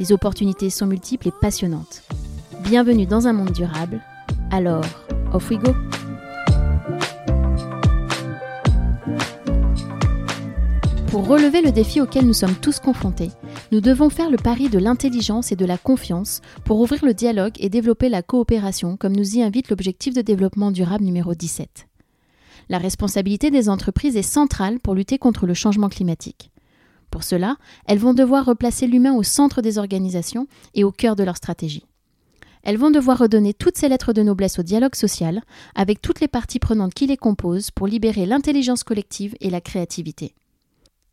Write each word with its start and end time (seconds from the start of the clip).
Les 0.00 0.12
opportunités 0.12 0.70
sont 0.70 0.86
multiples 0.86 1.28
et 1.28 1.32
passionnantes. 1.42 2.02
Bienvenue 2.62 3.04
dans 3.04 3.26
un 3.26 3.34
monde 3.34 3.52
durable. 3.52 4.00
Alors, 4.50 4.82
off 5.34 5.50
we 5.50 5.58
go! 5.58 5.74
Pour 11.08 11.28
relever 11.28 11.60
le 11.60 11.70
défi 11.70 12.00
auquel 12.00 12.26
nous 12.26 12.32
sommes 12.32 12.54
tous 12.54 12.80
confrontés, 12.80 13.28
nous 13.72 13.82
devons 13.82 14.08
faire 14.08 14.30
le 14.30 14.38
pari 14.38 14.70
de 14.70 14.78
l'intelligence 14.78 15.52
et 15.52 15.56
de 15.56 15.66
la 15.66 15.76
confiance 15.76 16.40
pour 16.64 16.80
ouvrir 16.80 17.04
le 17.04 17.12
dialogue 17.12 17.56
et 17.58 17.68
développer 17.68 18.08
la 18.08 18.22
coopération, 18.22 18.96
comme 18.96 19.14
nous 19.14 19.36
y 19.36 19.42
invite 19.42 19.68
l'objectif 19.68 20.14
de 20.14 20.22
développement 20.22 20.70
durable 20.70 21.04
numéro 21.04 21.34
17. 21.34 21.86
La 22.70 22.78
responsabilité 22.78 23.50
des 23.50 23.68
entreprises 23.68 24.16
est 24.16 24.22
centrale 24.22 24.80
pour 24.80 24.94
lutter 24.94 25.18
contre 25.18 25.46
le 25.46 25.52
changement 25.52 25.90
climatique. 25.90 26.50
Pour 27.10 27.24
cela, 27.24 27.56
elles 27.86 27.98
vont 27.98 28.14
devoir 28.14 28.44
replacer 28.44 28.86
l'humain 28.86 29.14
au 29.14 29.22
centre 29.22 29.62
des 29.62 29.78
organisations 29.78 30.46
et 30.74 30.84
au 30.84 30.92
cœur 30.92 31.16
de 31.16 31.24
leur 31.24 31.36
stratégie. 31.36 31.84
Elles 32.62 32.76
vont 32.76 32.90
devoir 32.90 33.18
redonner 33.18 33.54
toutes 33.54 33.78
ces 33.78 33.88
lettres 33.88 34.12
de 34.12 34.22
noblesse 34.22 34.58
au 34.58 34.62
dialogue 34.62 34.94
social, 34.94 35.40
avec 35.74 36.02
toutes 36.02 36.20
les 36.20 36.28
parties 36.28 36.58
prenantes 36.58 36.94
qui 36.94 37.06
les 37.06 37.16
composent 37.16 37.70
pour 37.70 37.86
libérer 37.86 38.26
l'intelligence 38.26 38.84
collective 38.84 39.34
et 39.40 39.50
la 39.50 39.60
créativité. 39.60 40.34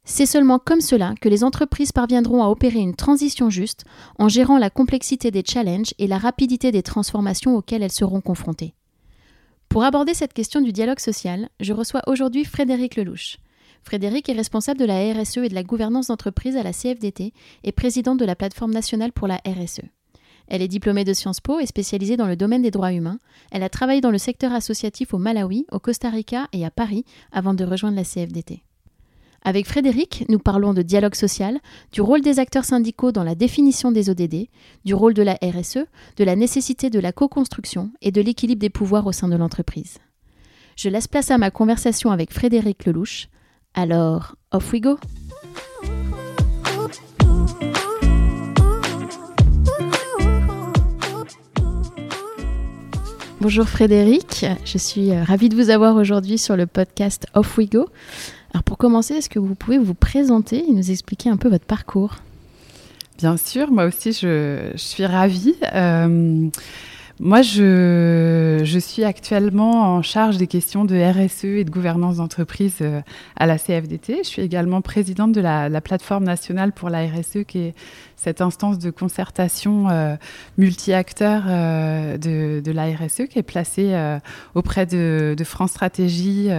C'est 0.04 0.26
seulement 0.26 0.60
comme 0.60 0.82
cela 0.82 1.16
que 1.20 1.30
les 1.30 1.44
entreprises 1.44 1.92
parviendront 1.92 2.42
à 2.42 2.48
opérer 2.48 2.80
une 2.80 2.96
transition 2.96 3.50
juste 3.50 3.84
en 4.20 4.30
gérant 4.30 4.58
la 4.58 4.70
complexité 4.70 5.32
des 5.32 5.44
challenges 5.46 5.94
et 6.00 6.08
la 6.08 6.18
rapidité 6.18 6.72
des 6.72 6.84
transformations 6.84 7.56
auxquelles 7.56 7.84
elles 7.84 7.92
seront 7.92 8.22
confrontées. 8.22 8.74
Pour 9.68 9.84
aborder 9.84 10.14
cette 10.14 10.34
question 10.34 10.62
du 10.62 10.72
dialogue 10.72 11.00
social, 11.00 11.50
je 11.60 11.74
reçois 11.74 12.02
aujourd'hui 12.08 12.46
Frédéric 12.46 12.96
Lelouch. 12.96 13.38
Frédéric 13.84 14.30
est 14.30 14.34
responsable 14.34 14.80
de 14.80 14.86
la 14.86 15.14
RSE 15.14 15.38
et 15.38 15.50
de 15.50 15.56
la 15.56 15.64
gouvernance 15.64 16.08
d'entreprise 16.08 16.58
à 16.58 16.64
la 16.64 16.74
CFDT 16.74 17.34
et 17.64 17.72
présidente 17.72 18.20
de 18.20 18.26
la 18.26 18.36
plateforme 18.36 18.74
nationale 18.74 19.12
pour 19.12 19.28
la 19.28 19.42
RSE. 19.46 19.82
Elle 20.48 20.62
est 20.62 20.68
diplômée 20.68 21.04
de 21.04 21.14
Sciences 21.14 21.42
Po 21.42 21.60
et 21.60 21.66
spécialisée 21.66 22.18
dans 22.18 22.28
le 22.28 22.38
domaine 22.38 22.62
des 22.62 22.72
droits 22.72 22.94
humains. 22.94 23.20
Elle 23.52 23.64
a 23.64 23.70
travaillé 23.70 24.02
dans 24.02 24.12
le 24.12 24.18
secteur 24.18 24.54
associatif 24.54 25.14
au 25.14 25.18
Malawi, 25.18 25.66
au 25.72 25.80
Costa 25.80 26.10
Rica 26.10 26.48
et 26.54 26.66
à 26.66 26.72
Paris 26.72 27.04
avant 27.32 27.54
de 27.54 27.66
rejoindre 27.66 27.98
la 27.98 28.04
CFDT. 28.04 28.64
Avec 29.44 29.68
Frédéric, 29.68 30.26
nous 30.30 30.40
parlons 30.40 30.74
de 30.74 30.82
dialogue 30.82 31.16
social, 31.16 31.60
du 31.92 32.02
rôle 32.02 32.22
des 32.22 32.40
acteurs 32.40 32.66
syndicaux 32.66 33.12
dans 33.12 33.24
la 33.24 33.36
définition 33.36 33.92
des 33.92 34.10
ODD, 34.10 34.48
du 34.84 34.94
rôle 34.94 35.14
de 35.14 35.22
la 35.22 35.38
RSE, 35.42 35.86
de 36.18 36.24
la 36.24 36.36
nécessité 36.36 36.90
de 36.90 37.00
la 37.00 37.12
co-construction 37.12 37.92
et 38.02 38.12
de 38.12 38.22
l'équilibre 38.22 38.60
des 38.60 38.70
pouvoirs 38.70 39.06
au 39.06 39.12
sein 39.12 39.30
de 39.30 39.36
l'entreprise. 39.36 40.00
Je 40.76 40.90
laisse 40.90 41.08
place 41.08 41.32
à 41.32 41.38
ma 41.38 41.52
conversation 41.52 42.12
avec 42.12 42.34
Frédéric 42.34 42.86
Lelouch. 42.86 43.30
Alors, 43.80 44.36
off 44.52 44.74
we 44.74 44.82
go! 44.82 44.98
Bonjour 53.40 53.70
Frédéric, 53.70 54.48
je 54.66 54.80
suis 54.80 55.12
euh, 55.12 55.24
ravie 55.24 55.50
de 55.50 55.56
vous 55.56 55.70
avoir 55.70 55.96
aujourd'hui 55.96 56.40
sur 56.40 56.58
le 56.58 56.66
podcast 56.66 57.28
Off 57.36 57.56
We 57.60 57.70
Go. 57.70 57.88
Alors 58.52 58.64
pour 58.64 58.80
commencer, 58.80 59.14
est-ce 59.14 59.30
que 59.30 59.38
vous 59.38 59.54
pouvez 59.54 59.78
vous 59.78 59.94
présenter 59.94 60.68
et 60.68 60.72
nous 60.72 60.90
expliquer 60.90 61.30
un 61.30 61.38
peu 61.38 61.48
votre 61.48 61.66
parcours? 61.66 62.16
Bien 63.20 63.38
sûr, 63.38 63.72
moi 63.72 63.86
aussi 63.86 64.12
je, 64.12 64.72
suis 64.76 65.06
ravie. 65.06 65.56
Euh, 65.72 66.50
moi, 67.20 67.42
je, 67.42 68.80
suis 68.80 69.04
actuellement 69.04 69.96
en 69.96 70.02
charge 70.04 70.38
des 70.38 70.46
questions 70.46 70.86
de 70.86 70.96
RSE 70.96 71.46
et 71.46 71.64
de 71.64 71.70
gouvernance 71.72 72.18
d'entreprise 72.18 72.78
euh, 72.82 73.02
à 73.36 73.48
la 73.48 73.58
CFDT. 73.58 74.20
Je 74.24 74.28
suis 74.28 74.42
également 74.44 74.82
présidente 74.82 75.32
de 75.32 75.42
la, 75.42 75.82
plateforme 75.82 76.26
nationale 76.26 76.72
pour 76.74 76.90
la 76.90 77.06
RSE, 77.08 77.44
qui 77.48 77.60
est 77.60 77.76
cette 78.16 78.42
instance 78.42 78.78
de 78.78 78.92
concertation 78.92 79.90
euh, 79.90 80.16
multi-acteurs 80.58 81.46
de, 81.46 82.60
de, 82.60 82.72
la 82.72 82.86
RSE 82.86 83.28
qui 83.30 83.40
est 83.40 83.44
placée 83.44 83.96
auprès 84.54 84.86
de, 84.86 85.36
France 85.44 85.72
Stratégie 85.72 86.50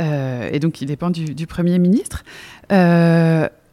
euh, 0.00 0.50
et 0.52 0.58
donc 0.58 0.80
il 0.80 0.86
dépend 0.86 1.10
du, 1.10 1.46
Premier 1.46 1.78
ministre. 1.78 2.24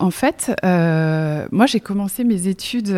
Euh, 0.04 0.06
en 0.06 0.12
fait, 0.12 0.52
euh, 0.64 1.48
moi 1.52 1.66
j'ai 1.66 1.80
commencé 1.80 2.24
mes 2.24 2.48
études 2.48 2.96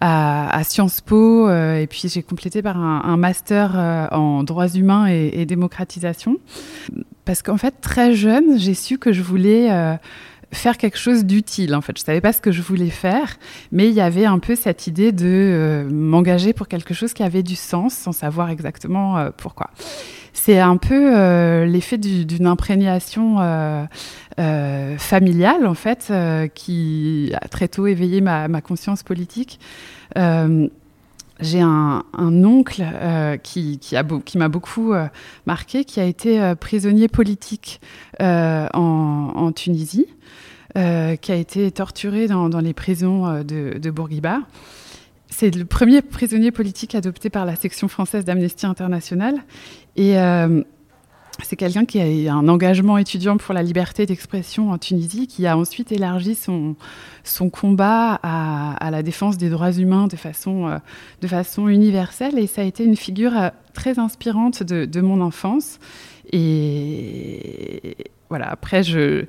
à, 0.00 0.60
Sciences 0.64 1.00
Po 1.00 1.50
et 1.50 1.86
puis 1.88 2.02
j'ai 2.08 2.22
complété 2.22 2.62
par 2.62 2.76
un, 2.78 3.16
master 3.16 4.08
en 4.12 4.42
droits 4.42 4.68
humains 4.68 5.06
et, 5.06 5.46
démocratisation. 5.46 6.38
Parce 7.24 7.42
qu'en 7.42 7.56
fait, 7.56 7.74
très 7.80 8.14
jeune, 8.14 8.58
j'ai 8.58 8.74
su 8.74 8.98
que 8.98 9.12
je 9.12 9.22
voulais 9.22 9.70
faire 10.52 10.78
quelque 10.78 10.98
chose 10.98 11.24
d'utile. 11.24 11.74
En 11.74 11.80
fait, 11.80 11.98
je 11.98 12.04
savais 12.04 12.20
pas 12.20 12.32
ce 12.32 12.40
que 12.40 12.52
je 12.52 12.62
voulais 12.62 12.90
faire, 12.90 13.36
mais 13.72 13.88
il 13.88 13.94
y 13.94 14.00
avait 14.00 14.26
un 14.26 14.38
peu 14.38 14.54
cette 14.54 14.86
idée 14.86 15.12
de 15.12 15.86
m'engager 15.90 16.52
pour 16.52 16.68
quelque 16.68 16.94
chose 16.94 17.12
qui 17.12 17.22
avait 17.22 17.42
du 17.42 17.56
sens, 17.56 17.94
sans 17.94 18.12
savoir 18.12 18.50
exactement 18.50 19.30
pourquoi. 19.36 19.70
C'est 20.36 20.60
un 20.60 20.76
peu 20.76 21.16
euh, 21.16 21.64
l'effet 21.64 21.96
d'une 21.98 22.46
imprégnation 22.46 23.40
euh, 23.40 23.84
euh, 24.38 24.98
familiale, 24.98 25.66
en 25.66 25.74
fait, 25.74 26.12
qui 26.54 27.32
a 27.34 27.48
très 27.48 27.68
tôt 27.68 27.86
éveillé 27.86 28.20
ma, 28.20 28.60
conscience 28.60 29.02
politique. 29.02 29.58
J'ai 31.40 31.60
un, 31.60 32.02
oncle 32.18 32.84
qui, 33.42 33.80
m'a 34.36 34.48
beaucoup 34.48 34.94
marqué, 35.46 35.84
qui 35.84 36.00
a 36.00 36.04
été 36.04 36.54
prisonnier 36.58 37.08
politique 37.08 37.80
en, 38.20 39.52
Tunisie, 39.54 40.06
qui 40.74 40.80
a 41.32 41.34
été 41.34 41.70
torturé 41.70 42.26
dans, 42.26 42.60
les 42.60 42.74
prisons 42.74 43.42
de, 43.42 43.78
de 43.78 43.90
Bourguiba. 43.90 44.40
C'est 45.28 45.54
le 45.54 45.64
premier 45.64 46.02
prisonnier 46.02 46.50
politique 46.50 46.94
adopté 46.94 47.30
par 47.30 47.44
la 47.44 47.56
section 47.56 47.88
française 47.88 48.24
d'Amnesty 48.24 48.64
International. 48.64 49.34
Et 49.96 50.18
euh, 50.18 50.62
c'est 51.42 51.56
quelqu'un 51.56 51.84
qui 51.84 52.00
a 52.00 52.34
un 52.34 52.48
engagement 52.48 52.98
étudiant 52.98 53.36
pour 53.36 53.52
la 53.52 53.62
liberté 53.62 54.06
d'expression 54.06 54.70
en 54.70 54.78
Tunisie, 54.78 55.26
qui 55.26 55.46
a 55.46 55.56
ensuite 55.56 55.92
élargi 55.92 56.34
son, 56.34 56.76
combat 57.50 58.14
à, 58.22 58.90
la 58.90 59.02
défense 59.02 59.36
des 59.36 59.50
droits 59.50 59.72
humains 59.72 60.06
de 60.06 60.16
façon, 60.16 60.68
euh, 60.68 60.78
de 61.20 61.28
façon 61.28 61.68
universelle. 61.68 62.38
Et 62.38 62.46
ça 62.46 62.62
a 62.62 62.64
été 62.64 62.84
une 62.84 62.96
figure 62.96 63.36
euh, 63.36 63.48
très 63.74 63.98
inspirante 63.98 64.62
de, 64.62 65.00
mon 65.00 65.20
enfance. 65.20 65.78
Et, 66.32 67.96
voilà, 68.28 68.50
après, 68.50 68.82
je, 68.82 69.26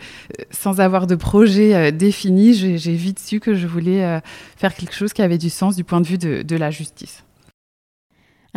sans 0.50 0.80
avoir 0.80 1.08
de 1.08 1.16
projet 1.16 1.76
euh, 1.76 1.92
défini, 1.92 2.54
j'ai 2.54 2.96
vite 2.96 3.20
su 3.20 3.40
que 3.40 3.54
je 3.54 3.68
voulais 3.68 4.22
faire 4.56 4.74
quelque 4.74 4.96
chose 4.96 5.14
qui 5.14 5.22
avait 5.22 5.38
du 5.38 5.50
sens 5.50 5.76
du 5.76 5.84
point 5.84 6.02
de 6.02 6.08
vue 6.08 6.18
de, 6.18 6.56
la 6.56 6.72
justice. 6.72 7.24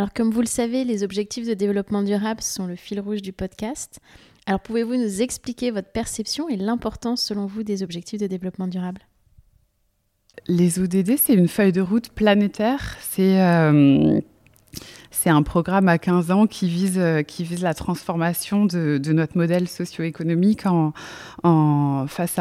Alors, 0.01 0.15
comme 0.15 0.31
vous 0.31 0.41
le 0.41 0.47
savez, 0.47 0.85
les 0.85 1.03
objectifs 1.03 1.47
de 1.47 1.53
développement 1.53 2.03
durable 2.03 2.41
sont 2.41 2.67
le 2.67 2.75
fil 2.75 3.01
rouge 3.01 3.21
du 3.21 3.35
podcast. 3.35 4.01
Alors, 4.47 4.61
pouvez-vous 4.61 4.97
nous 4.97 5.21
expliquer 5.21 5.71
votre 5.71 5.93
perception 5.93 6.49
et 6.49 6.57
l'importance, 6.57 7.23
selon 7.23 7.45
vous, 7.45 7.65
des 7.65 7.83
objectifs 7.83 8.19
de 8.19 8.27
développement 8.27 8.67
durable? 8.67 9.03
Les 10.47 10.79
ODD, 10.79 11.19
c'est 11.19 11.35
une 11.35 11.49
feuille 11.49 11.73
de 11.73 11.83
route 11.83 12.09
planétaire. 12.09 12.97
C'est 13.03 13.43
euh, 13.43 14.23
c'est 15.23 15.29
un 15.29 15.43
programme 15.43 15.87
à 15.89 15.99
15 15.99 16.31
ans 16.31 16.47
qui 16.47 16.67
vise, 16.67 16.97
euh, 16.97 17.23
qui 17.23 17.45
vise 17.45 17.61
la 17.63 17.75
transformation 17.75 18.65
de, 18.65 18.99
notre 19.13 19.37
modèle 19.37 19.69
socio-économique 19.69 20.65
en, 20.65 20.95
face 22.09 22.39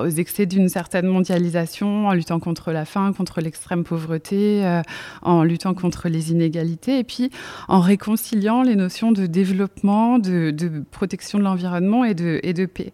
aux 0.00 0.08
excès 0.08 0.46
d'une 0.46 0.68
certaine 0.68 1.08
mondialisation, 1.08 2.06
en 2.06 2.12
luttant 2.12 2.38
contre 2.38 2.70
la 2.70 2.84
faim, 2.84 3.12
contre 3.12 3.40
l'extrême 3.40 3.82
pauvreté, 3.82 4.64
euh, 4.64 4.82
en 5.22 5.42
luttant 5.42 5.74
contre 5.74 6.08
les 6.08 6.30
inégalités, 6.30 7.00
et 7.00 7.04
puis 7.04 7.30
en 7.66 7.80
réconciliant 7.80 8.62
les 8.62 8.76
notions 8.76 9.10
de 9.10 9.26
développement, 9.26 10.20
de, 10.20 10.54
protection 10.92 11.40
de 11.40 11.44
l'environnement 11.44 12.04
et 12.04 12.14
de 12.14 12.66
paix. 12.66 12.92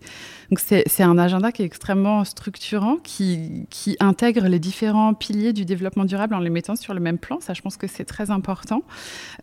Donc 0.51 0.59
c'est 0.59 1.03
un 1.03 1.19
agenda 1.19 1.53
qui 1.53 1.63
est 1.63 1.67
extrêmement 1.67 2.25
structurant, 2.25 2.97
qui, 2.97 3.67
intègre 4.01 4.49
les 4.49 4.59
différents 4.59 5.15
piliers 5.15 5.53
du 5.53 5.65
développement 5.65 6.05
durable 6.05 6.35
en 6.35 6.41
les 6.41 6.51
mettant 6.51 6.77
sur 6.77 6.95
le 6.95 7.01
même 7.01 7.19
plan. 7.19 7.39
Ça, 7.41 7.55
je 7.55 7.63
pense 7.63 7.77
que 7.77 7.87
c'est 7.87 8.05
très 8.05 8.31
important 8.31 8.41
importants. 8.41 8.83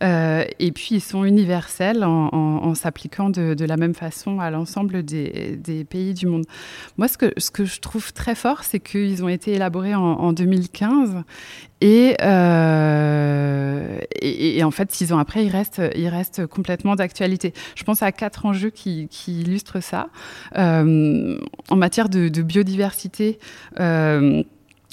et 0.02 0.72
puis, 0.72 0.96
ils 0.96 1.00
sont 1.00 1.24
universels 1.24 2.04
en, 2.04 2.74
s'appliquant 2.74 3.30
de, 3.30 3.64
la 3.64 3.76
même 3.76 3.94
façon 3.94 4.40
à 4.40 4.50
l'ensemble 4.50 5.02
des, 5.02 5.86
pays 5.88 6.14
du 6.14 6.26
monde. 6.26 6.44
Moi, 6.96 7.08
ce 7.08 7.16
que, 7.16 7.64
je 7.64 7.80
trouve 7.80 8.12
très 8.12 8.34
fort, 8.34 8.64
c'est 8.64 8.80
qu'ils 8.80 9.24
ont 9.24 9.28
été 9.28 9.52
élaborés 9.52 9.94
en, 9.94 10.02
en 10.02 10.32
2015 10.32 11.24
euh, 11.84 13.98
et, 14.20 14.64
en 14.64 14.70
fait, 14.70 14.92
six 14.92 15.12
ans 15.12 15.18
après, 15.18 15.44
il 15.44 15.50
reste, 15.50 15.80
il 15.94 16.08
reste 16.08 16.46
complètement 16.46 16.96
d'actualité. 16.96 17.52
Je 17.76 17.84
pense 17.84 18.02
à 18.02 18.12
quatre 18.12 18.46
enjeux 18.46 18.70
qui, 18.70 19.08
qui 19.08 19.40
illustrent 19.40 19.80
ça. 19.80 20.08
Euh, 20.56 20.97
en 21.68 21.76
matière 21.76 22.08
de, 22.08 22.42
biodiversité, 22.42 23.38
euh, 23.80 24.42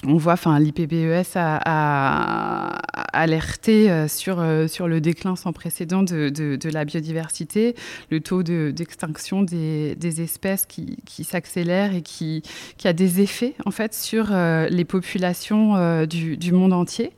on 0.07 0.17
voit, 0.17 0.33
enfin, 0.33 0.59
l'IPBES 0.59 1.35
a, 1.35 2.81
alerté 3.13 3.89
euh, 3.89 4.07
sur, 4.07 4.39
euh, 4.39 4.67
sur 4.67 4.87
le 4.87 4.99
déclin 5.01 5.35
sans 5.35 5.53
précédent 5.53 6.03
de, 6.03 6.29
de, 6.29 6.69
la 6.69 6.85
biodiversité, 6.85 7.75
le 8.11 8.19
taux 8.19 8.43
d'extinction 8.43 9.41
des, 9.41 9.95
des, 9.95 10.21
espèces 10.21 10.65
qui, 10.65 10.97
qui 11.05 11.23
s'accélère 11.23 11.93
et 11.95 12.01
qui, 12.01 12.43
qui, 12.77 12.87
a 12.87 12.93
des 12.93 13.21
effets, 13.21 13.55
en 13.65 13.71
fait, 13.71 13.93
sur 13.93 14.27
euh, 14.31 14.67
les 14.69 14.85
populations 14.85 16.05
du, 16.05 16.37
du 16.37 16.51
monde 16.51 16.73
entier 16.73 17.11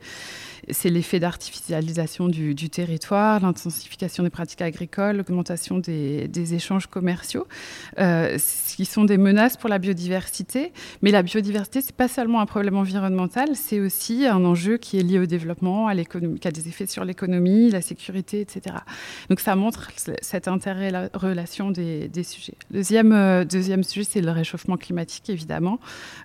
c'est 0.70 0.90
l'effet 0.90 1.20
d'artificialisation 1.20 2.28
du, 2.28 2.54
territoire, 2.70 3.40
l'intensification 3.40 4.22
des 4.22 4.30
pratiques 4.30 4.62
agricoles, 4.62 5.16
l'augmentation 5.16 5.78
des, 5.78 6.54
échanges 6.54 6.86
commerciaux, 6.86 7.46
euh, 7.98 8.38
qui 8.76 8.84
sont 8.84 9.04
des 9.04 9.18
menaces 9.18 9.56
pour 9.56 9.68
la 9.68 9.78
biodiversité. 9.78 10.72
Mais 11.02 11.10
la 11.10 11.22
biodiversité, 11.22 11.80
c'est 11.80 11.94
pas 11.94 12.08
seulement 12.08 12.40
un 12.40 12.46
problème 12.46 12.76
environnemental, 12.76 13.50
c'est 13.54 13.80
aussi 13.80 14.26
un 14.26 14.44
enjeu 14.44 14.76
qui 14.76 14.98
est 14.98 15.02
lié 15.02 15.18
au 15.18 15.26
développement, 15.26 15.88
à 15.88 15.94
l'économie, 15.94 16.38
qui 16.38 16.48
a 16.48 16.52
des 16.52 16.68
effets 16.68 16.86
sur 16.86 17.04
l'économie, 17.04 17.70
la 17.70 17.80
sécurité, 17.80 18.40
etc. 18.40 18.76
Donc 19.28 19.40
ça 19.40 19.56
montre 19.56 19.90
cette 20.22 20.48
interrelation 20.48 21.70
des, 21.70 22.08
des 22.08 22.22
sujets. 22.22 22.54
Deuxième, 22.70 23.12
euh, 23.12 23.44
deuxième 23.44 23.82
sujet, 23.82 24.06
c'est 24.08 24.20
le 24.20 24.30
réchauffement 24.30 24.76
climatique, 24.76 25.30
évidemment. 25.30 25.78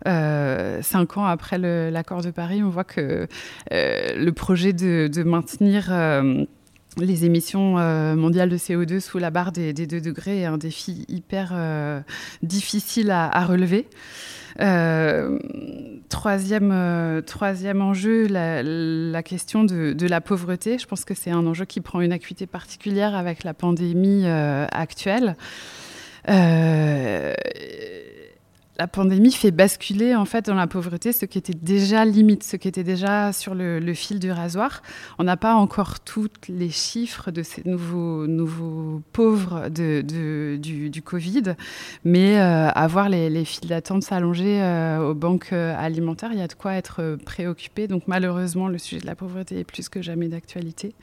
Euh, 0.08 0.82
cinq 0.82 1.18
ans 1.18 1.26
après 1.26 1.58
l'accord 1.58 2.22
de 2.22 2.32
Paris, 2.32 2.64
on 2.64 2.70
voit 2.70 2.84
que 2.84 3.28
euh, 3.72 4.16
le 4.16 4.32
projet 4.34 4.74
de, 4.74 5.24
maintenir 5.24 5.88
euh, 5.92 6.46
les 6.98 7.26
émissions 7.26 7.78
euh, 7.80 8.16
mondiales 8.16 8.50
de 8.50 8.58
CO2 8.58 9.00
sous 9.00 9.18
la 9.18 9.30
barre 9.32 9.52
des, 9.52 9.74
2 9.74 10.02
degrés 10.02 10.42
est 10.42 10.46
un 10.46 10.58
défi 10.58 11.06
hyper 11.08 11.52
euh, 11.54 12.02
difficile 12.42 13.12
à, 13.12 13.46
relever. 13.46 13.88
troisième, 16.10 17.22
troisième 17.26 17.82
enjeu, 17.82 18.28
la, 18.28 19.24
question 19.24 19.64
de, 19.64 20.08
la 20.08 20.22
pauvreté. 20.22 20.78
Je 20.78 20.86
pense 20.86 21.06
que 21.06 21.14
c'est 21.14 21.32
un 21.32 21.46
enjeu 21.48 21.66
qui 21.66 21.82
prend 21.82 22.02
une 22.02 22.14
acuité 22.14 22.46
particulière 22.46 23.16
avec 23.16 23.44
la 23.44 23.54
pandémie 23.54 24.26
actuelle 24.28 25.36
la 28.78 28.88
pandémie 28.88 29.32
fait 29.32 29.52
basculer 29.52 30.16
en 30.16 30.26
fait 30.26 30.48
dans 30.48 30.56
la 30.56 30.66
pauvreté 30.66 31.12
ce 31.12 31.26
qui 31.26 31.38
était 31.38 31.54
déjà 31.54 32.06
limite, 32.06 32.44
ce 32.44 32.56
qui 32.56 32.68
était 32.68 32.84
déjà 32.84 33.32
sur 33.32 33.54
le, 33.54 33.94
fil 33.94 34.20
du 34.20 34.32
rasoir. 34.32 34.82
On 35.20 35.24
n'a 35.24 35.38
pas 35.38 35.54
encore 35.54 36.00
tous 36.00 36.30
les 36.50 36.70
chiffres 36.70 37.30
de 37.30 37.44
ces 37.44 37.62
nouveaux, 37.66 39.02
pauvres 39.12 39.70
du, 39.70 41.02
Covid, 41.06 41.56
mais 42.04 42.40
euh, 42.40 42.70
avoir 42.70 43.10
les, 43.10 43.30
les 43.30 43.46
files 43.46 43.70
d'attente 43.70 44.04
s'allonger 44.04 44.62
euh, 44.62 45.10
aux 45.10 45.14
banques 45.14 45.54
euh, 45.54 45.76
alimentaires, 45.78 46.32
il 46.32 46.40
y 46.40 46.42
a 46.42 46.48
de 46.48 46.54
quoi 46.54 46.74
être 46.74 47.18
préoccupé. 47.24 47.88
Donc 47.88 48.04
malheureusement, 48.08 48.68
le 48.68 48.80
sujet 48.80 49.02
de 49.02 49.06
la 49.08 49.16
pauvreté 49.16 49.60
est 49.60 49.64
plus 49.64 49.90
que 49.90 50.02
jamais 50.02 50.28
d'actualité. 50.28 50.96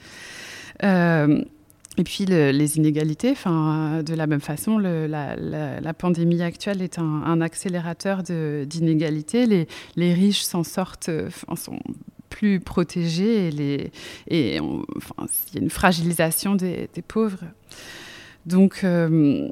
Et 1.99 2.05
puis 2.05 2.25
les 2.25 2.77
inégalités, 2.77 3.33
enfin, 3.33 4.03
de 4.05 4.15
la 4.15 4.27
même 4.27 4.41
façon, 4.41 4.79
la, 4.79 5.95
pandémie 5.99 6.41
actuelle 6.41 6.83
est 6.83 6.99
un, 6.99 7.41
accélérateur 7.41 8.23
d'inégalités. 8.23 9.67
Les, 9.97 10.15
riches 10.15 10.43
s'en 10.43 10.63
sortent, 10.63 11.11
sont 11.57 11.81
plus 12.29 12.61
protégés 12.61 13.49
et, 13.49 13.91
il 14.31 14.55
y 14.55 14.59
a 14.59 15.61
une 15.61 15.71
fragilisation 15.71 16.55
des, 16.55 16.89
pauvres. 17.07 17.45
Donc, 18.47 18.85
euh, 18.85 19.51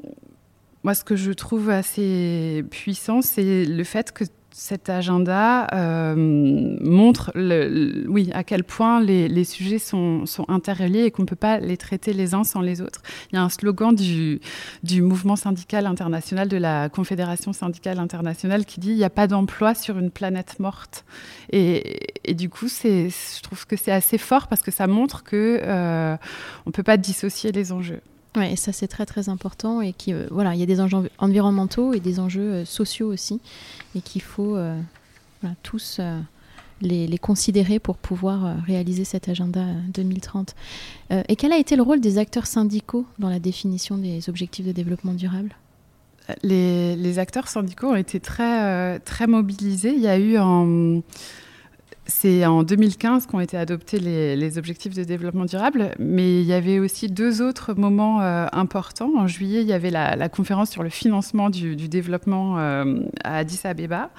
moi, 0.83 0.93
ce 0.95 1.03
que 1.03 1.15
je 1.15 1.31
trouve 1.31 1.69
assez 1.69 2.63
puissant, 2.71 3.21
c'est 3.21 3.65
le 3.65 3.83
fait 3.83 4.11
que 4.11 4.23
cet 4.51 4.89
agenda 4.89 5.67
euh, 5.73 6.15
montre 6.81 7.31
oui, 8.07 8.29
à 8.33 8.43
quel 8.43 8.63
point 8.63 9.01
les, 9.01 9.43
sujets 9.43 9.79
sont, 9.79 10.25
interreliés 10.47 11.03
et 11.03 11.11
qu'on 11.11 11.23
ne 11.23 11.27
peut 11.27 11.35
pas 11.35 11.59
les 11.59 11.77
traiter 11.77 12.13
les 12.13 12.33
uns 12.33 12.43
sans 12.43 12.61
les 12.61 12.81
autres. 12.81 13.01
Il 13.31 13.35
y 13.35 13.39
a 13.39 13.43
un 13.43 13.49
slogan 13.49 13.93
du, 13.93 14.41
mouvement 15.01 15.35
syndical 15.35 15.85
international, 15.85 16.47
de 16.47 16.57
la 16.57 16.89
Confédération 16.89 17.53
syndicale 17.53 17.99
internationale, 17.99 18.65
qui 18.65 18.79
dit 18.79 18.89
il 18.89 18.97
n'y 18.97 19.03
a 19.03 19.09
pas 19.09 19.27
d'emploi 19.27 19.73
sur 19.75 19.97
une 19.97 20.11
planète 20.11 20.59
morte. 20.59 21.05
Et, 21.51 21.99
et 22.25 22.33
du 22.33 22.49
coup, 22.49 22.67
je 22.67 23.41
trouve 23.41 23.65
que 23.65 23.75
c'est 23.75 23.91
assez 23.91 24.17
fort 24.17 24.47
parce 24.47 24.61
que 24.61 24.71
ça 24.71 24.87
montre 24.87 25.23
qu'on 25.23 25.35
euh, 25.35 26.17
ne 26.65 26.71
peut 26.71 26.83
pas 26.83 26.97
dissocier 26.97 27.51
les 27.51 27.71
enjeux. 27.71 28.01
Oui, 28.35 28.55
ça 28.57 28.71
c'est 28.71 28.87
très 28.87 29.05
très 29.05 29.27
important 29.27 29.81
et 29.81 29.91
qui 29.91 30.13
euh, 30.13 30.27
voilà, 30.29 30.53
il 30.53 30.59
y 30.59 30.63
a 30.63 30.67
des 30.67 30.79
enjeux 30.79 31.09
environnementaux 31.17 31.93
et 31.93 31.99
des 31.99 32.19
enjeux 32.19 32.53
euh, 32.53 32.65
sociaux 32.65 33.11
aussi 33.11 33.41
et 33.95 34.01
qu'il 34.01 34.21
faut 34.21 34.55
euh, 34.55 34.79
tous 35.63 35.99
les, 36.81 37.17
considérer 37.17 37.79
pour 37.79 37.97
pouvoir 37.97 38.63
réaliser 38.65 39.03
cet 39.03 39.29
agenda 39.29 39.65
2030. 39.93 40.55
et 41.09 41.35
quel 41.35 41.51
a 41.51 41.57
été 41.57 41.75
le 41.75 41.81
rôle 41.81 42.01
des 42.01 42.17
acteurs 42.17 42.45
syndicaux 42.45 43.05
dans 43.19 43.29
la 43.29 43.39
définition 43.39 43.97
des 43.97 44.29
objectifs 44.29 44.65
de 44.65 44.71
développement 44.71 45.13
durable? 45.13 45.55
Les, 46.43 46.95
les, 46.95 47.19
acteurs 47.19 47.47
syndicaux 47.47 47.87
ont 47.87 47.95
été 47.95 48.19
très 48.19 48.99
très 48.99 49.27
mobilisés. 49.27 49.93
Il 49.93 50.01
y 50.01 50.07
a 50.07 50.19
eu 50.19 50.37
en 50.37 51.01
c'est 52.09 52.45
en 52.45 52.63
2015 52.63 53.27
qu'ont 53.27 53.39
été 53.39 53.55
adoptés 53.55 53.99
les, 53.99 54.57
objectifs 54.57 54.95
de 54.95 55.03
développement 55.03 55.45
durable, 55.45 55.91
mais 55.99 56.41
il 56.41 56.45
y 56.45 56.53
avait 56.53 56.79
aussi 56.79 57.07
deux 57.07 57.41
autres 57.41 57.73
moments 57.73 58.21
euh, 58.21 58.47
importants. 58.51 59.11
En 59.15 59.27
juillet, 59.27 59.61
il 59.61 59.67
y 59.67 59.73
avait 59.73 59.91
la, 59.91 60.29
conférence 60.29 60.71
sur 60.71 60.83
le 60.83 60.89
financement 60.89 61.49
du, 61.49 61.75
développement 61.75 62.59
euh, 62.59 63.01
à 63.23 63.37
Addis 63.37 63.61
Abeba. 63.63 64.09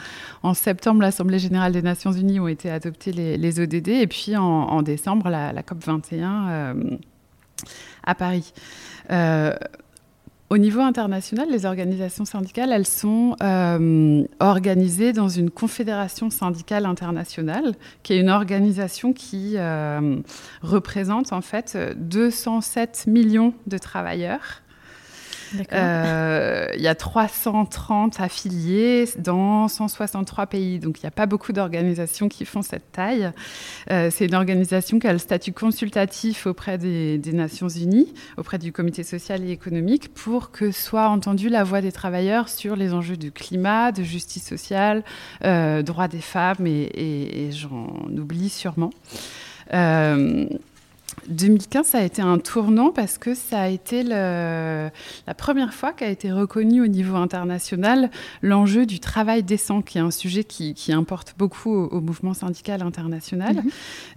En 0.43 0.55
septembre, 0.55 1.03
l'Assemblée 1.03 1.39
générale 1.39 1.73
des 1.73 1.83
Nations 1.83 2.13
unies 2.13 2.41
ont 2.41 2.49
été 2.49 2.71
adoptés 2.71 3.13
les, 3.13 3.61
ODD, 3.61 3.89
et 3.89 4.07
puis 4.07 4.37
en, 4.37 4.83
décembre, 4.83 5.29
la, 5.29 5.63
COP 5.63 5.85
21 5.85 6.49
euh, 6.49 6.75
à 8.05 8.15
Paris. 8.15 8.53
Au 10.53 10.59
niveau 10.59 10.81
international, 10.81 11.49
les 11.49 11.65
organisations 11.65 12.25
syndicales, 12.25 12.73
elles 12.73 12.87
sont 12.87 13.37
euh, 13.41 14.25
organisées 14.41 15.13
dans 15.13 15.29
une 15.29 15.49
confédération 15.49 16.29
syndicale 16.29 16.87
internationale, 16.87 17.77
qui 18.03 18.15
est 18.15 18.19
une 18.19 18.31
organisation 18.31 19.13
qui 19.13 19.53
euh, 19.57 20.17
représente 20.63 21.33
en 21.33 21.41
fait 21.41 21.79
207 21.97 23.05
millions 23.07 23.55
de 23.69 23.79
travailleurs 23.79 24.63
euh, 25.73 26.67
il 26.77 26.83
y 26.83 26.89
a 26.89 26.95
330 26.95 28.21
affiliés 28.21 29.07
dans 29.19 29.69
163 29.69 30.47
pays. 30.47 30.79
Donc, 30.79 30.99
il 30.99 31.05
n'y 31.05 31.09
a 31.09 31.13
pas 31.13 31.27
beaucoup 31.27 31.53
d'organisations 31.53 32.29
qui 32.29 32.45
font 32.45 32.63
cette 32.63 32.93
taille. 32.93 33.31
Euh, 33.91 34.11
c'est 34.11 34.27
une 34.27 34.35
organisation 34.35 34.99
qui 34.99 35.07
a 35.07 35.13
le 35.13 35.19
statut 35.19 35.53
consultatif 35.53 36.47
auprès 36.47 36.79
des, 36.79 37.21
Nations 37.33 37.69
Unies, 37.69 38.13
auprès 38.37 38.59
du 38.59 38.73
Comité 38.73 39.03
social 39.03 39.45
et 39.45 39.51
économique, 39.51 40.13
pour 40.13 40.51
que 40.51 40.73
soit 40.73 41.09
entendue 41.09 41.49
la 41.49 41.65
voix 41.65 41.81
des 41.81 41.93
travailleurs 41.93 42.49
sur 42.49 42.77
les 42.77 42.93
enjeux 42.93 43.17
du 43.17 43.31
climat, 43.31 43.93
de 43.93 44.03
justice 44.03 44.45
sociale, 44.45 45.05
euh, 45.45 45.83
droits 45.83 46.09
des 46.09 46.21
femmes, 46.21 46.67
et, 46.67 47.51
j'en 47.53 47.89
oublie 48.17 48.49
sûrement. 48.49 48.91
Euh, 49.73 50.47
2015, 51.29 51.87
ça 51.87 51.99
a 51.99 52.03
été 52.03 52.23
un 52.23 52.39
tournant 52.39 52.91
parce 52.91 53.19
que 53.19 53.35
ça 53.35 53.61
a 53.63 53.69
été 53.69 54.03
la 54.03 54.91
première 55.37 55.75
fois 55.75 55.93
qu'a 55.93 56.09
été 56.09 56.33
reconnu 56.33 56.83
au 56.83 56.87
niveau 56.87 57.17
international 57.17 58.11
l'enjeu 58.43 58.87
du 58.87 59.01
travail 59.01 59.43
décent, 59.43 59.83
qui 59.83 59.99
est 59.99 60.01
un 60.01 60.11
sujet 60.11 60.45
qui, 60.45 60.93
importe 60.93 61.35
beaucoup 61.39 61.71
au, 61.71 62.01
mouvement 62.01 62.35
syndical 62.35 62.83
international. 62.83 63.57
Mhm. 63.57 63.71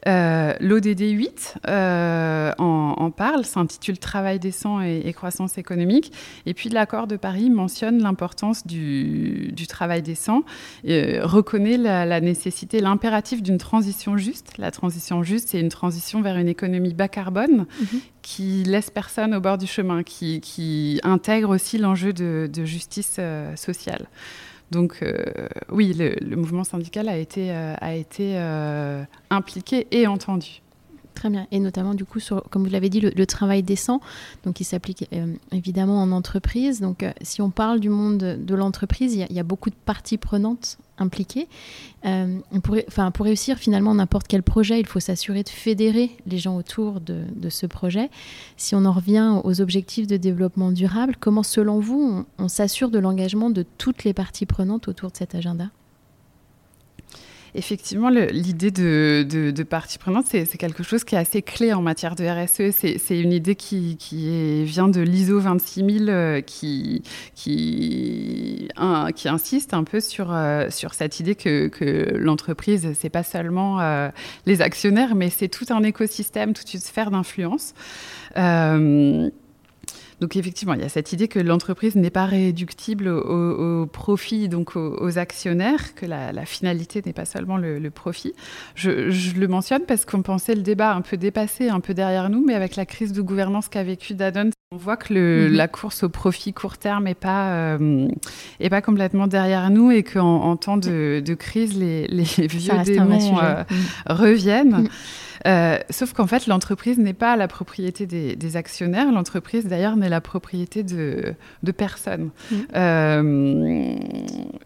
Euh, 0.07 0.53
L'ODD 0.59 1.01
8 1.01 1.55
euh, 1.67 2.51
en, 2.57 3.11
parle, 3.11 3.45
s'intitule 3.45 3.99
Travail 3.99 4.39
décent 4.39 4.81
et, 4.81 5.13
croissance 5.13 5.57
économique. 5.57 6.11
Et 6.45 6.53
puis 6.53 6.69
l'accord 6.69 7.07
de 7.07 7.15
Paris 7.15 7.49
mentionne 7.49 8.01
l'importance 8.01 8.65
du, 8.65 9.53
travail 9.67 10.01
décent, 10.01 10.43
et 10.83 11.19
euh, 11.19 11.25
reconnaît 11.25 11.77
la, 11.77 12.05
la 12.05 12.21
nécessité, 12.21 12.79
l'impératif 12.79 13.41
d'une 13.41 13.57
transition 13.57 14.17
juste. 14.17 14.57
La 14.57 14.71
transition 14.71 15.23
juste, 15.23 15.49
c'est 15.49 15.59
une 15.59 15.69
transition 15.69 16.21
vers 16.21 16.37
une 16.37 16.47
économie 16.47 16.82
bas 16.91 17.07
carbone 17.07 17.65
mhm. 17.79 17.99
qui 18.21 18.63
laisse 18.63 18.89
personne 18.89 19.33
au 19.33 19.39
bord 19.39 19.57
du 19.57 19.67
chemin, 19.67 20.03
qui, 20.03 20.99
intègre 21.03 21.49
aussi 21.49 21.77
l'enjeu 21.77 22.13
de, 22.13 22.49
justice 22.65 23.17
euh, 23.19 23.55
sociale. 23.55 24.07
Donc 24.71 24.99
euh, 25.01 25.47
oui, 25.69 25.93
le, 25.93 26.35
mouvement 26.35 26.63
syndical 26.63 27.07
a 27.07 27.17
été, 27.17 27.51
euh, 27.51 27.75
a 27.79 27.93
été 27.93 28.37
impliqué 29.29 29.87
et 29.91 30.07
entendu. 30.07 30.63
Très 31.13 31.29
bien. 31.29 31.47
Et 31.51 31.59
notamment, 31.59 31.93
du 31.93 32.05
coup, 32.05 32.19
sur, 32.19 32.43
comme 32.49 32.63
vous 32.63 32.69
l'avez 32.69 32.89
dit, 32.89 32.99
le, 32.99 33.25
travail 33.25 33.63
décent, 33.63 34.01
donc 34.43 34.55
qui 34.55 34.63
s'applique 34.63 35.07
euh, 35.13 35.33
évidemment 35.51 36.01
en 36.01 36.11
entreprise. 36.11 36.81
Donc, 36.81 37.03
euh, 37.03 37.11
si 37.21 37.41
on 37.41 37.49
parle 37.49 37.79
du 37.79 37.89
monde 37.89 38.17
de, 38.17 38.55
l'entreprise, 38.55 39.13
il, 39.13 39.31
y, 39.31 39.39
a 39.39 39.43
beaucoup 39.43 39.69
de 39.69 39.75
parties 39.75 40.17
prenantes 40.17 40.77
impliquées. 40.97 41.47
Euh, 42.05 42.39
pour, 42.63 42.77
pour 43.13 43.25
réussir 43.25 43.57
finalement 43.57 43.93
n'importe 43.95 44.27
quel 44.27 44.43
projet, 44.43 44.79
il 44.79 44.85
faut 44.85 44.99
s'assurer 44.99 45.43
de 45.43 45.49
fédérer 45.49 46.11
les 46.27 46.37
gens 46.37 46.55
autour 46.55 47.01
de, 47.01 47.25
ce 47.49 47.65
projet. 47.65 48.09
Si 48.57 48.75
on 48.75 48.85
en 48.85 48.91
revient 48.91 49.39
aux 49.43 49.61
objectifs 49.61 50.07
de 50.07 50.17
développement 50.17 50.71
durable, 50.71 51.15
comment, 51.19 51.43
selon 51.43 51.79
vous, 51.79 52.25
on 52.37 52.47
s'assure 52.47 52.89
de 52.89 52.99
l'engagement 52.99 53.49
de 53.49 53.65
toutes 53.77 54.03
les 54.03 54.13
parties 54.13 54.45
prenantes 54.45 54.87
autour 54.87 55.11
de 55.11 55.17
cet 55.17 55.35
agenda? 55.35 55.69
Effectivement, 57.55 58.09
l'idée 58.09 58.71
de, 58.71 59.23
de, 59.29 59.63
partie 59.63 59.99
prenante, 59.99 60.25
c'est 60.25 60.57
quelque 60.57 60.81
chose 60.81 61.03
qui 61.03 61.13
est 61.13 61.19
assez 61.19 61.43
clé 61.43 61.71
en 61.71 61.83
matière 61.83 62.15
de 62.15 62.25
RSE. 62.25 62.75
C'est 62.75 63.19
une 63.19 63.31
idée 63.31 63.55
qui, 63.55 63.95
vient 64.65 64.87
de 64.87 65.01
l'ISO 65.01 65.39
26000 65.39 66.09
euh, 66.09 66.41
qui, 66.41 67.03
qui 67.35 68.69
insiste 69.25 69.75
un 69.75 69.83
peu 69.83 69.99
sur, 69.99 70.33
euh, 70.33 70.69
sur 70.71 70.95
cette 70.95 71.19
idée 71.19 71.35
que, 71.35 71.67
que 71.67 72.15
l'entreprise, 72.15 72.93
c'est 72.99 73.09
pas 73.09 73.23
seulement 73.23 73.79
euh, 73.79 74.09
les 74.47 74.61
actionnaires, 74.61 75.13
mais 75.13 75.29
c'est 75.29 75.47
tout 75.47 75.65
un 75.69 75.83
écosystème, 75.83 76.53
toute 76.53 76.73
une 76.73 76.79
sphère 76.79 77.11
d'influence. 77.11 77.75
Donc 80.23 80.37
effectivement, 80.37 80.73
il 80.73 80.79
y 80.79 80.85
a 80.85 80.89
cette 80.89 81.11
idée 81.11 81.27
que 81.27 81.37
l'entreprise 81.37 81.97
n'est 81.97 82.09
pas 82.09 82.25
réductible 82.25 83.09
au, 83.09 83.85
profit, 83.87 84.47
donc 84.47 84.77
aux, 84.77 85.17
actionnaires, 85.17 85.95
que 85.95 86.05
la, 86.05 86.45
finalité 86.45 87.01
n'est 87.05 87.11
pas 87.11 87.25
seulement 87.25 87.57
le, 87.57 87.89
profit. 87.89 88.31
Je, 88.73 89.37
le 89.37 89.47
mentionne 89.49 89.81
parce 89.85 90.05
qu'on 90.05 90.21
pensait 90.21 90.55
le 90.55 90.61
débat 90.61 90.93
un 90.93 91.01
peu 91.01 91.17
dépassé, 91.17 91.67
un 91.67 91.81
peu 91.81 91.93
derrière 91.93 92.29
nous, 92.29 92.41
mais 92.41 92.53
avec 92.53 92.77
la 92.77 92.85
crise 92.85 93.11
de 93.11 93.21
gouvernance 93.21 93.67
qu'a 93.67 93.83
vécu 93.83 94.13
Danone, 94.13 94.51
on 94.71 94.77
voit 94.77 94.95
que 94.95 95.13
mhm. 95.13 95.53
la 95.53 95.67
course 95.67 96.03
au 96.03 96.09
profit 96.09 96.53
court 96.53 96.77
terme 96.77 97.03
n'est 97.03 97.15
pas, 97.15 97.75
euh, 97.75 98.07
pas 98.69 98.81
complètement 98.81 99.27
derrière 99.27 99.69
nous 99.71 99.91
et 99.91 100.03
qu'en 100.03 100.41
en 100.41 100.55
temps 100.55 100.77
de, 100.77 101.21
crise, 101.37 101.77
les, 101.77 102.07
vieux 102.47 102.81
démons 102.85 103.39
euh, 103.39 103.63
mhm. 103.69 103.77
reviennent. 104.07 104.83
Mhm. 104.83 104.89
Euh, 105.47 105.77
sauf 105.89 106.13
qu'en 106.13 106.27
fait, 106.27 106.47
l'entreprise 106.47 106.97
n'est 106.97 107.13
pas 107.13 107.35
la 107.35 107.47
propriété 107.47 108.05
des, 108.05 108.57
actionnaires. 108.57 109.11
L'entreprise, 109.11 109.65
d'ailleurs, 109.65 109.95
n'est 109.95 110.09
la 110.09 110.21
propriété 110.21 110.83
de, 110.83 111.35
personnes. 111.75 112.29
Il 112.51 112.57
mm. 112.57 112.67
euh, 112.75 113.95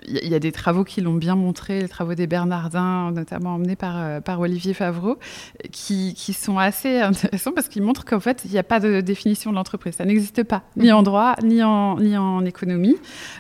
y, 0.08 0.36
a 0.36 0.40
des 0.40 0.52
travaux 0.52 0.84
qui 0.84 1.00
l'ont 1.02 1.14
bien 1.14 1.36
montré, 1.36 1.82
les 1.82 1.88
travaux 1.88 2.16
des 2.16 2.28
Bernardins, 2.28 3.12
notamment 3.12 3.56
emmenés 3.56 3.78
par, 3.78 3.96
euh, 3.98 4.20
par 4.20 4.40
Olivier 4.42 4.74
Favreau, 4.74 5.18
qui, 5.72 6.16
sont 6.34 6.58
assez 6.58 7.00
intéressants 7.00 7.52
parce 7.54 7.70
qu'ils 7.70 7.82
montrent 7.82 8.06
qu'en 8.06 8.20
fait, 8.20 8.42
il 8.46 8.52
n'y 8.52 8.58
a 8.58 8.64
pas 8.64 8.80
de 8.80 9.02
définition 9.02 9.52
de 9.52 9.56
l'entreprise. 9.56 9.96
Ça 9.96 10.06
n'existe 10.06 10.44
pas, 10.44 10.64
ni 10.76 10.92
en 10.92 11.02
droit, 11.02 11.36
ni 11.44 11.64
en, 11.64 11.98
ni 11.98 12.18
en 12.18 12.44
économie. 12.46 12.98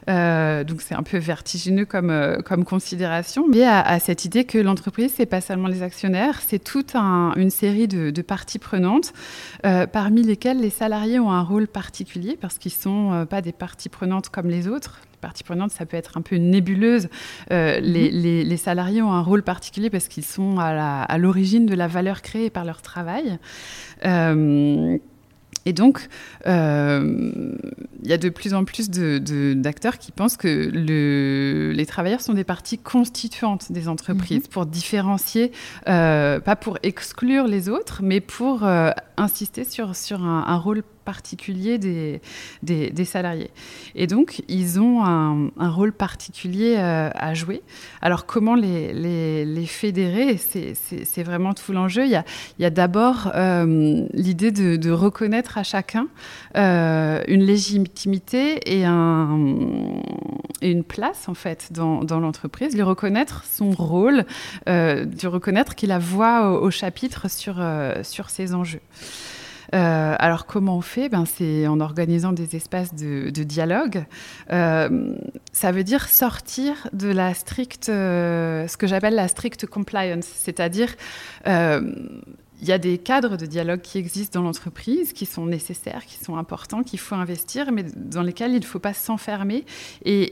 donc, 0.08 0.82
c'est 0.82 0.96
un 0.96 1.04
peu 1.04 1.18
vertigineux 1.18 1.86
comme, 1.86 2.38
comme 2.46 2.64
considération. 2.64 3.46
Mais 3.48 3.64
à, 3.64 3.82
à 3.82 4.00
cette 4.00 4.26
idée 4.26 4.46
que 4.46 4.58
l'entreprise, 4.58 5.14
c'est 5.16 5.26
pas 5.26 5.42
seulement 5.42 5.68
les 5.68 5.84
actionnaires, 5.84 6.40
c'est 6.46 6.64
tout 6.64 6.86
un 6.94 7.17
une 7.36 7.50
série 7.50 7.88
de, 7.88 8.22
parties 8.22 8.60
prenantes, 8.60 9.14
euh, 9.66 9.88
parmi 9.88 10.24
lesquelles 10.24 10.60
les 10.60 10.70
salariés 10.70 11.20
ont 11.20 11.32
un 11.32 11.42
rôle 11.42 11.68
particulier 11.68 12.38
parce 12.40 12.58
qu'ils 12.58 12.74
ne 12.74 12.82
sont 12.82 13.14
euh, 13.14 13.26
pas 13.26 13.42
des 13.42 13.52
parties 13.52 13.90
prenantes 13.90 14.30
comme 14.30 14.48
les 14.48 14.68
autres. 14.68 15.02
Les 15.14 15.20
parties 15.22 15.44
prenantes, 15.44 15.72
ça 15.72 15.86
peut 15.86 15.98
être 15.98 16.18
un 16.18 16.22
peu 16.22 16.36
nébuleuse. 16.36 17.10
Euh, 17.52 17.80
mm-hmm. 17.80 18.44
les, 18.44 18.58
salariés 18.58 19.02
ont 19.02 19.12
un 19.12 19.22
rôle 19.22 19.44
particulier 19.44 19.90
parce 19.90 20.08
qu'ils 20.08 20.26
sont 20.26 20.60
à 20.60 21.18
l'origine 21.18 21.66
de 21.66 21.76
la 21.76 21.88
valeur 21.88 22.22
créée 22.22 22.50
par 22.50 22.66
leur 22.66 22.82
travail. 22.82 23.38
Et 25.68 25.74
donc, 25.74 26.08
euh, 26.48 27.52
il 28.02 28.10
y 28.10 28.14
a 28.14 28.18
de 28.18 28.30
plus 28.30 28.54
en 28.54 28.64
plus 28.64 28.90
d'acteurs 28.90 29.98
qui 29.98 30.14
pensent 30.14 30.38
que 30.38 30.48
les 30.48 31.86
travailleurs 31.86 32.22
sont 32.22 32.34
des 32.34 32.46
parties 32.46 32.78
constituantes 32.78 33.70
des 33.74 33.90
entreprises 33.90 34.44
mhm. 34.44 34.50
pour 34.50 34.66
différencier, 34.66 35.52
euh, 35.90 36.40
pas 36.40 36.56
pour 36.56 36.78
exclure 36.84 37.48
les 37.48 37.68
autres, 37.68 38.00
mais 38.02 38.22
pour 38.22 38.64
euh, 38.64 38.92
insister 39.18 39.66
sur, 39.66 39.94
sur 39.94 40.24
un, 40.24 40.46
un 40.48 40.56
rôle 40.56 40.84
particulier 41.08 41.78
des, 41.78 43.06
salariés. 43.06 43.50
Et 43.96 44.08
donc, 44.08 44.44
ils 44.50 44.78
ont 44.78 45.06
un, 45.06 45.70
rôle 45.70 45.94
particulier 45.94 46.76
euh, 46.78 47.10
à 47.16 47.34
jouer. 47.34 47.62
Alors, 48.02 48.26
comment 48.26 48.56
les, 48.56 49.66
fédérer 49.68 50.38
C'est 50.38 51.24
vraiment 51.24 51.54
tout 51.54 51.72
l'enjeu. 51.72 52.04
Il 52.04 52.24
y 52.60 52.66
a, 52.66 52.70
d'abord 52.70 53.32
euh, 53.36 54.06
l'idée 54.14 54.52
de, 54.52 54.92
reconnaître 54.92 55.58
à 55.58 55.64
chacun 55.64 56.08
euh, 56.58 57.22
une 57.28 57.44
légitimité 57.44 58.60
et, 58.66 58.84
un, 58.84 59.40
et 60.62 60.72
une 60.72 60.84
place, 60.84 61.30
en 61.30 61.36
fait, 61.36 61.70
dans, 61.72 62.20
l'entreprise, 62.20 62.76
lui 62.76 62.82
reconnaître 62.82 63.46
son 63.46 63.72
rôle, 63.72 64.26
lui 64.68 65.28
reconnaître 65.28 65.74
qu'il 65.76 65.94
a 65.94 66.00
voix 66.00 66.52
au, 66.52 66.66
au 66.66 66.70
chapitre 66.70 67.30
sur, 67.30 67.64
sur 68.04 68.30
ces 68.30 68.54
enjeux. 68.54 68.82
Euh, 69.76 70.16
alors 70.18 70.46
comment 70.46 70.78
on 70.78 70.82
fait? 70.82 71.10
Ben, 71.10 71.26
C'est 71.26 71.68
en 71.68 71.80
organisant 71.80 72.32
des 72.32 72.56
espaces 72.56 72.94
de, 72.94 73.30
dialogue. 73.30 74.06
Euh, 74.52 75.16
ça 75.52 75.72
veut 75.72 75.84
dire 75.84 76.08
sortir 76.10 76.88
de 76.94 77.10
la 77.10 77.34
stricte, 77.34 77.90
euh, 77.90 78.68
ce 78.68 78.78
que 78.78 78.88
j'appelle 78.88 79.16
la 79.16 79.28
stricte 79.28 79.66
compliance, 79.66 80.26
c'est-à-dire 80.26 80.96
il 82.62 82.68
y 82.68 82.72
a 82.72 82.78
des 82.80 82.98
cadres 82.98 83.38
de 83.38 83.46
dialogue 83.46 83.82
qui 83.82 84.00
existent 84.00 84.40
dans 84.40 84.46
l'entreprise, 84.46 85.14
qui 85.14 85.26
sont 85.26 85.46
nécessaires, 85.46 86.06
qui 86.06 86.16
sont 86.16 86.38
importants, 86.38 86.82
qu'il 86.82 87.00
faut 87.00 87.16
investir, 87.16 87.72
mais 87.72 87.84
dans 87.96 88.24
lesquels 88.24 88.52
il 88.52 88.60
ne 88.60 88.66
faut 88.66 88.80
pas 88.80 88.94
s'enfermer. 88.94 89.64
Et, 90.04 90.28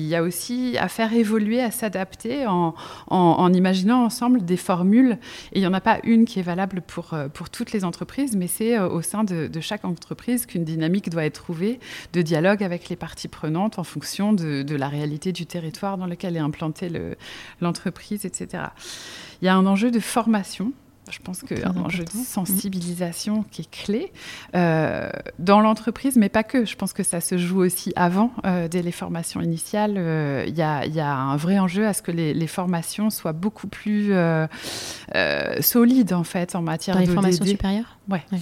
il 0.00 0.06
y 0.06 0.14
a 0.14 0.22
aussi 0.22 0.76
à 0.78 0.88
faire 0.88 1.12
évoluer, 1.12 1.60
à 1.60 1.70
s'adapter 1.70 2.46
en, 2.46 3.52
imaginant 3.52 4.04
ensemble 4.04 4.44
des 4.44 4.56
formules. 4.56 5.18
Et 5.52 5.58
il 5.58 5.60
n'y 5.60 5.66
en 5.66 5.74
a 5.74 5.80
pas 5.80 5.98
une 6.02 6.24
qui 6.24 6.38
est 6.38 6.42
valable 6.42 6.80
pour, 6.80 7.12
euh, 7.12 7.28
toutes 7.52 7.72
les 7.72 7.84
entreprises, 7.84 8.36
mais 8.36 8.46
c'est 8.46 8.78
euh, 8.78 8.88
au 8.88 9.02
sein 9.02 9.24
de, 9.24 9.50
chaque 9.60 9.84
entreprise 9.84 10.46
qu'une 10.46 10.64
dynamique 10.64 11.10
doit 11.10 11.24
être 11.24 11.34
trouvée 11.34 11.78
de 12.12 12.22
dialogue 12.22 12.62
avec 12.62 12.88
les 12.88 12.96
parties 12.96 13.28
prenantes 13.28 13.78
en 13.78 13.84
fonction 13.84 14.32
de 14.32 14.74
la 14.74 14.88
réalité 14.88 15.32
du 15.32 15.46
territoire 15.46 15.98
dans 15.98 16.06
lequel 16.06 16.36
est 16.36 16.40
implantée 16.40 16.90
l'entreprise, 17.60 18.24
etc. 18.24 18.64
Il 19.42 19.46
y 19.46 19.48
a 19.48 19.54
un 19.54 19.66
enjeu 19.66 19.90
de 19.90 20.00
formation. 20.00 20.72
Je 21.10 21.18
pense 21.18 21.42
qu'un 21.42 21.76
enjeu 21.76 22.04
de 22.04 22.10
sensibilisation 22.10 23.44
qui 23.50 23.62
est 23.62 23.70
clé 23.70 24.10
euh, 24.56 25.10
dans 25.38 25.60
l'entreprise, 25.60 26.16
mais 26.16 26.30
pas 26.30 26.42
que. 26.42 26.64
Je 26.64 26.76
pense 26.76 26.94
que 26.94 27.02
ça 27.02 27.20
se 27.20 27.36
joue 27.36 27.60
aussi 27.60 27.92
avant, 27.94 28.32
euh, 28.46 28.68
dès 28.68 28.80
les 28.80 28.90
formations 28.90 29.42
initiales. 29.42 29.96
Euh, 29.98 30.44
il 30.48 30.56
y, 30.56 30.62
a 30.62 31.14
un 31.14 31.36
vrai 31.36 31.58
enjeu 31.58 31.86
à 31.86 31.92
ce 31.92 32.00
que 32.00 32.10
les, 32.10 32.46
formations 32.46 33.10
soient 33.10 33.34
beaucoup 33.34 33.68
plus 33.68 34.14
solides, 35.60 36.14
en 36.14 36.24
fait, 36.24 36.54
en 36.54 36.62
matière 36.62 36.96
dans 36.96 37.02
les 37.02 37.06
formations 37.06 37.44
supérieures? 37.44 37.98
Ouais. 38.08 38.22
Euh, 38.32 38.38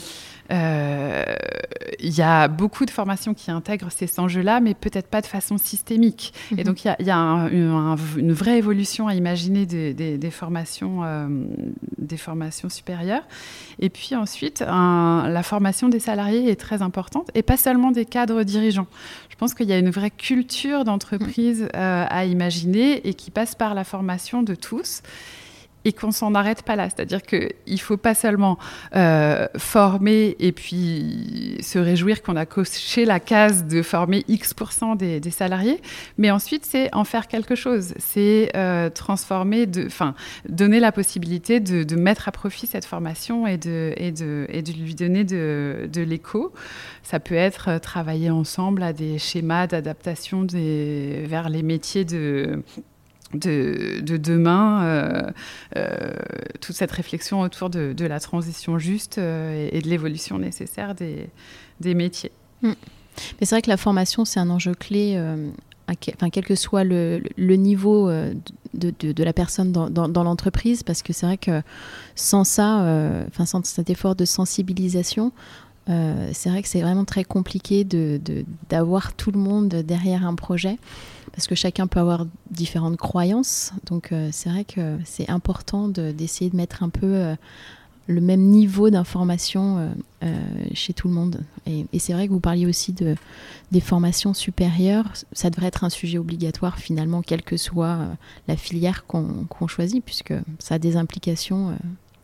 il 0.52 2.16
y 2.16 2.22
a 2.22 2.48
beaucoup 2.48 2.84
de 2.84 2.90
formations 2.90 3.34
qui 3.34 3.50
intègrent 3.50 3.90
ces 3.90 4.18
enjeux-là, 4.18 4.60
mais 4.60 4.74
peut-être 4.74 5.08
pas 5.08 5.20
de 5.20 5.26
façon 5.26 5.58
systémique. 5.58 6.32
Et 6.50 6.56
mhm. 6.56 6.64
donc, 6.64 6.84
il 6.84 6.94
y 7.00 7.10
a, 7.10 7.16
une 7.16 8.32
vraie 8.32 8.58
évolution 8.58 9.08
à 9.08 9.14
imaginer 9.14 9.66
des, 9.66 10.30
formations, 10.30 11.04
euh, 11.04 11.28
des 11.98 12.16
formations 12.16 12.68
supérieures. 12.68 13.24
Et 13.78 13.88
puis 13.88 14.14
ensuite, 14.14 14.60
la 14.60 15.42
formation 15.42 15.88
des 15.88 16.00
salariés 16.00 16.50
est 16.50 16.60
très 16.60 16.82
importante, 16.82 17.30
et 17.34 17.42
pas 17.42 17.56
seulement 17.56 17.90
des 17.90 18.04
cadres 18.04 18.42
dirigeants. 18.42 18.86
Je 19.30 19.36
pense 19.36 19.54
qu'il 19.54 19.68
y 19.68 19.72
a 19.72 19.78
une 19.78 19.90
vraie 19.90 20.10
culture 20.10 20.84
d'entreprise 20.84 21.68
euh, 21.74 22.06
à 22.08 22.24
imaginer 22.24 23.06
et 23.08 23.14
qui 23.14 23.30
passe 23.30 23.54
par 23.54 23.74
la 23.74 23.84
formation 23.84 24.42
de 24.42 24.54
tous 24.54 25.02
et 25.84 25.92
qu'on 25.92 26.10
s'en 26.10 26.34
arrête 26.34 26.62
pas 26.62 26.76
là. 26.76 26.88
C'est-à-dire 26.88 27.22
qu'il 27.22 27.50
ne 27.66 27.76
faut 27.76 27.96
pas 27.96 28.14
seulement 28.14 28.58
euh, 28.94 29.46
former 29.56 30.36
et 30.38 30.52
puis 30.52 31.58
se 31.62 31.78
réjouir 31.78 32.22
qu'on 32.22 32.36
a 32.36 32.46
coché 32.46 33.04
la 33.04 33.20
case 33.20 33.66
de 33.66 33.82
former 33.82 34.24
X% 34.28 34.96
des, 34.96 35.20
salariés, 35.30 35.80
mais 36.18 36.30
ensuite 36.30 36.66
c'est 36.66 36.94
en 36.94 37.04
faire 37.04 37.26
quelque 37.26 37.54
chose. 37.54 37.94
C'est 37.98 38.50
euh, 38.54 38.90
transformer, 38.90 39.66
enfin 39.86 40.14
donner 40.48 40.80
la 40.80 40.92
possibilité 40.92 41.60
de, 41.60 41.96
mettre 41.96 42.28
à 42.28 42.32
profit 42.32 42.66
cette 42.66 42.84
formation 42.84 43.46
et 43.46 43.56
de, 43.56 43.94
lui 44.76 44.94
donner 44.94 45.24
de, 45.24 45.88
de 45.92 46.02
l'écho. 46.02 46.52
Ça 47.02 47.20
peut 47.20 47.34
être 47.34 47.68
euh, 47.68 47.78
travailler 47.78 48.30
ensemble 48.30 48.82
à 48.82 48.92
des 48.92 49.18
schémas 49.18 49.66
d'adaptation 49.66 50.46
vers 50.52 51.48
les 51.48 51.62
métiers 51.62 52.04
de 52.04 52.62
de, 53.34 54.16
demain, 54.16 54.84
euh, 54.84 55.22
euh, 55.76 56.12
toute 56.60 56.76
cette 56.76 56.92
réflexion 56.92 57.40
autour 57.40 57.70
de, 57.70 57.94
la 58.04 58.20
transition 58.20 58.78
juste 58.78 59.18
euh, 59.18 59.68
et, 59.72 59.80
de 59.80 59.88
l'évolution 59.88 60.38
nécessaire 60.38 60.94
des, 60.94 61.94
métiers. 61.94 62.32
Mm. 62.62 62.72
Mais 63.40 63.46
c'est 63.46 63.54
vrai 63.54 63.62
que 63.62 63.70
la 63.70 63.76
formation, 63.76 64.24
c'est 64.24 64.40
un 64.40 64.50
enjeu 64.50 64.74
clé 64.74 65.20
enfin, 65.88 66.30
quel 66.30 66.44
que 66.44 66.54
soit 66.54 66.84
le, 66.84 67.20
niveau 67.38 68.10
de, 68.74 69.22
la 69.22 69.32
personne 69.32 69.72
dans, 69.72 70.22
l'entreprise, 70.22 70.82
parce 70.82 71.02
que 71.02 71.12
c'est 71.12 71.26
vrai 71.26 71.36
que 71.36 71.62
sans 72.14 72.44
ça, 72.44 73.26
sans 73.44 73.66
cet 73.66 73.90
effort 73.90 74.16
de 74.16 74.24
sensibilisation, 74.24 75.32
c'est 75.86 76.48
vrai 76.48 76.62
que 76.62 76.68
c'est 76.68 76.80
vraiment 76.80 77.04
très 77.04 77.24
compliqué 77.24 77.84
d'avoir 78.70 79.12
tout 79.12 79.30
le 79.30 79.38
monde 79.38 79.68
derrière 79.68 80.26
un 80.26 80.34
projet 80.34 80.78
parce 81.32 81.46
que 81.46 81.54
chacun 81.54 81.86
peut 81.86 82.00
avoir 82.00 82.26
différentes 82.50 82.96
croyances. 82.96 83.72
Donc 83.86 84.12
c'est 84.30 84.50
vrai 84.50 84.64
que 84.64 84.98
c'est 85.04 85.30
important 85.30 85.88
d'essayer 85.88 86.50
de, 86.50 86.56
mettre 86.56 86.82
un 86.82 86.88
peu 86.88 87.34
le 88.06 88.20
même 88.20 88.40
niveau 88.40 88.90
d'information 88.90 89.78
euh, 89.78 89.88
euh, 90.24 90.64
chez 90.74 90.92
tout 90.92 91.08
le 91.08 91.14
monde. 91.14 91.40
Et, 91.66 91.86
c'est 91.98 92.12
vrai 92.12 92.26
que 92.26 92.32
vous 92.32 92.40
parliez 92.40 92.66
aussi 92.66 92.92
de, 92.92 93.14
des 93.70 93.80
formations 93.80 94.34
supérieures. 94.34 95.06
Ça 95.32 95.50
devrait 95.50 95.66
être 95.66 95.84
un 95.84 95.90
sujet 95.90 96.18
obligatoire 96.18 96.78
finalement, 96.78 97.22
quelle 97.22 97.42
que 97.42 97.56
soit 97.56 97.86
euh, 97.86 98.06
la 98.48 98.56
filière 98.56 99.06
qu'on 99.06 99.68
choisit, 99.68 100.04
puisque 100.04 100.34
ça 100.58 100.76
a 100.76 100.78
des 100.78 100.96
implications 100.96 101.76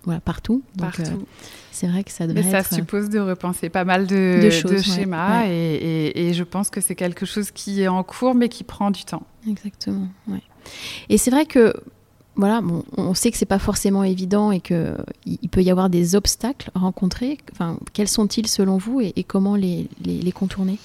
voilà, 0.08 0.22
partout. 0.22 0.62
partout. 0.78 1.26
c'est 1.70 1.86
vrai 1.86 2.02
que 2.02 2.10
ça 2.10 2.26
devrait 2.26 2.42
Mais 2.42 2.50
ça 2.50 2.62
suppose 2.62 3.10
de 3.10 3.18
repenser 3.18 3.68
pas 3.68 3.84
mal 3.84 4.06
de, 4.06 4.48
schémas 4.50 5.44
Et, 5.48 6.28
et, 6.28 6.32
je 6.32 6.44
pense 6.44 6.70
que 6.70 6.80
c'est 6.80 6.94
quelque 6.94 7.26
chose 7.26 7.50
qui 7.50 7.82
est 7.82 7.88
en 7.88 8.02
cours 8.02 8.34
mais 8.34 8.48
qui 8.48 8.64
prend 8.64 8.90
du 8.90 9.04
temps. 9.04 9.26
Exactement. 9.46 10.08
Ouais. 10.26 10.42
Et 11.10 11.18
c'est 11.18 11.30
vrai 11.30 11.44
que 11.44 11.74
voilà, 12.36 12.62
on 12.96 13.12
sait 13.12 13.30
que 13.30 13.36
c'est 13.36 13.44
pas 13.44 13.58
forcément 13.58 14.02
évident 14.02 14.50
et 14.50 14.60
qu'il 14.60 14.96
il 15.26 15.48
peut 15.50 15.62
y 15.62 15.70
avoir 15.70 15.90
des 15.90 16.14
obstacles 16.14 16.70
rencontrés. 16.74 17.36
Enfin, 17.52 17.78
quels 17.92 18.08
sont-ils 18.08 18.46
selon 18.46 18.78
vous 18.78 19.02
et, 19.02 19.24
comment 19.24 19.56
les, 19.56 19.88
les, 20.02 20.32
contourner? 20.32 20.78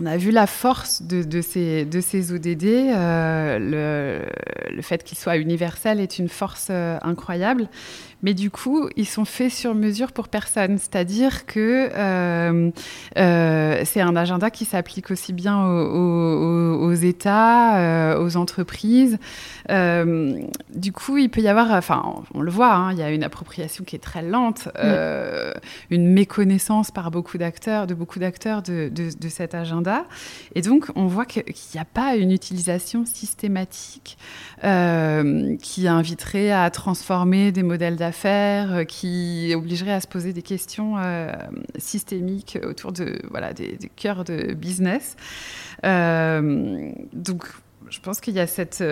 On 0.00 0.06
a 0.06 0.16
vu 0.16 0.30
la 0.30 0.46
force 0.46 1.02
de, 1.02 1.40
ces, 1.40 1.84
de 1.84 2.00
ces 2.00 2.32
ODD. 2.32 2.64
Euh, 2.64 3.58
le, 3.58 4.74
le, 4.74 4.82
fait 4.82 5.02
qu'ils 5.02 5.18
soient 5.18 5.36
universels 5.36 6.00
est 6.00 6.18
une 6.18 6.28
force 6.28 6.68
euh, 6.70 6.98
incroyable. 7.02 7.68
Mais 8.22 8.34
du 8.34 8.50
coup, 8.50 8.88
ils 8.96 9.06
sont 9.06 9.24
faits 9.24 9.52
sur 9.52 9.74
mesure 9.74 10.12
pour 10.12 10.28
personne. 10.28 10.78
C'est-à-dire 10.78 11.46
que 11.46 11.88
euh, 11.94 12.70
euh, 13.16 13.82
c'est 13.84 14.00
un 14.00 14.16
agenda 14.16 14.50
qui 14.50 14.64
s'applique 14.64 15.10
aussi 15.10 15.32
bien 15.32 15.64
aux, 15.64 16.92
États, 16.94 17.78
euh, 17.78 18.24
aux 18.24 18.36
entreprises. 18.36 19.18
du 19.68 20.92
coup, 20.92 21.18
il 21.18 21.30
peut 21.30 21.40
y 21.40 21.48
avoir, 21.48 21.70
enfin, 21.72 22.02
on 22.34 22.40
le 22.40 22.50
voit, 22.50 22.74
hein, 22.74 22.92
il 22.92 22.98
y 22.98 23.02
a 23.02 23.10
une 23.10 23.22
appropriation 23.22 23.84
qui 23.84 23.94
est 23.96 24.00
très 24.00 24.22
lente, 24.22 24.68
une 25.90 26.12
méconnaissance 26.12 26.90
par 26.90 27.10
beaucoup 27.10 27.38
d'acteurs, 27.38 27.86
de 27.86 27.94
beaucoup 27.94 28.18
d'acteurs 28.18 28.62
de, 28.62 28.88
de, 28.88 29.28
cet 29.28 29.54
agenda. 29.54 30.04
Et 30.54 30.62
donc, 30.62 30.86
on 30.96 31.06
voit 31.06 31.26
qu'il 31.26 31.44
n'y 31.74 31.80
a 31.80 31.84
pas 31.84 32.16
une 32.16 32.32
utilisation 32.32 33.04
systématique 33.04 34.18
qui 34.60 35.88
inviterait 35.88 36.50
à 36.50 36.68
transformer 36.70 37.52
des 37.52 37.62
modèles 37.62 37.96
euh, 38.24 38.84
qui 38.84 39.52
obligerait 39.54 39.92
à 39.92 40.00
se 40.00 40.06
poser 40.06 40.32
des 40.32 40.42
questions 40.42 40.96
euh, 40.98 41.32
systémiques 41.76 42.58
autour 42.62 42.92
de, 42.92 43.18
voilà, 43.30 43.52
des, 43.52 43.78
cœurs 43.96 44.24
de 44.24 44.54
business. 44.54 45.16
Euh, 45.84 46.90
donc, 47.12 47.44
je 47.90 48.00
pense 48.00 48.20
qu'il 48.20 48.34
y 48.34 48.40
a 48.40 48.46
cette, 48.46 48.84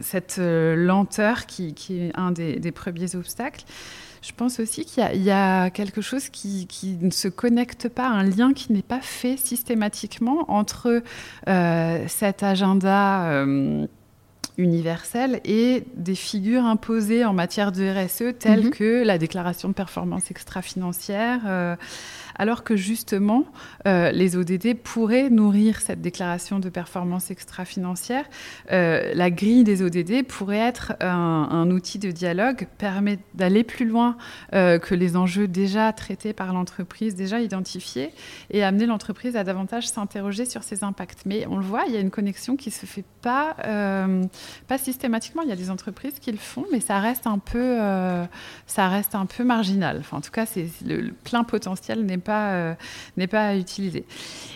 cette 0.00 0.38
lenteur 0.38 1.46
qui, 1.46 1.74
est 1.90 2.12
un 2.14 2.30
des, 2.30 2.72
premiers 2.72 3.16
obstacles. 3.16 3.64
Je 4.22 4.32
pense 4.32 4.60
aussi 4.60 4.84
qu'il 4.84 5.22
y, 5.22 5.30
a 5.30 5.70
quelque 5.70 6.02
chose 6.02 6.28
qui, 6.28 6.66
qui, 6.66 6.98
ne 7.00 7.10
se 7.10 7.26
connecte 7.26 7.88
pas, 7.88 8.06
un 8.06 8.22
lien 8.22 8.52
qui 8.52 8.72
n'est 8.72 8.82
pas 8.82 9.00
fait 9.00 9.36
systématiquement 9.36 10.44
entre 10.48 11.02
cet 11.46 12.42
agenda 12.42 13.44
universelle 14.58 15.40
et 15.44 15.84
des 15.94 16.14
figures 16.14 16.64
imposées 16.64 17.24
en 17.24 17.32
matière 17.32 17.72
de 17.72 17.82
RSE 17.82 18.38
telles 18.38 18.66
mhm. 18.66 18.70
que 18.70 19.04
la 19.04 19.18
déclaration 19.18 19.68
de 19.68 19.74
performance 19.74 20.30
extra-financière, 20.30 21.40
euh, 21.46 21.76
alors 22.40 22.64
que 22.64 22.74
justement, 22.74 23.44
euh, 23.86 24.10
les 24.12 24.34
ODD 24.34 24.74
pourraient 24.74 25.28
nourrir 25.28 25.82
cette 25.82 26.00
déclaration 26.00 26.58
de 26.58 26.70
performance 26.70 27.30
extra-financière. 27.30 28.24
Euh, 28.72 29.12
la 29.14 29.30
grille 29.30 29.62
des 29.62 29.82
ODD 29.82 30.26
pourrait 30.26 30.56
être 30.56 30.94
un, 31.00 31.70
outil 31.70 31.98
de 31.98 32.10
dialogue, 32.10 32.66
permet 32.78 33.18
d'aller 33.34 33.62
plus 33.62 33.84
loin 33.84 34.16
euh, 34.54 34.78
que 34.78 34.94
les 34.94 35.18
enjeux 35.18 35.48
déjà 35.48 35.92
traités 35.92 36.32
par 36.32 36.54
l'entreprise, 36.54 37.14
déjà 37.14 37.40
identifiés, 37.40 38.10
et 38.50 38.64
amener 38.64 38.86
l'entreprise 38.86 39.36
à 39.36 39.44
davantage 39.44 39.86
s'interroger 39.86 40.46
sur 40.46 40.62
ses 40.62 40.82
impacts. 40.82 41.26
Mais 41.26 41.46
on 41.46 41.58
le 41.58 41.64
voit, 41.64 41.84
il 41.88 41.92
y 41.92 41.98
a 41.98 42.00
une 42.00 42.10
connexion 42.10 42.56
qui 42.56 42.70
ne 42.70 42.74
se 42.74 42.86
fait 42.86 43.04
pas, 43.20 43.54
pas 44.66 44.78
systématiquement. 44.78 45.42
Il 45.42 45.50
y 45.50 45.52
a 45.52 45.56
des 45.56 45.70
entreprises 45.70 46.18
qui 46.18 46.32
le 46.32 46.38
font, 46.38 46.64
mais 46.72 46.80
ça 46.80 47.00
reste 47.00 47.26
un 47.26 47.38
peu, 47.38 47.76
ça 48.66 48.88
reste 48.88 49.14
un 49.14 49.26
peu 49.26 49.44
marginal. 49.44 50.02
En 50.10 50.22
tout 50.22 50.30
cas, 50.30 50.46
le, 50.56 51.00
le 51.02 51.12
plein 51.12 51.44
potentiel 51.44 52.06
n'est 52.06 52.16
pas 52.16 52.29
euh, 52.32 52.74
n'est 53.16 53.26
pas 53.26 53.56
utilisé. 53.56 54.04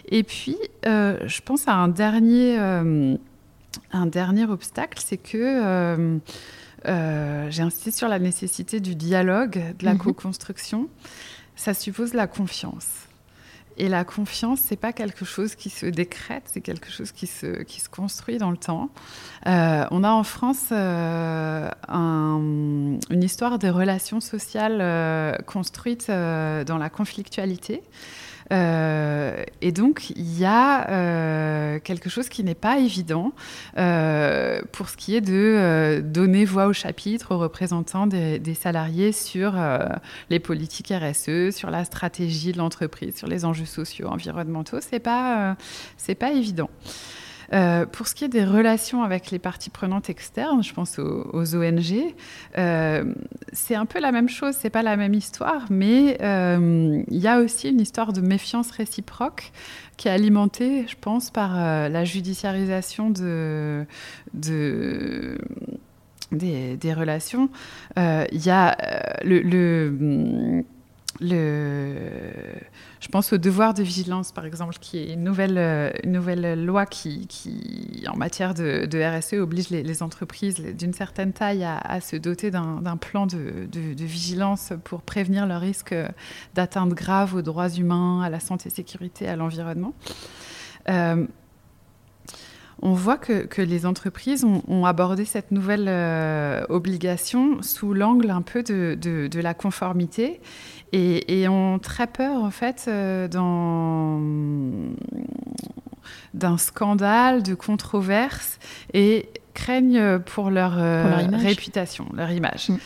Et 0.08 0.22
puis, 0.22 0.56
euh, 0.86 1.18
je 1.26 1.40
pense 1.40 1.68
à 1.68 1.74
un 1.74 1.88
dernier, 1.88 2.58
euh, 2.58 3.16
un 3.92 4.06
dernier 4.06 4.44
obstacle, 4.44 5.00
c'est 5.04 5.16
que 5.16 6.20
j'ai 6.86 7.62
insisté 7.62 7.90
sur 7.90 8.08
la 8.08 8.18
nécessité 8.18 8.80
du 8.80 8.94
dialogue, 8.94 9.74
de 9.78 9.84
la 9.84 9.94
mhm. 9.94 9.98
co-construction. 9.98 10.88
Ça 11.56 11.72
suppose 11.72 12.14
la 12.14 12.26
confiance. 12.26 13.06
Et 13.76 13.88
la 13.88 14.04
confiance, 14.04 14.60
c'est 14.60 14.76
pas 14.76 14.92
quelque 14.92 15.24
chose 15.24 15.56
qui 15.56 15.68
se 15.68 15.86
décrète, 15.86 16.44
c'est 16.46 16.60
quelque 16.60 16.90
chose 16.90 17.10
qui 17.10 17.26
se, 17.26 17.62
qui 17.62 17.80
se 17.80 17.88
construit 17.88 18.38
dans 18.38 18.50
le 18.50 18.56
temps. 18.56 18.90
Euh, 19.46 19.84
on 19.90 20.04
a 20.04 20.10
en 20.10 20.22
France 20.22 20.68
euh, 20.70 21.68
une 21.88 23.22
histoire 23.22 23.58
des 23.58 23.70
relations 23.70 24.20
sociales 24.20 24.78
euh, 24.80 25.36
construites 25.46 26.08
dans 26.08 26.78
la 26.78 26.88
conflictualité. 26.88 27.82
Euh, 28.52 29.42
et 29.62 29.72
donc, 29.72 30.10
il 30.10 30.38
y 30.38 30.44
a 30.44 30.90
euh, 30.90 31.78
quelque 31.80 32.10
chose 32.10 32.28
qui 32.28 32.44
n'est 32.44 32.54
pas 32.54 32.78
évident 32.78 33.32
euh, 33.78 34.60
pour 34.72 34.88
ce 34.88 34.96
qui 34.96 35.16
est 35.16 35.20
de 35.20 36.02
donner 36.04 36.44
voix 36.44 36.66
au 36.66 36.72
chapitre 36.72 37.34
aux 37.34 37.38
représentants 37.38 38.06
des, 38.06 38.38
des 38.38 38.54
salariés 38.54 39.12
sur 39.12 39.54
les 40.30 40.38
politiques 40.38 40.92
RSE, 40.92 41.50
sur 41.50 41.70
la 41.70 41.84
stratégie 41.84 42.52
de 42.52 42.58
l'entreprise, 42.58 43.16
sur 43.16 43.28
les 43.28 43.44
enjeux 43.44 43.64
sociaux, 43.64 44.08
environnementaux. 44.08 44.78
C'est 44.80 45.00
pas, 45.00 45.56
c'est 45.96 46.14
pas 46.14 46.32
évident. 46.32 46.70
Euh, 47.52 47.86
pour 47.86 48.08
ce 48.08 48.14
qui 48.14 48.24
est 48.24 48.28
des 48.28 48.44
relations 48.44 49.02
avec 49.02 49.30
les 49.30 49.38
parties 49.38 49.70
prenantes 49.70 50.10
externes, 50.10 50.62
je 50.62 50.72
pense 50.72 50.98
aux, 50.98 51.54
ONG, 51.54 52.14
euh, 52.58 53.04
c'est 53.52 53.74
un 53.74 53.86
peu 53.86 54.00
la 54.00 54.12
même 54.12 54.28
chose, 54.28 54.54
c'est 54.58 54.70
pas 54.70 54.82
la 54.82 54.96
même 54.96 55.14
histoire, 55.14 55.66
mais 55.70 56.18
euh, 56.22 57.02
il 57.08 57.18
y 57.18 57.28
a 57.28 57.40
aussi 57.40 57.70
une 57.70 57.80
histoire 57.80 58.12
de 58.12 58.20
méfiance 58.20 58.70
réciproque 58.70 59.52
qui 59.96 60.08
est 60.08 60.12
alimentée, 60.12 60.86
je 60.88 60.96
pense, 61.00 61.30
par 61.30 61.54
la 61.54 62.04
judiciarisation 62.04 63.10
de, 63.10 63.86
de 64.32 65.38
des, 66.32 66.92
relations. 66.92 67.48
Il 67.96 68.44
y 68.44 68.50
a 68.50 68.76
le 69.22 70.64
je 71.20 73.08
pense 73.10 73.32
au 73.32 73.38
devoir 73.38 73.74
de 73.74 73.82
vigilance, 73.82 74.32
par 74.32 74.44
exemple, 74.46 74.74
qui 74.80 74.98
est 74.98 75.12
une 75.12 75.24
nouvelle, 75.24 76.64
loi 76.64 76.86
qui, 76.86 77.28
en 78.08 78.16
matière 78.16 78.54
de, 78.54 79.18
RSE, 79.18 79.34
oblige 79.34 79.70
les, 79.70 80.02
entreprises 80.02 80.56
d'une 80.56 80.92
certaine 80.92 81.32
taille 81.32 81.64
à, 81.64 82.00
se 82.00 82.16
doter 82.16 82.50
d'un 82.50 82.96
plan 82.96 83.26
de, 83.26 83.66
de, 83.70 84.04
vigilance 84.04 84.72
pour 84.84 85.02
prévenir 85.02 85.46
le 85.46 85.56
risque 85.56 85.94
d'atteinte 86.54 86.90
grave 86.90 87.34
aux 87.34 87.42
droits 87.42 87.70
humains, 87.70 88.22
à 88.22 88.30
la 88.30 88.40
santé, 88.40 88.70
sécurité, 88.70 89.28
à 89.28 89.36
l'environnement. 89.36 89.94
Euh, 90.88 91.26
on 92.82 92.92
voit 92.92 93.16
que, 93.16 93.62
les 93.62 93.86
entreprises 93.86 94.44
ont, 94.44 94.84
abordé 94.84 95.24
cette 95.24 95.52
nouvelle 95.52 95.86
euh, 95.88 96.66
obligation 96.68 97.62
sous 97.62 97.94
l'angle 97.94 98.30
un 98.30 98.42
peu 98.42 98.62
de, 98.62 99.40
la 99.40 99.54
conformité 99.54 100.40
et, 100.92 101.48
ont 101.48 101.78
très 101.78 102.06
peur 102.06 102.42
en 102.42 102.50
fait 102.50 102.84
euh, 102.88 103.28
d'un 106.34 106.58
scandale, 106.58 107.42
de 107.42 107.54
controverse 107.54 108.58
et 108.92 109.28
craignent 109.54 110.18
pour 110.20 110.50
leur, 110.50 110.74
euh, 110.78 111.26
réputation, 111.32 112.06
leur 112.14 112.30
image. 112.30 112.68
Mm. 112.70 112.76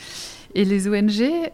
Et 0.55 0.65
les 0.65 0.89
ONG 0.89 1.51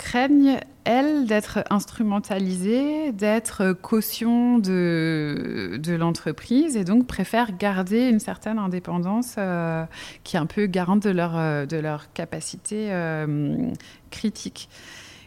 craignent, 0.00 0.58
elles, 0.84 1.26
d'être 1.26 1.62
instrumentalisées, 1.68 3.12
d'être 3.12 3.72
caution 3.72 4.58
de, 4.58 5.78
de 5.78 5.92
l'entreprise 5.92 6.74
et 6.74 6.84
donc 6.84 7.06
préfèrent 7.06 7.54
garder 7.58 8.08
une 8.08 8.18
certaine 8.18 8.58
indépendance 8.58 9.34
euh, 9.36 9.84
qui 10.24 10.36
est 10.36 10.38
un 10.38 10.46
peu 10.46 10.64
garante 10.64 11.02
de 11.02 11.10
leur, 11.10 11.36
euh, 11.36 11.66
de 11.66 11.76
leur 11.76 12.14
capacité 12.14 12.88
euh, 12.90 13.70
critique. 14.10 14.70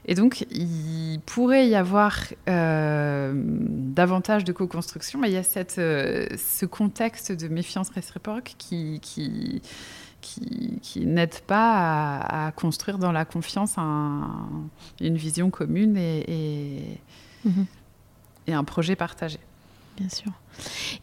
Et 0.05 0.15
donc, 0.15 0.45
il 0.51 1.19
pourrait 1.25 1.67
y 1.67 1.75
avoir 1.75 2.19
davantage 2.45 4.43
de 4.43 4.51
co-construction, 4.51 5.19
mais 5.19 5.29
il 5.29 5.33
y 5.33 5.37
a 5.37 5.43
cette, 5.43 5.75
ce 5.75 6.65
contexte 6.65 7.31
de 7.31 7.47
méfiance 7.47 7.89
réciproque 7.89 8.55
qui, 8.57 8.99
qui, 9.01 9.61
qui, 10.81 11.05
n'aide 11.05 11.39
pas 11.41 12.17
à, 12.19 12.51
construire 12.51 12.97
dans 12.97 13.11
la 13.11 13.25
confiance 13.25 13.75
une 13.77 15.17
vision 15.17 15.49
commune 15.49 15.97
et, 15.97 16.97
mhm. 17.45 17.65
et, 18.47 18.53
un 18.53 18.63
projet 18.63 18.95
partagé. 18.95 19.39
Bien 19.97 20.09
sûr. 20.09 20.31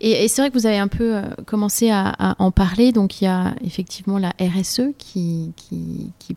Et, 0.00 0.26
c'est 0.28 0.42
vrai 0.42 0.50
que 0.50 0.58
vous 0.58 0.66
avez 0.66 0.78
un 0.78 0.88
peu 0.88 1.16
euh, 1.16 1.22
commencé 1.46 1.90
à, 1.90 2.34
en 2.38 2.50
parler. 2.50 2.92
Donc 2.92 3.20
il 3.20 3.24
y 3.24 3.28
a 3.28 3.54
effectivement 3.62 4.18
la 4.18 4.32
RSE 4.40 4.92
qui, 4.98 5.52
qui, 5.56 6.12
qui, 6.18 6.36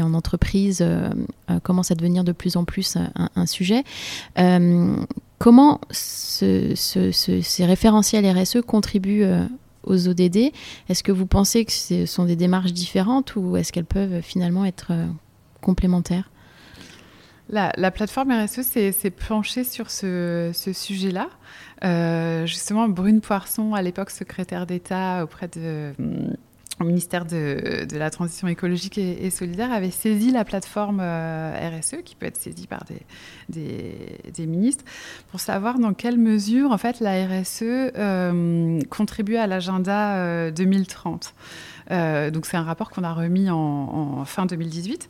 en 0.00 0.14
entreprise 0.14 0.78
euh, 0.80 1.10
euh, 1.50 1.60
commence 1.60 1.90
à 1.90 1.94
devenir 1.94 2.24
de 2.24 2.32
plus 2.32 2.56
en 2.56 2.64
plus 2.64 2.96
un, 2.96 3.46
sujet. 3.46 3.84
comment 5.38 5.80
ce, 5.90 6.74
ces 6.74 7.66
référentiels 7.66 8.24
RSE 8.26 8.62
contribuent 8.66 9.26
aux 9.84 10.08
ODD. 10.08 10.52
Est-ce 10.88 11.02
que 11.02 11.12
vous 11.12 11.26
pensez 11.26 11.64
que 11.64 11.72
ce 11.72 12.06
sont 12.06 12.24
des 12.24 12.36
démarches 12.36 12.72
différentes 12.72 13.36
ou 13.36 13.56
est-ce 13.56 13.72
qu'elles 13.72 13.84
peuvent 13.84 14.20
finalement 14.22 14.64
être 14.64 14.88
euh, 14.90 15.06
complémentaires? 15.60 16.30
La, 17.48 17.90
plateforme 17.90 18.32
RSE 18.32 18.62
s'est 18.62 19.10
penchée 19.10 19.64
sur 19.64 19.90
ce, 19.90 20.52
sujet-là. 20.72 21.28
Euh, 21.84 22.46
justement, 22.46 22.88
Brune 22.88 23.20
Poisson, 23.20 23.74
à 23.74 23.82
l'époque 23.82 24.10
secrétaire 24.10 24.66
d'État 24.66 25.22
auprès 25.22 25.48
de 25.48 25.92
au 26.82 26.84
ministère 26.84 27.24
de, 27.24 27.86
la 27.96 28.10
Transition 28.10 28.48
écologique 28.48 28.98
et, 28.98 29.30
solidaire 29.30 29.72
avait 29.72 29.90
saisi 29.90 30.30
la 30.30 30.44
plateforme 30.44 31.00
euh, 31.00 31.70
RSE, 31.78 32.02
qui 32.04 32.14
peut 32.14 32.26
être 32.26 32.36
saisie 32.36 32.66
par 32.66 32.84
des, 33.48 34.46
ministres, 34.46 34.84
pour 35.30 35.40
savoir 35.40 35.78
dans 35.78 35.94
quelle 35.94 36.18
mesure 36.18 36.72
en 36.72 36.78
fait, 36.78 37.00
la 37.00 37.26
RSE 37.26 37.62
euh, 37.62 38.80
contribue 38.90 39.36
à 39.36 39.46
l'agenda 39.46 40.50
2030. 40.50 41.34
Euh, 41.90 42.30
donc 42.30 42.46
c'est 42.46 42.56
un 42.56 42.62
rapport 42.62 42.90
qu'on 42.90 43.04
a 43.04 43.12
remis 43.12 43.50
en 43.50 44.24
fin 44.24 44.46
2018. 44.46 45.08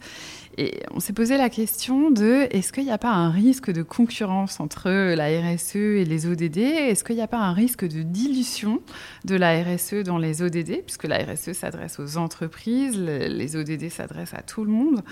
Et 0.59 0.83
on 0.91 1.01
s'est 1.01 1.15
posé 1.15 1.38
la 1.38 1.49
question 1.49 2.11
de 2.11 2.47
est-ce 2.51 2.73
qu'il 2.73 2.85
n'y 2.85 2.91
a 2.91 2.99
pas 2.99 3.12
un 3.12 3.31
risque 3.31 3.71
de 3.71 3.83
concurrence 3.83 4.61
entre 4.61 4.91
la 5.15 5.27
RSE 5.27 5.77
et 5.77 6.05
les 6.05 6.27
ODD 6.27 6.59
Est-ce 6.59 7.05
qu'il 7.05 7.17
n'y 7.17 7.23
a 7.23 7.29
pas 7.29 7.38
un 7.38 7.55
risque 7.55 7.87
de 7.87 8.03
dilution 8.03 8.81
de 9.25 9.35
la 9.35 9.62
RSE 9.62 10.03
dans 10.05 10.19
les 10.19 10.43
ODD 10.43 10.83
Puisque 10.85 11.05
la 11.05 11.19
RSE 11.19 11.53
s'adresse 11.53 11.99
aux 11.99 12.19
entreprises, 12.19 12.99
les 12.99 13.57
ODD 13.57 13.88
s'adressent 13.88 14.35
à 14.35 14.43
tout 14.43 14.65
le 14.65 14.71
monde. 14.71 15.03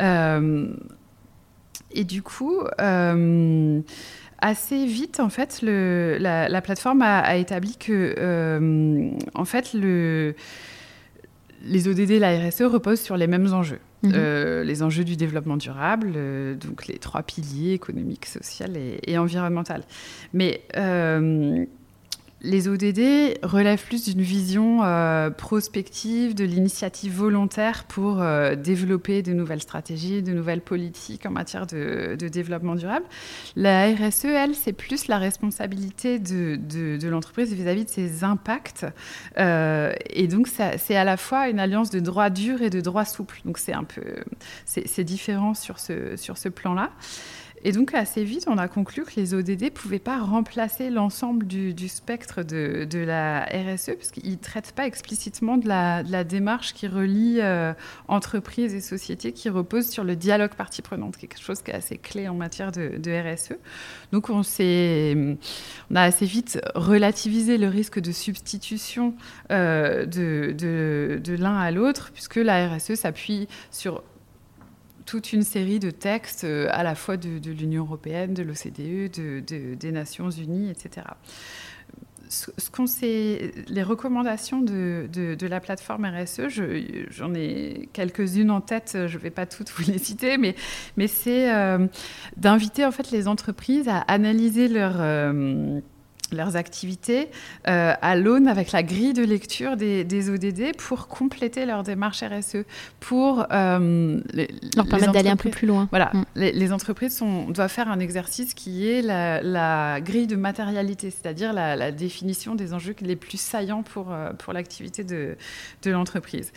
Euh, 0.00 0.72
et 1.92 2.04
du 2.04 2.22
coup, 2.22 2.60
euh, 2.80 3.80
assez 4.40 4.86
vite, 4.86 5.20
en 5.20 5.28
fait, 5.28 5.60
la, 5.62 6.62
plateforme 6.62 7.02
a, 7.02 7.36
établi 7.36 7.76
que, 7.76 8.14
euh, 8.18 9.10
en 9.34 9.44
fait, 9.44 9.74
le, 9.74 10.34
les 11.64 11.88
ODD 11.88 12.12
et 12.12 12.18
la 12.18 12.48
RSE 12.48 12.62
reposent 12.62 13.00
sur 13.00 13.18
les 13.18 13.26
mêmes 13.26 13.52
enjeux. 13.52 13.80
Mhm. 14.02 14.12
Euh, 14.14 14.64
les 14.64 14.82
enjeux 14.82 15.04
du 15.04 15.16
développement 15.16 15.56
durable, 15.56 16.12
euh, 16.16 16.54
donc 16.54 16.86
les 16.86 16.98
trois 16.98 17.22
piliers 17.22 17.72
économiques, 17.74 18.26
social 18.26 18.76
et, 18.76 18.98
et 19.06 19.18
environnemental. 19.18 19.82
Mais 20.32 20.62
euh, 20.76 21.66
les 22.42 22.68
ODD 22.68 23.38
relèvent 23.42 23.84
plus 23.84 24.04
d'une 24.04 24.22
vision 24.22 24.82
euh, 24.82 25.30
prospective, 25.30 26.34
de 26.34 26.44
l'initiative 26.44 27.12
volontaire 27.12 27.84
pour 27.84 28.22
euh, 28.22 28.54
développer 28.54 29.22
de 29.22 29.32
nouvelles 29.32 29.60
stratégies, 29.60 30.22
de 30.22 30.32
nouvelles 30.32 30.62
politiques 30.62 31.26
en 31.26 31.30
matière 31.30 31.66
de, 31.66 32.16
développement 32.16 32.76
durable. 32.76 33.04
La 33.56 33.86
RSE, 33.92 34.24
elle, 34.24 34.54
c'est 34.54 34.72
plus 34.72 35.08
la 35.08 35.18
responsabilité 35.18 36.18
de, 36.18 37.08
l'entreprise 37.08 37.52
vis-à-vis 37.52 37.84
de 37.84 37.90
ses 37.90 38.24
impacts. 38.24 38.86
Euh, 39.38 39.92
et 40.08 40.26
donc, 40.26 40.48
c'est 40.48 40.96
à 40.96 41.04
la 41.04 41.16
fois 41.16 41.48
une 41.48 41.60
alliance 41.60 41.90
de 41.90 42.00
droit 42.00 42.30
dur 42.30 42.62
et 42.62 42.70
de 42.70 42.80
droit 42.80 43.04
souple. 43.04 43.40
Donc, 43.44 43.58
c'est 43.58 43.74
un 43.74 43.84
peu, 43.84 44.02
c'est 44.64 45.04
différent 45.04 45.54
sur 45.54 45.78
ce 45.78 46.48
plan-là. 46.48 46.90
Et 47.62 47.72
donc, 47.72 47.92
assez 47.92 48.24
vite, 48.24 48.46
on 48.46 48.56
a 48.56 48.68
conclu 48.68 49.04
que 49.04 49.12
les 49.16 49.34
ODD 49.34 49.62
ne 49.64 49.68
pouvaient 49.68 49.98
pas 49.98 50.18
remplacer 50.18 50.88
l'ensemble 50.88 51.46
du, 51.46 51.88
spectre 51.88 52.42
de, 52.42 53.04
la 53.04 53.44
RSE, 53.44 53.96
puisqu'ils 53.98 54.30
ne 54.30 54.36
traitent 54.36 54.72
pas 54.72 54.86
explicitement 54.86 55.58
de 55.58 55.68
la, 55.68 56.24
démarche 56.24 56.72
qui 56.72 56.86
relie 56.86 57.38
euh, 57.40 57.74
entreprises 58.08 58.74
et 58.74 58.80
sociétés, 58.80 59.32
qui 59.32 59.50
repose 59.50 59.88
sur 59.88 60.04
le 60.04 60.16
dialogue 60.16 60.54
partie 60.54 60.80
prenante, 60.80 61.18
quelque 61.18 61.40
chose 61.40 61.60
qui 61.60 61.70
est 61.70 61.74
assez 61.74 61.98
clé 61.98 62.28
en 62.28 62.34
matière 62.34 62.72
de, 62.72 63.34
RSE. 63.34 63.54
Donc, 64.12 64.30
on, 64.30 64.40
on 64.40 65.96
a 65.96 66.02
assez 66.02 66.26
vite 66.26 66.60
relativisé 66.74 67.58
le 67.58 67.68
risque 67.68 68.00
de 68.00 68.12
substitution 68.12 69.14
euh, 69.50 70.06
de 70.06 71.36
l'un 71.36 71.58
à 71.58 71.70
l'autre, 71.70 72.10
puisque 72.14 72.36
la 72.36 72.68
RSE 72.68 72.94
s'appuie 72.94 73.48
sur 73.70 74.02
toute 75.10 75.32
une 75.32 75.42
série 75.42 75.80
de 75.80 75.90
textes 75.90 76.44
euh, 76.44 76.68
à 76.70 76.84
la 76.84 76.94
fois 76.94 77.16
de, 77.16 77.50
l'Union 77.50 77.82
européenne, 77.82 78.32
de 78.32 78.44
l'OCDE, 78.44 79.10
de, 79.10 79.74
des 79.74 79.90
Nations 79.90 80.30
unies, 80.30 80.70
etc. 80.70 81.02
Les 83.68 83.82
recommandations 83.82 84.62
de, 84.62 85.46
la 85.48 85.58
plateforme 85.58 86.04
RSE, 86.04 86.42
j'en 87.10 87.34
ai 87.34 87.88
quelques-unes 87.92 88.52
en 88.52 88.60
tête, 88.60 88.92
je 88.94 89.16
ne 89.16 89.20
vais 89.20 89.30
pas 89.30 89.46
toutes 89.46 89.70
vous 89.70 89.90
les 89.90 89.98
citer, 89.98 90.38
mais, 90.38 90.54
mais 90.96 91.08
c'est 91.08 91.52
euh, 91.52 91.88
d'inviter 92.36 92.84
en 92.84 92.92
fait 92.92 93.10
les 93.10 93.26
entreprises 93.26 93.88
à 93.88 93.98
analyser 94.02 94.68
leur... 94.68 94.94
Euh, 94.98 95.80
leurs 96.32 96.56
activités 96.56 97.28
euh, 97.68 97.94
à 98.00 98.16
l'aune 98.16 98.48
avec 98.48 98.72
la 98.72 98.82
grille 98.82 99.12
de 99.12 99.24
lecture 99.24 99.76
des, 99.76 100.30
ODD 100.30 100.76
pour 100.76 101.08
compléter 101.08 101.64
leur 101.66 101.82
démarche 101.82 102.22
RSE, 102.22 102.64
pour 103.00 103.46
euh, 103.52 104.20
leur 104.76 104.86
permettre 104.86 105.12
d'aller 105.12 105.30
un 105.30 105.36
peu 105.36 105.50
plus 105.50 105.66
loin. 105.66 105.88
Voilà, 105.90 106.10
mm. 106.12 106.24
les, 106.36 106.72
entreprises 106.72 107.16
sont, 107.16 107.48
doivent 107.48 107.70
faire 107.70 107.88
un 107.88 108.00
exercice 108.00 108.54
qui 108.54 108.88
est 108.88 109.02
la, 109.02 110.00
grille 110.00 110.26
de 110.26 110.36
matérialité, 110.36 111.10
c'est-à-dire 111.10 111.52
la, 111.52 111.90
définition 111.90 112.54
des 112.54 112.72
enjeux 112.74 112.94
les 113.00 113.16
plus 113.16 113.40
saillants 113.40 113.82
pour, 113.82 114.12
euh, 114.12 114.32
pour 114.34 114.52
l'activité 114.52 115.04
de, 115.04 115.36
de 115.82 115.90
l'entreprise. 115.90 116.52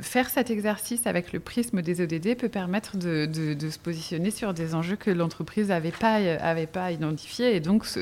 faire 0.00 0.28
cet 0.30 0.50
exercice 0.50 1.06
avec 1.06 1.32
le 1.32 1.40
prisme 1.40 1.82
des 1.82 2.00
ODD 2.00 2.36
peut 2.36 2.48
permettre 2.48 2.96
de, 2.96 3.26
de, 3.26 3.70
se 3.70 3.78
positionner 3.78 4.30
sur 4.30 4.54
des 4.54 4.74
enjeux 4.74 4.96
que 4.96 5.10
l'entreprise 5.10 5.68
n'avait 5.68 5.90
pas, 5.90 6.14
avait 6.14 6.66
pas 6.66 6.92
identifiés 6.92 7.54
et 7.56 7.60
donc 7.60 7.86
se, 7.86 8.00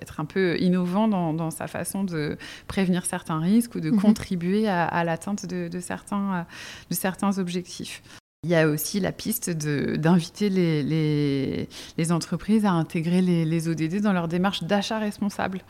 être 0.00 0.09
un 0.18 0.24
peu 0.24 0.58
innovant 0.58 1.06
dans, 1.06 1.50
sa 1.50 1.68
façon 1.68 2.02
de 2.02 2.36
prévenir 2.66 3.06
certains 3.06 3.38
risques 3.38 3.74
ou 3.76 3.80
de 3.80 3.90
mhm. 3.90 4.00
contribuer 4.00 4.68
à, 4.68 5.04
l'atteinte 5.04 5.46
de, 5.46 5.80
certains, 5.80 6.46
de 6.90 6.94
certains 6.94 7.38
objectifs. 7.38 8.02
Il 8.42 8.48
y 8.48 8.54
a 8.54 8.66
aussi 8.66 9.00
la 9.00 9.12
piste 9.12 9.50
d'inviter 9.50 10.48
les, 10.48 11.68
les, 11.98 12.12
entreprises 12.12 12.64
à 12.64 12.70
intégrer 12.70 13.20
les, 13.20 13.68
ODD 13.68 14.00
dans 14.00 14.14
leur 14.14 14.28
démarche 14.28 14.62
d'achat 14.62 14.98
responsable 14.98 15.60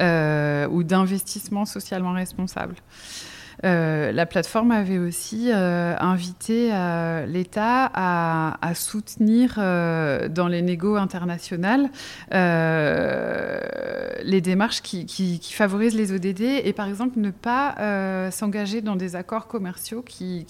euh, 0.00 0.66
ou 0.68 0.82
d'investissement 0.82 1.66
socialement 1.66 2.14
responsable. 2.14 2.76
Euh, 3.66 4.12
la 4.12 4.26
plateforme 4.26 4.70
avait 4.70 4.98
aussi 4.98 5.50
euh, 5.52 5.96
invité 5.98 6.70
euh, 6.72 7.26
l'État 7.26 7.90
à, 7.92 8.74
soutenir 8.74 9.56
dans 9.56 10.48
les 10.48 10.62
négos 10.62 10.96
internationales 10.96 11.90
les 14.24 14.40
démarches 14.40 14.82
qui, 14.82 15.40
favorisent 15.52 15.94
les 15.94 16.12
ODD 16.12 16.40
et 16.40 16.72
par 16.72 16.88
exemple 16.88 17.18
ne 17.18 17.30
pas 17.30 18.30
s'engager 18.30 18.80
dans 18.82 18.96
des 18.96 19.16
accords 19.16 19.46
commerciaux 19.46 20.02
qui, 20.02 20.44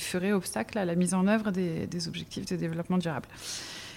feraient 0.00 0.32
obstacle 0.32 0.78
à 0.78 0.84
la 0.84 0.94
mise 0.96 1.14
en 1.14 1.26
œuvre 1.28 1.50
des, 1.52 2.08
objectifs 2.08 2.46
de 2.46 2.56
développement 2.56 2.98
durable. 2.98 3.28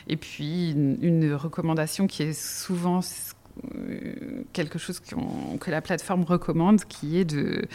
Et 0.08 0.18
puis 0.18 0.72
une 0.72 1.34
recommandation 1.34 2.08
qui 2.08 2.24
est 2.24 2.34
souvent 2.34 3.02
quelque 4.52 4.80
chose 4.80 5.00
que 5.00 5.72
la 5.72 5.82
plateforme 5.82 6.24
recommande, 6.24 6.86
qui 6.86 7.18
est 7.18 7.26
de 7.26 7.66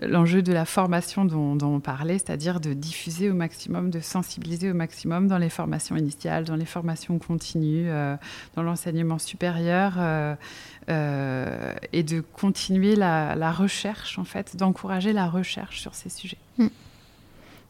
l'enjeu 0.00 0.42
de 0.42 0.52
la 0.52 0.64
formation 0.64 1.24
dont, 1.24 1.58
on 1.62 1.80
parlait, 1.80 2.18
c'est-à-dire 2.18 2.60
de 2.60 2.72
diffuser 2.72 3.30
au 3.30 3.34
maximum, 3.34 3.90
de 3.90 4.00
sensibiliser 4.00 4.70
au 4.70 4.74
maximum 4.74 5.28
dans 5.28 5.38
les 5.38 5.48
formations 5.48 5.96
initiales, 5.96 6.44
dans 6.44 6.56
les 6.56 6.64
formations 6.64 7.18
continues, 7.18 7.88
euh, 7.88 8.16
dans 8.54 8.62
l'enseignement 8.62 9.18
supérieur, 9.18 9.94
euh, 9.98 10.34
et 11.92 12.02
de 12.02 12.20
continuer 12.20 12.96
la, 12.96 13.52
recherche, 13.52 14.18
en 14.18 14.24
fait, 14.24 14.56
d'encourager 14.56 15.12
la 15.12 15.28
recherche 15.28 15.80
sur 15.80 15.94
ces 15.94 16.08
sujets. 16.08 16.38
Hmm. 16.58 16.68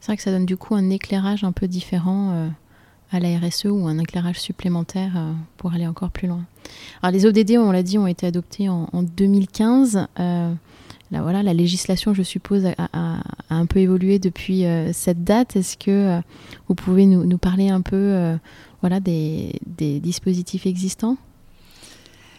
C'est 0.00 0.06
vrai 0.06 0.16
que 0.16 0.22
ça 0.22 0.32
donne 0.32 0.46
du 0.46 0.56
coup 0.56 0.74
un 0.74 0.90
éclairage 0.90 1.44
un 1.44 1.52
peu 1.52 1.68
différent 1.68 2.50
à 3.12 3.20
la 3.20 3.38
RSE 3.38 3.66
ou 3.66 3.86
un 3.86 3.98
éclairage 3.98 4.40
supplémentaire 4.40 5.12
euh, 5.16 5.32
pour 5.56 5.72
aller 5.74 5.86
encore 5.86 6.10
plus 6.10 6.28
loin. 6.28 6.44
Alors 7.02 7.12
les 7.12 7.26
ODD, 7.26 7.52
on 7.58 7.70
l'a 7.70 7.82
dit, 7.82 7.98
ont 7.98 8.06
été 8.06 8.26
adoptés 8.26 8.68
en, 8.68 8.88
2015. 9.02 10.06
Euh, 10.18 10.52
la, 11.10 11.22
voilà, 11.22 11.42
la 11.42 11.52
législation, 11.52 12.14
je 12.14 12.22
suppose, 12.22 12.66
a, 12.66 13.18
un 13.50 13.66
peu 13.66 13.80
évolué 13.80 14.18
depuis 14.18 14.64
cette 14.94 15.24
date. 15.24 15.56
Est-ce 15.56 15.76
que 15.76 16.22
vous 16.68 16.74
pouvez 16.74 17.04
nous, 17.04 17.36
parler 17.36 17.68
un 17.68 17.82
peu 17.82 18.38
voilà, 18.80 18.98
des, 18.98 19.60
dispositifs 19.76 20.64
existants? 20.64 21.18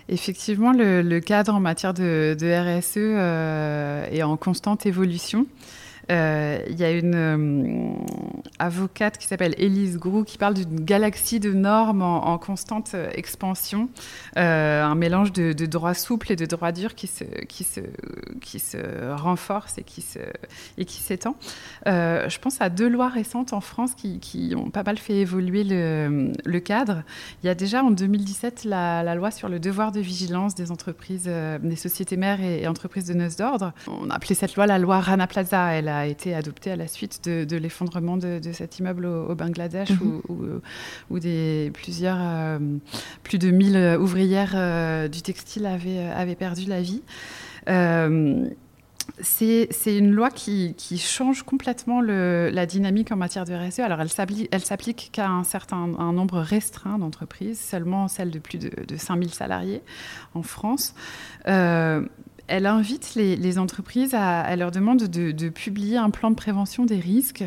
Effectivement, 0.09 0.71
le, 0.73 1.19
cadre 1.19 1.53
en 1.53 1.59
matière 1.59 1.93
de, 1.93 2.36
RSE 2.79 4.12
est 4.12 4.23
en 4.23 4.38
constante 4.38 4.88
évolution. 4.88 5.45
Euh, 6.12 6.60
il 6.70 6.80
y 6.80 6.84
a 6.84 6.92
une 6.92 7.16
euh, 7.16 7.94
avocate 8.60 9.18
qui 9.18 9.28
s'appelle 9.28 9.56
Elise 9.58 9.98
Grou 9.98 10.24
qui 10.24 10.38
parle 10.38 10.54
d'une 10.54 10.82
galaxie 10.82 11.39
de 11.39 11.54
normes 11.54 12.02
en, 12.02 12.38
constante 12.38 12.92
euh, 12.94 13.10
expansion, 13.13 13.89
un 14.36 14.96
mélange 14.96 15.32
de, 15.32 15.66
droits 15.66 15.94
souples 15.94 16.32
et 16.32 16.36
de 16.36 16.46
droits 16.46 16.72
durs 16.72 16.96
qui 16.96 17.08
se, 17.08 17.24
qui 17.54 17.66
renforce 19.12 19.78
et 19.78 19.84
qui, 19.84 20.02
s'étend. 20.02 21.36
je 21.86 22.39
pense 22.39 22.62
à 22.62 22.70
deux 22.70 22.89
lois 22.89 23.10
récentes 23.10 23.54
en 23.54 23.62
France 23.62 23.92
qui, 23.96 24.54
ont 24.56 24.70
pas 24.70 24.84
mal 24.84 24.98
fait 24.98 25.16
évoluer 25.16 25.63
le, 25.63 26.60
cadre. 26.60 27.04
Il 27.44 27.48
y 27.48 27.50
a 27.50 27.56
déjà 27.56 27.84
en 27.84 27.92
2017 27.92 28.66
la, 28.66 29.16
loi 29.16 29.32
sur 29.32 29.50
le 29.50 29.60
devoir 29.60 29.92
de 29.92 30.00
vigilance 30.00 30.56
des 30.56 30.72
entreprises, 30.72 31.30
des 31.62 31.76
sociétés 31.76 32.18
mères 32.18 32.42
et, 32.42 32.68
entreprises 32.68 33.06
de 33.06 33.13
noces 33.13 33.38
d'ordre. 33.38 33.74
On 33.88 34.10
a 34.10 34.16
appelé 34.16 34.36
cette 34.36 34.56
loi 34.56 34.68
la 34.68 34.80
loi 34.80 35.00
Rana 35.00 35.28
Plaza. 35.28 35.72
A 35.97 36.08
été 36.08 36.34
adopté 36.34 36.71
à 36.71 36.75
la 36.75 36.88
suite 36.88 37.23
de, 37.27 37.58
l'effondrement 37.58 38.17
de, 38.17 38.39
cet 38.51 38.79
immeuble 38.79 39.06
au, 39.06 39.36
Bangladesh 39.36 39.89
mhm. 39.91 40.21
où, 41.10 41.19
des, 41.19 41.71
plusieurs, 41.73 42.17
euh, 42.19 42.60
plus 43.23 43.38
de 43.38 43.51
1000 43.51 43.97
ouvrières 43.99 44.53
euh, 44.56 45.08
du 45.08 45.21
textile 45.21 45.65
avaient, 45.65 46.08
avaient, 46.08 46.36
perdu 46.36 46.65
la 46.65 46.82
vie. 46.82 47.01
Euh, 47.69 48.47
c'est 49.19 49.67
une 49.86 50.12
loi 50.12 50.29
qui, 50.32 50.75
change 50.97 51.43
complètement 51.43 52.01
la 52.01 52.65
dynamique 52.65 53.12
en 53.12 53.17
matière 53.17 53.45
de 53.45 53.53
RSE. 53.53 53.79
Alors, 53.79 53.99
elle 54.01 54.10
s'applique 54.10 55.10
qu'à 55.12 55.29
un 55.29 55.43
certain 55.43 55.77
un 55.99 56.13
nombre 56.13 56.39
restreint 56.39 56.97
d'entreprises, 56.97 57.60
seulement 57.60 58.08
celles 58.08 58.32
de 58.32 58.39
plus 58.39 58.58
de, 58.58 58.71
de 58.86 58.97
5000 58.97 59.34
salariés 59.34 59.82
en 60.34 60.41
France 60.41 60.95
elle 62.47 62.65
invite 62.65 63.15
les, 63.15 63.58
entreprises 63.58 64.13
à, 64.13 64.56
leur 64.56 64.71
demande 64.71 65.03
de, 65.03 65.49
publier 65.49 65.97
un 65.97 66.10
plan 66.10 66.29
de 66.29 66.36
prévention 66.36 66.86
des 66.86 66.99
risques 66.99 67.43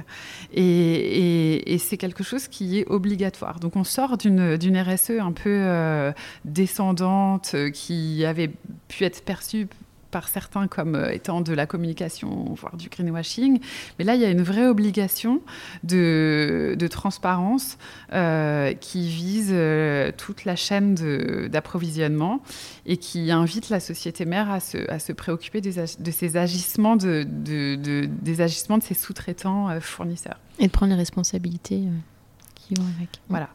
et, 0.54 1.76
c'est 1.78 1.96
quelque 1.96 2.24
chose 2.24 2.48
qui 2.48 2.78
est 2.78 2.86
obligatoire. 2.88 3.60
Donc 3.60 3.76
on 3.76 3.84
sort 3.84 4.16
d'une 4.16 4.78
RSE 4.78 5.10
un 5.20 5.32
peu 5.32 5.50
euh, 5.50 6.12
descendante 6.44 7.54
qui 7.72 8.24
avait 8.24 8.50
pu 8.88 9.04
être 9.04 9.22
perçue 9.24 9.68
par 10.16 10.28
certains 10.28 10.66
comme 10.66 10.94
euh, 10.94 11.12
étant 11.12 11.42
de 11.42 11.52
la 11.52 11.66
communication, 11.66 12.54
voire 12.54 12.78
du 12.78 12.88
greenwashing. 12.88 13.60
Mais 13.98 14.04
là, 14.06 14.14
il 14.14 14.22
y 14.22 14.24
a 14.24 14.30
une 14.30 14.40
vraie 14.40 14.66
obligation 14.66 15.42
de, 15.84 16.74
transparence 16.90 17.76
euh, 18.14 18.72
qui 18.72 19.10
vise 19.10 19.50
euh, 19.52 20.12
toute 20.16 20.46
la 20.46 20.56
chaîne 20.56 20.94
d'approvisionnement 21.50 22.40
et 22.86 22.96
qui 22.96 23.30
invite 23.30 23.68
la 23.68 23.78
société 23.78 24.24
mère 24.24 24.50
à 24.50 24.60
se, 24.60 24.90
à 24.90 24.98
se 24.98 25.12
préoccuper 25.12 25.60
des, 25.60 25.74
de 25.74 26.10
ses 26.10 26.38
agissements, 26.38 26.96
de, 26.96 27.26
des 27.26 28.40
agissements 28.40 28.78
de 28.78 28.84
ses 28.84 28.94
sous-traitants 28.94 29.78
fournisseurs. 29.82 30.40
Et 30.58 30.68
de 30.68 30.72
prendre 30.72 30.92
les 30.92 30.98
responsabilités 30.98 31.82
qui 32.54 32.72
vont 32.74 32.86
avec. 32.96 33.20
Voilà. 33.28 33.50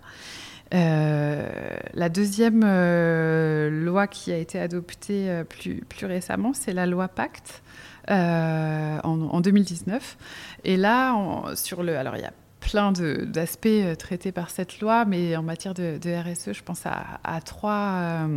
Euh, 0.73 1.49
la 1.93 2.09
deuxième 2.09 2.63
euh, 2.63 3.69
loi 3.69 4.07
qui 4.07 4.31
a 4.31 4.37
été 4.37 4.59
adoptée 4.59 5.29
euh, 5.29 5.43
plus, 5.43 6.05
récemment, 6.05 6.53
c'est 6.53 6.73
la 6.73 6.85
loi 6.85 7.07
Pacte 7.07 7.61
en, 8.07 9.41
2019. 9.41 10.17
Et 10.63 10.77
là, 10.77 11.15
sur 11.55 11.83
le, 11.83 11.97
alors 11.97 12.15
il 12.15 12.21
y 12.21 12.25
a 12.25 12.33
plein 12.59 12.91
d'aspects 12.91 13.67
traités 13.97 14.31
par 14.31 14.49
cette 14.49 14.79
loi, 14.81 15.05
mais 15.05 15.35
en 15.35 15.43
matière 15.43 15.73
de, 15.73 15.97
RSE, 16.03 16.53
je 16.53 16.63
pense 16.63 16.83
à, 16.85 17.41
trois, 17.41 18.27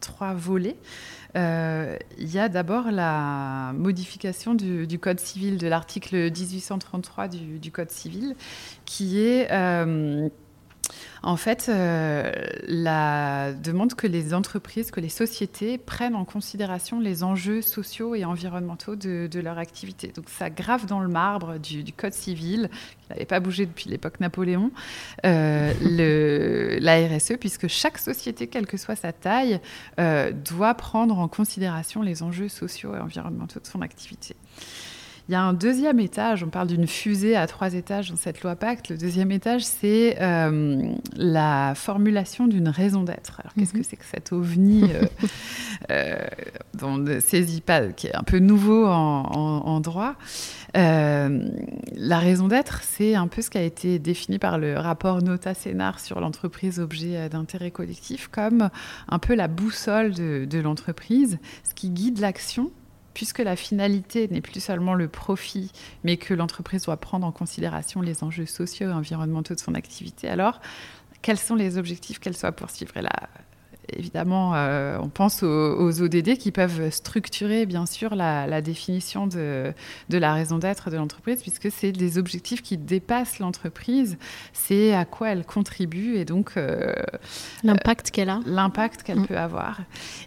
trois, 0.00 0.34
volets. 0.34 0.76
il 1.34 2.30
y 2.30 2.38
a 2.38 2.48
d'abord 2.48 2.90
la 2.90 3.72
modification 3.74 4.54
du, 4.54 4.98
Code 4.98 5.20
civil, 5.20 5.58
de 5.58 5.68
l'article 5.68 6.30
1833 6.30 7.28
du, 7.28 7.58
du, 7.58 7.70
Code 7.70 7.90
civil, 7.90 8.36
qui 8.84 9.20
est 9.20 9.48
en 11.22 11.36
fait, 11.36 11.66
euh, 11.68 12.32
la 12.66 13.52
demande 13.52 13.94
que 13.94 14.06
les 14.06 14.34
entreprises, 14.34 14.90
que 14.90 15.00
les 15.00 15.08
sociétés 15.08 15.78
prennent 15.78 16.14
en 16.14 16.24
considération 16.24 17.00
les 17.00 17.24
enjeux 17.24 17.62
sociaux 17.62 18.14
et 18.14 18.24
environnementaux 18.24 18.96
de, 18.96 19.28
leur 19.40 19.58
activité. 19.58 20.12
Donc 20.14 20.28
ça 20.28 20.50
grave 20.50 20.86
dans 20.86 21.00
le 21.00 21.08
marbre 21.08 21.58
du, 21.58 21.84
Code 21.92 22.12
civil, 22.12 22.70
qui 23.02 23.08
n'avait 23.10 23.24
pas 23.24 23.40
bougé 23.40 23.66
depuis 23.66 23.90
l'époque 23.90 24.20
Napoléon, 24.20 24.70
euh, 25.26 26.78
la 26.80 27.06
RSE, 27.06 27.36
puisque 27.38 27.68
chaque 27.68 27.98
société, 27.98 28.46
quelle 28.46 28.66
que 28.66 28.76
soit 28.76 28.96
sa 28.96 29.12
taille, 29.12 29.60
euh, 29.98 30.32
doit 30.32 30.74
prendre 30.74 31.18
en 31.18 31.28
considération 31.28 32.02
les 32.02 32.22
enjeux 32.22 32.48
sociaux 32.48 32.94
et 32.94 32.98
environnementaux 32.98 33.60
de 33.60 33.66
son 33.66 33.82
activité. 33.82 34.36
Il 35.28 35.32
y 35.32 35.34
a 35.34 35.42
un 35.42 35.52
deuxième 35.52 36.00
étage, 36.00 36.42
on 36.42 36.48
parle 36.48 36.68
d'une 36.68 36.86
fusée 36.86 37.36
à 37.36 37.46
trois 37.46 37.74
étages 37.74 38.08
dans 38.08 38.16
cette 38.16 38.40
loi 38.42 38.56
Pacte. 38.56 38.88
Le 38.88 38.96
deuxième 38.96 39.30
étage, 39.30 39.62
c'est 39.62 40.16
euh, 40.22 40.90
la 41.16 41.74
formulation 41.74 42.46
d'une 42.46 42.70
raison 42.70 43.02
d'être. 43.02 43.38
Alors, 43.40 43.52
qu'est-ce 43.52 43.74
que 43.74 43.78
mhm. 43.78 43.84
c'est 43.84 43.96
que 43.96 44.06
cet 44.06 44.32
ovni 44.32 44.84
euh, 44.84 45.04
euh, 45.90 46.26
dont 46.72 46.92
on 46.92 46.96
ne 46.96 47.20
saisit 47.20 47.60
pas, 47.60 47.88
qui 47.88 48.06
est 48.06 48.16
un 48.16 48.22
peu 48.22 48.38
nouveau 48.38 48.86
en, 48.86 49.80
droit 49.80 50.14
La 50.72 51.28
raison 52.18 52.48
d'être, 52.48 52.80
c'est 52.82 53.14
un 53.14 53.28
peu 53.28 53.42
ce 53.42 53.50
qui 53.50 53.58
a 53.58 53.62
été 53.62 53.98
défini 53.98 54.38
par 54.38 54.56
le 54.56 54.78
rapport 54.78 55.22
Nota-Sénar 55.22 56.00
sur 56.00 56.20
l'entreprise 56.20 56.80
objet 56.80 57.28
d'intérêt 57.28 57.70
collectif 57.70 58.28
comme 58.28 58.70
un 59.08 59.18
peu 59.18 59.34
la 59.34 59.46
boussole 59.46 60.14
de, 60.14 60.46
de 60.46 60.58
l'entreprise, 60.58 61.38
ce 61.68 61.74
qui 61.74 61.90
guide 61.90 62.18
l'action 62.18 62.70
puisque 63.14 63.38
la 63.38 63.56
finalité 63.56 64.28
n'est 64.28 64.40
plus 64.40 64.60
seulement 64.60 64.94
le 64.94 65.08
profit, 65.08 65.72
mais 66.04 66.16
que 66.16 66.34
l'entreprise 66.34 66.82
doit 66.84 66.96
prendre 66.96 67.26
en 67.26 67.32
considération 67.32 68.00
les 68.00 68.22
enjeux 68.22 68.46
sociaux 68.46 68.90
et 68.90 68.92
environnementaux 68.92 69.54
de 69.54 69.60
son 69.60 69.74
activité, 69.74 70.28
alors 70.28 70.60
quels 71.22 71.38
sont 71.38 71.54
les 71.54 71.78
objectifs 71.78 72.18
qu'elle 72.20 72.36
soit 72.36 72.52
poursuivre 72.52 72.92
là, 73.00 73.28
évidemment, 73.92 74.54
euh, 74.54 74.98
on 75.00 75.08
pense 75.08 75.42
aux, 75.42 76.02
ODD 76.02 76.36
qui 76.36 76.52
peuvent 76.52 76.90
structurer, 76.90 77.66
bien 77.66 77.86
sûr, 77.86 78.14
la, 78.14 78.60
définition 78.60 79.26
de, 79.26 79.72
de, 80.08 80.18
la 80.18 80.34
raison 80.34 80.58
d'être 80.58 80.90
de 80.90 80.96
l'entreprise, 80.96 81.42
puisque 81.42 81.70
c'est 81.70 81.92
des 81.92 82.18
objectifs 82.18 82.62
qui 82.62 82.76
dépassent 82.76 83.38
l'entreprise, 83.38 84.18
c'est 84.52 84.94
à 84.94 85.04
quoi 85.04 85.30
elle 85.30 85.44
contribue 85.44 86.16
et 86.16 86.24
donc 86.24 86.52
euh, 86.56 86.92
l'impact 87.62 88.10
qu'elle 88.10 88.30
a. 88.30 88.40
L'impact 88.46 89.02
qu'elle 89.02 89.20
mm. 89.20 89.26
peut 89.26 89.38
avoir. 89.38 89.80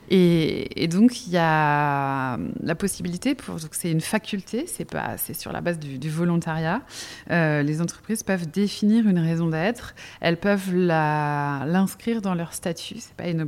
Et, 0.10 0.88
donc, 0.88 1.26
il 1.26 1.34
y 1.34 1.38
a 1.38 2.38
la 2.62 2.76
possibilité, 2.76 3.36
pour, 3.36 3.56
donc 3.56 3.69
c'est 3.71 3.91
une 3.91 4.02
faculté, 4.02 4.65
c'est 4.67 4.86
pas, 4.86 5.17
c'est 5.17 5.34
sur 5.34 5.52
la 5.52 5.62
base 5.62 5.80
du, 5.80 6.10
volontariat. 6.10 6.82
Euh, 7.30 7.63
les 7.63 7.82
entreprises 7.82 8.24
peuvent 8.24 8.50
définir 8.50 9.08
une 9.08 9.19
raison 9.19 9.47
d'être, 9.47 9.95
elles 10.19 10.38
peuvent 10.38 10.74
l'inscrire 10.74 12.21
dans 12.21 12.36
leur 12.36 12.54
statut, 12.54 12.95
c'est 13.00 13.13
pas 13.13 13.28
une 13.28 13.41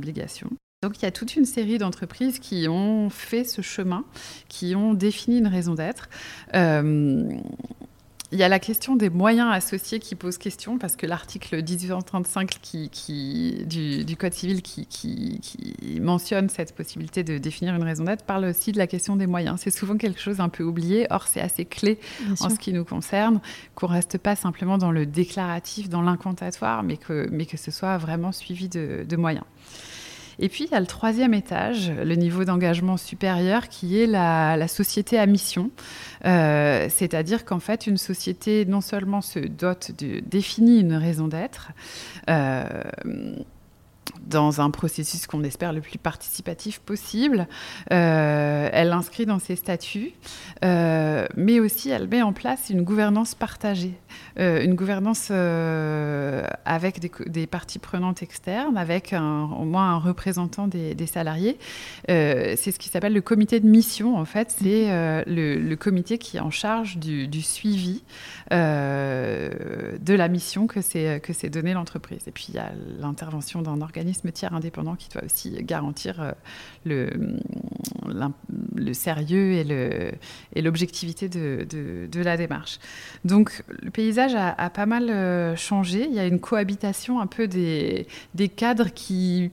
donc 0.84 0.98
il 0.98 1.06
y 1.06 1.08
a 1.08 1.10
toute 1.10 1.34
une 1.34 1.46
série 1.46 1.78
d'entreprises 1.78 2.38
qui 2.38 2.68
ont 2.68 3.08
fait 3.08 3.44
ce 3.44 3.62
chemin, 3.62 4.04
qui 4.50 4.76
ont 4.76 4.92
défini 4.92 5.38
une 5.38 5.46
raison 5.46 5.74
d'être. 5.74 6.10
Euh, 6.54 7.26
il 8.34 8.40
y 8.40 8.42
a 8.42 8.48
la 8.48 8.58
question 8.58 8.96
des 8.96 9.10
moyens 9.10 9.48
associés 9.52 10.00
qui 10.00 10.16
pose 10.16 10.38
question, 10.38 10.76
parce 10.76 10.96
que 10.96 11.06
l'article 11.06 11.62
1835 11.62 12.58
qui, 12.60 13.64
du, 13.64 14.16
Code 14.16 14.34
civil 14.34 14.60
qui, 14.60 15.40
mentionne 16.00 16.48
cette 16.48 16.74
possibilité 16.74 17.22
de 17.22 17.38
définir 17.38 17.76
une 17.76 17.84
raison 17.84 18.02
d'être 18.02 18.24
parle 18.24 18.46
aussi 18.46 18.72
de 18.72 18.78
la 18.78 18.88
question 18.88 19.14
des 19.14 19.28
moyens. 19.28 19.60
C'est 19.62 19.70
souvent 19.70 19.96
quelque 19.96 20.20
chose 20.20 20.40
un 20.40 20.48
peu 20.48 20.64
oublié, 20.64 21.06
or 21.10 21.28
c'est 21.28 21.40
assez 21.40 21.64
clé 21.64 22.00
en 22.40 22.50
ce 22.50 22.58
qui 22.58 22.72
nous 22.72 22.84
concerne, 22.84 23.40
qu'on 23.76 23.86
ne 23.86 23.92
reste 23.92 24.18
pas 24.18 24.34
simplement 24.34 24.78
dans 24.78 24.90
le 24.90 25.06
déclaratif, 25.06 25.88
dans 25.88 26.02
l'incantatoire, 26.02 26.82
mais 26.82 26.96
que, 26.96 27.28
mais 27.30 27.46
que 27.46 27.56
ce 27.56 27.70
soit 27.70 27.98
vraiment 27.98 28.32
suivi 28.32 28.68
de 28.68 29.16
moyens. 29.16 29.44
Et 30.38 30.48
puis, 30.48 30.64
il 30.64 30.70
y 30.70 30.74
a 30.74 30.80
le 30.80 30.86
troisième 30.86 31.34
étage, 31.34 31.90
le 31.90 32.14
niveau 32.14 32.44
d'engagement 32.44 32.96
supérieur, 32.96 33.68
qui 33.68 34.00
est 34.00 34.06
la, 34.06 34.68
société 34.68 35.18
à 35.18 35.26
mission. 35.26 35.70
Euh, 36.24 36.86
c'est-à-dire 36.88 37.44
qu'en 37.44 37.60
fait, 37.60 37.86
une 37.86 37.98
société 37.98 38.64
non 38.64 38.80
seulement 38.80 39.20
se 39.20 39.38
dote 39.38 39.92
de 39.98 40.20
définit 40.20 40.80
une 40.80 40.94
raison 40.94 41.28
d'être, 41.28 41.70
euh, 42.30 42.64
dans 44.26 44.60
un 44.60 44.70
processus 44.70 45.26
qu'on 45.26 45.42
espère 45.44 45.72
le 45.72 45.80
plus 45.80 45.98
participatif 45.98 46.80
possible. 46.80 47.46
elle 47.90 48.88
l'inscrit 48.88 49.26
dans 49.26 49.38
ses 49.38 49.56
statuts, 49.56 50.12
mais 50.62 51.60
aussi 51.60 51.90
elle 51.90 52.08
met 52.08 52.22
en 52.22 52.32
place 52.32 52.70
une 52.70 52.82
gouvernance 52.82 53.34
partagée, 53.34 53.94
une 54.36 54.74
gouvernance 54.74 55.30
avec 55.30 57.00
des, 57.30 57.46
parties 57.46 57.78
prenantes 57.78 58.22
externes, 58.22 58.76
avec 58.76 59.12
au 59.14 59.64
moins 59.64 59.94
un 59.94 59.98
représentant 59.98 60.66
des, 60.66 61.06
salariés. 61.06 61.58
c'est 62.08 62.56
ce 62.56 62.78
qui 62.78 62.88
s'appelle 62.88 63.14
le 63.14 63.20
comité 63.20 63.60
de 63.60 63.68
mission, 63.68 64.16
en 64.16 64.24
fait. 64.24 64.54
C'est 64.58 65.24
le, 65.26 65.74
comité 65.74 66.18
qui 66.18 66.36
est 66.36 66.40
en 66.40 66.50
charge 66.50 66.98
du, 66.98 67.28
du 67.28 67.42
suivi 67.42 68.02
de 68.50 70.14
la 70.14 70.28
mission 70.28 70.66
que 70.66 70.80
s'est 70.80 71.50
donnée 71.50 71.74
l'entreprise. 71.74 72.26
Et 72.26 72.30
puis 72.30 72.46
il 72.48 72.54
y 72.54 72.58
a 72.58 72.72
l'intervention 72.98 73.62
d'un 73.62 73.80
organisme 73.80 74.30
tiers 74.32 74.54
indépendant 74.54 74.96
qui 74.96 75.08
doit 75.08 75.24
aussi 75.24 75.50
garantir 75.62 76.20
euh, 76.20 76.32
le, 76.84 77.10
le 78.74 78.92
sérieux 78.94 79.52
et 80.54 80.62
l'objectivité 80.62 81.28
de, 81.28 81.66
de, 82.10 82.20
la 82.22 82.36
démarche. 82.36 82.78
Donc 83.24 83.62
le 83.68 83.90
paysage 83.90 84.34
a, 84.34 84.50
a, 84.50 84.70
pas 84.70 84.86
mal 84.86 85.10
euh, 85.10 85.56
changé. 85.56 86.06
Il 86.08 86.14
y 86.14 86.18
a 86.18 86.26
une 86.26 86.40
cohabitation 86.40 87.20
un 87.20 87.26
peu 87.26 87.48
des, 87.48 88.06
des 88.34 88.48
cadres 88.48 88.88
qui 88.88 89.50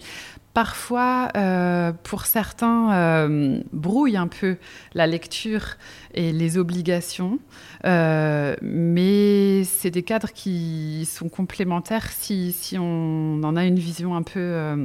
parfois, 0.54 1.30
euh, 1.38 1.94
pour 2.04 2.26
certains, 2.26 2.94
euh, 2.94 3.62
brouille 3.72 4.18
un 4.18 4.28
peu 4.28 4.58
la 4.94 5.08
lecture 5.08 5.78
et 6.14 6.32
les 6.32 6.58
obligations, 6.58 7.40
euh, 7.86 8.56
mais 8.62 9.64
c'est 9.64 9.92
des 9.92 10.04
cadres 10.04 10.32
qui 10.34 11.08
sont 11.10 11.30
complémentaires 11.30 12.10
si, 12.12 12.54
on 12.78 13.42
en 13.44 13.56
a 13.56 13.66
une 13.66 13.80
vision 13.80 14.16
un 14.16 14.24
peu, 14.24 14.76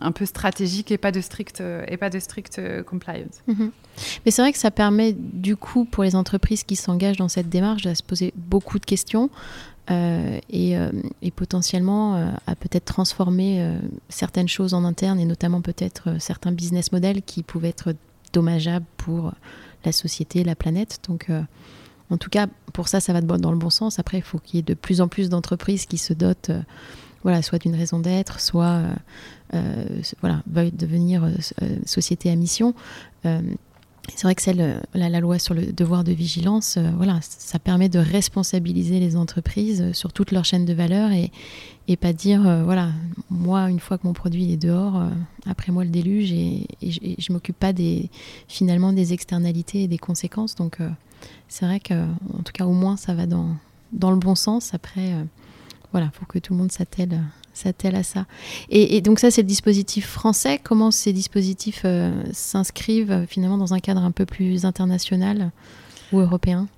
un 0.00 0.12
peu 0.12 0.26
stratégique 0.26 0.90
et 0.90 0.98
pas 0.98 1.12
de 1.12 1.20
strict, 1.20 1.62
et 1.88 1.96
pas 1.96 2.10
de 2.10 2.18
strict 2.18 2.60
compliance. 2.84 3.42
Mhm. 3.46 3.70
Mais 4.24 4.30
c'est 4.30 4.42
vrai 4.42 4.52
que 4.52 4.58
ça 4.58 4.70
permet 4.70 5.14
du 5.14 5.56
coup 5.56 5.84
pour 5.84 6.04
les 6.04 6.14
entreprises 6.14 6.64
qui 6.64 6.76
s'engagent 6.76 7.16
dans 7.16 7.28
cette 7.28 7.48
démarche 7.48 7.82
de 7.82 7.94
se 7.94 8.02
poser 8.02 8.32
beaucoup 8.36 8.78
de 8.78 8.84
questions. 8.84 9.30
Euh, 9.90 10.38
euh, 10.54 10.90
et, 11.22 11.30
potentiellement 11.30 12.16
euh, 12.16 12.30
à 12.46 12.54
peut-être 12.54 12.84
transformer 12.84 13.66
certaines 14.08 14.48
choses 14.48 14.74
en 14.74 14.84
interne 14.84 15.18
et 15.18 15.24
notamment 15.24 15.62
peut-être 15.62 16.20
certains 16.20 16.52
business 16.52 16.92
models 16.92 17.22
qui 17.22 17.42
pouvaient 17.42 17.70
être 17.70 17.94
dommageables 18.32 18.86
pour 18.96 19.32
la 19.84 19.92
société, 19.92 20.44
la 20.44 20.54
planète. 20.54 20.98
Donc 21.08 21.30
en 22.10 22.18
tout 22.18 22.30
cas, 22.30 22.46
pour 22.72 22.88
ça, 22.88 23.00
ça 23.00 23.12
va 23.12 23.20
dans 23.20 23.52
le 23.52 23.58
bon 23.58 23.70
sens. 23.70 23.98
Après, 23.98 24.18
il 24.18 24.22
faut 24.22 24.38
qu'il 24.38 24.56
y 24.56 24.60
ait 24.60 24.62
de 24.62 24.74
plus 24.74 25.00
en 25.00 25.08
plus 25.08 25.28
d'entreprises 25.28 25.86
qui 25.86 25.98
se 25.98 26.12
dotent 26.12 26.50
voilà, 27.22 27.42
soit 27.42 27.58
d'une 27.58 27.74
raison 27.74 27.98
d'être, 27.98 28.40
soit 28.40 28.82
voilà, 30.20 30.42
veuillent 30.46 30.72
devenir 30.72 31.28
société 31.86 32.30
à 32.30 32.36
mission. 32.36 32.74
C'est 34.08 34.24
vrai 34.24 34.34
que 34.34 34.42
celle, 34.42 34.60
euh, 34.60 34.80
la, 34.94 35.20
loi 35.20 35.38
sur 35.38 35.54
le 35.54 35.72
devoir 35.72 36.04
de 36.04 36.12
vigilance, 36.12 36.76
euh, 36.76 36.90
voilà, 36.96 37.20
ça 37.22 37.58
permet 37.58 37.88
de 37.88 37.98
responsabiliser 37.98 38.98
les 39.00 39.16
entreprises 39.16 39.82
euh, 39.82 39.92
sur 39.92 40.12
toute 40.12 40.32
leur 40.32 40.44
chaîne 40.44 40.64
de 40.64 40.72
valeur 40.72 41.12
et, 41.12 41.30
et 41.88 41.96
pas 41.96 42.12
dire, 42.12 42.42
voilà, 42.64 42.90
moi, 43.30 43.68
une 43.68 43.80
fois 43.80 43.98
que 43.98 44.06
mon 44.06 44.12
produit 44.12 44.52
est 44.52 44.56
dehors, 44.56 45.02
après 45.44 45.72
moi 45.72 45.82
le 45.82 45.90
déluge 45.90 46.30
et, 46.30 46.68
je, 46.82 47.32
m'occupe 47.32 47.58
pas 47.58 47.72
des, 47.72 48.10
finalement 48.46 48.92
des 48.92 49.12
externalités 49.12 49.82
et 49.82 49.88
des 49.88 49.98
conséquences. 49.98 50.54
Donc, 50.54 50.78
c'est 51.48 51.64
vrai 51.64 51.80
que, 51.80 51.94
en 51.94 52.42
tout 52.44 52.52
cas, 52.52 52.64
au 52.64 52.72
moins, 52.72 52.96
ça 52.96 53.14
va 53.14 53.26
dans, 53.26 53.56
dans 53.92 54.12
le 54.12 54.18
bon 54.18 54.36
sens. 54.36 54.72
Après, 54.72 55.14
voilà, 55.90 56.10
il 56.14 56.16
faut 56.16 56.26
que 56.26 56.38
tout 56.38 56.52
le 56.52 56.60
monde 56.60 56.70
s'attelle 56.70 57.20
s'attelle 57.60 57.96
à 57.96 58.02
ça. 58.02 58.26
Et, 58.70 59.00
donc 59.00 59.18
ça, 59.18 59.30
c'est 59.30 59.42
le 59.42 59.48
dispositif 59.48 60.06
français. 60.06 60.60
Comment 60.62 60.90
ces 60.90 61.12
dispositifs 61.12 61.82
euh, 61.84 62.12
s'inscrivent 62.32 63.12
euh, 63.12 63.26
finalement 63.26 63.58
dans 63.58 63.74
un 63.74 63.80
cadre 63.80 64.02
un 64.02 64.10
peu 64.10 64.26
plus 64.26 64.64
international 64.64 65.50
ou 66.12 66.20
européen? 66.20 66.68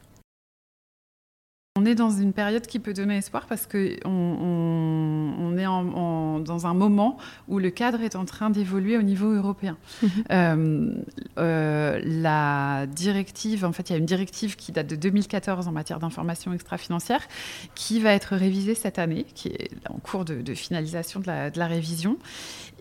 On 1.74 1.86
est 1.86 1.94
dans 1.94 2.10
une 2.10 2.34
période 2.34 2.66
qui 2.66 2.78
peut 2.78 2.92
donner 2.92 3.16
espoir 3.16 3.46
parce 3.46 3.66
qu'on 3.66 3.96
on, 4.04 5.56
est 5.56 5.64
dans 5.64 6.66
un 6.66 6.74
moment 6.74 7.16
où 7.48 7.58
le 7.58 7.70
cadre 7.70 8.02
est 8.02 8.14
en 8.14 8.26
train 8.26 8.50
d'évoluer 8.50 8.98
au 8.98 9.02
niveau 9.02 9.30
européen. 9.30 9.78
Mhm. 10.02 10.10
Euh, 10.32 10.94
euh, 11.38 12.00
la 12.04 12.86
directive, 12.86 13.64
en 13.64 13.72
fait, 13.72 13.88
il 13.88 13.92
y 13.94 13.96
a 13.96 13.98
une 13.98 14.04
directive 14.04 14.56
qui 14.56 14.70
date 14.70 14.86
de 14.86 14.96
2014 14.96 15.66
en 15.66 15.72
matière 15.72 15.98
d'information 15.98 16.52
extra-financière 16.52 17.26
qui 17.74 18.00
va 18.00 18.12
être 18.12 18.36
révisée 18.36 18.74
cette 18.74 18.98
année, 18.98 19.24
qui 19.34 19.48
est 19.48 19.70
en 19.88 19.98
cours 19.98 20.26
de, 20.26 20.54
finalisation 20.54 21.20
de 21.20 21.26
la, 21.26 21.66
révision 21.66 22.18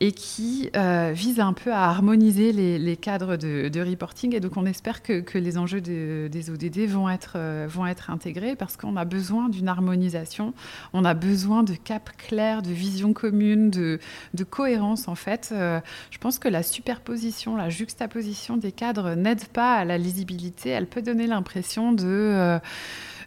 et 0.01 0.11
qui 0.11 0.69
euh, 0.75 1.11
vise 1.13 1.39
un 1.39 1.53
peu 1.53 1.71
à 1.71 1.85
harmoniser 1.85 2.51
les, 2.51 2.97
cadres 2.97 3.37
de, 3.37 3.89
reporting. 3.89 4.35
Et 4.35 4.41
donc, 4.41 4.57
on 4.57 4.65
espère 4.65 5.01
que, 5.01 5.37
les 5.37 5.57
enjeux 5.57 5.79
des 5.79 6.49
ODD 6.49 6.89
vont 6.89 7.09
être, 7.09 7.37
vont 7.67 7.85
être 7.85 8.09
intégrés 8.09 8.55
parce 8.57 8.75
que 8.75 8.80
on 8.83 8.95
a 8.95 9.05
besoin 9.05 9.49
d'une 9.49 9.67
harmonisation, 9.67 10.53
on 10.93 11.05
a 11.05 11.13
besoin 11.13 11.63
de 11.63 11.73
cap 11.73 12.09
clairs, 12.17 12.61
de 12.61 12.71
vision 12.71 13.13
commune, 13.13 13.69
de, 13.69 13.99
cohérence 14.49 15.07
en 15.07 15.15
fait. 15.15 15.49
Euh, 15.51 15.79
je 16.09 16.17
pense 16.17 16.39
que 16.39 16.47
la 16.47 16.63
superposition, 16.63 17.55
la 17.55 17.69
juxtaposition 17.69 18.57
des 18.57 18.71
cadres 18.71 19.15
n'aide 19.15 19.45
pas 19.45 19.75
à 19.75 19.85
la 19.85 19.97
lisibilité, 19.97 20.69
elle 20.69 20.87
peut 20.87 21.01
donner 21.01 21.27
l'impression 21.27 21.93
de... 21.93 22.05
Euh, 22.05 22.59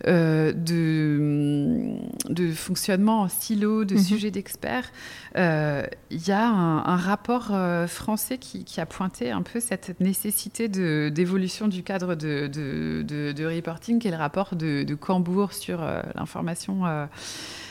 euh, 0.06 0.52
de, 0.52 1.96
de, 2.28 2.52
fonctionnement 2.52 3.22
en 3.22 3.28
silo, 3.28 3.84
de 3.84 3.94
mhm. 3.94 4.00
sujets 4.00 4.30
d'experts. 4.30 4.90
Il 5.36 6.28
y 6.28 6.32
a 6.32 6.46
un, 6.46 6.96
rapport 6.96 7.52
français 7.88 8.38
qui, 8.38 8.80
a 8.80 8.86
pointé 8.86 9.30
un 9.30 9.42
peu 9.42 9.60
cette 9.60 10.00
nécessité 10.00 10.68
d'évolution 10.68 11.68
du 11.68 11.82
cadre 11.82 12.14
de, 12.14 12.46
de, 12.46 13.44
reporting, 13.44 13.98
qui 13.98 14.08
est 14.08 14.10
le 14.10 14.16
rapport 14.16 14.54
de, 14.54 14.94
Cambourg 14.94 15.52
sur 15.52 15.82
euh, 15.82 16.00
l'information 16.14 16.86
euh, 16.86 17.06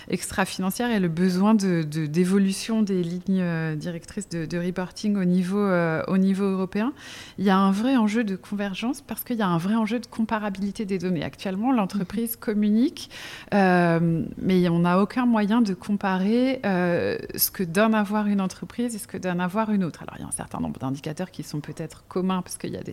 extra-financière 0.09 0.91
et 0.91 0.99
le 0.99 1.07
besoin 1.07 1.53
d'évolution 1.53 2.81
de, 2.81 2.87
des 2.87 3.03
lignes 3.03 3.41
euh, 3.41 3.75
directrices 3.75 4.29
de, 4.29 4.57
reporting 4.57 5.17
au 5.17 5.25
niveau, 5.25 5.59
euh, 5.59 6.03
au 6.07 6.17
niveau 6.17 6.43
européen, 6.43 6.93
il 7.37 7.45
y 7.45 7.49
a 7.49 7.57
un 7.57 7.71
vrai 7.71 7.95
enjeu 7.95 8.23
de 8.23 8.35
convergence 8.35 9.01
parce 9.01 9.23
qu'il 9.23 9.37
y 9.37 9.41
a 9.41 9.47
un 9.47 9.57
vrai 9.57 9.75
enjeu 9.75 9.99
de 9.99 10.05
comparabilité 10.05 10.85
des 10.85 10.97
données. 10.97 11.23
Actuellement, 11.23 11.71
l'entreprise 11.71 12.12
mhm. 12.21 12.35
communique, 12.39 13.09
euh, 13.53 14.25
mais 14.37 14.67
on 14.69 14.79
n'a 14.79 14.99
aucun 14.99 15.25
moyen 15.25 15.61
de 15.61 15.73
comparer 15.73 16.59
ce 16.63 17.51
que 17.51 17.63
donne 17.63 17.95
avoir 17.95 18.27
une 18.27 18.41
entreprise 18.41 18.95
et 18.95 18.97
ce 18.97 19.07
que 19.07 19.17
donne 19.17 19.41
avoir 19.41 19.71
une 19.71 19.83
autre. 19.83 20.03
Alors, 20.03 20.15
il 20.17 20.21
y 20.21 20.25
a 20.25 20.27
un 20.27 20.31
certain 20.31 20.59
nombre 20.59 20.79
d'indicateurs 20.79 21.31
qui 21.31 21.43
sont 21.43 21.59
peut-être 21.59 22.03
communs 22.07 22.41
parce 22.41 22.57
qu'il 22.57 22.71
y 22.71 22.77
a 22.77 22.83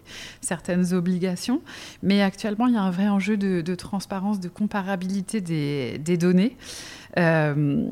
certaines 0.41 0.93
obligations, 0.93 1.63
mais 2.03 2.23
actuellement, 2.23 2.67
il 2.67 2.75
y 2.75 2.77
a 2.77 2.83
un 2.83 2.91
vrai 2.91 3.09
enjeu 3.09 3.37
de, 3.37 3.75
transparence, 3.75 4.41
de 4.41 4.49
comparabilité 4.49 5.41
des, 5.41 6.17
données. 6.17 6.57
Euh, 7.19 7.89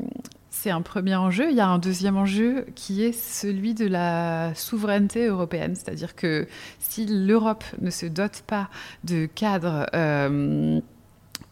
c'est 0.49 0.71
un 0.71 0.81
premier 0.81 1.15
enjeu. 1.15 1.49
Il 1.49 1.55
y 1.55 1.61
a 1.61 1.67
un 1.67 1.79
deuxième 1.79 2.17
enjeu 2.17 2.65
qui 2.75 3.03
est 3.03 3.13
celui 3.13 3.73
de 3.73 3.87
la 3.87 4.53
souveraineté 4.55 5.27
européenne. 5.27 5.75
C'est-à-dire 5.75 6.15
que 6.15 6.47
si 6.79 7.05
l'Europe 7.05 7.63
ne 7.79 7.89
se 7.89 8.05
dote 8.05 8.43
pas 8.45 8.69
de 9.03 9.25
cadres 9.25 9.85
euh, 9.93 10.81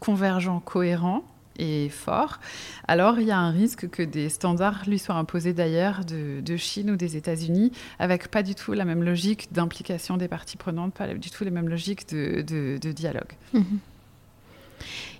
convergents, 0.00 0.60
cohérents, 0.60 1.24
et 1.58 1.88
forts, 1.88 2.38
alors 2.86 3.18
il 3.18 3.26
y 3.26 3.30
a 3.30 3.38
un 3.38 3.50
risque 3.50 3.88
que 3.90 4.02
des 4.02 4.28
standards 4.28 4.84
lui 4.86 4.98
soient 4.98 5.16
imposés 5.16 5.52
d'ailleurs 5.52 6.04
de, 6.04 6.56
Chine 6.56 6.90
ou 6.92 6.96
des 6.96 7.16
États-Unis, 7.16 7.72
avec 7.98 8.28
pas 8.28 8.42
du 8.42 8.54
tout 8.54 8.72
la 8.72 8.84
même 8.84 9.02
logique 9.02 9.52
d'implication 9.52 10.16
des 10.16 10.28
parties 10.28 10.56
prenantes, 10.56 10.94
pas 10.94 11.12
du 11.14 11.30
tout 11.30 11.44
les 11.44 11.50
mêmes 11.50 11.68
logiques 11.68 12.08
de, 12.08 12.78
dialogue. 12.92 13.32
Mhm. 13.52 13.78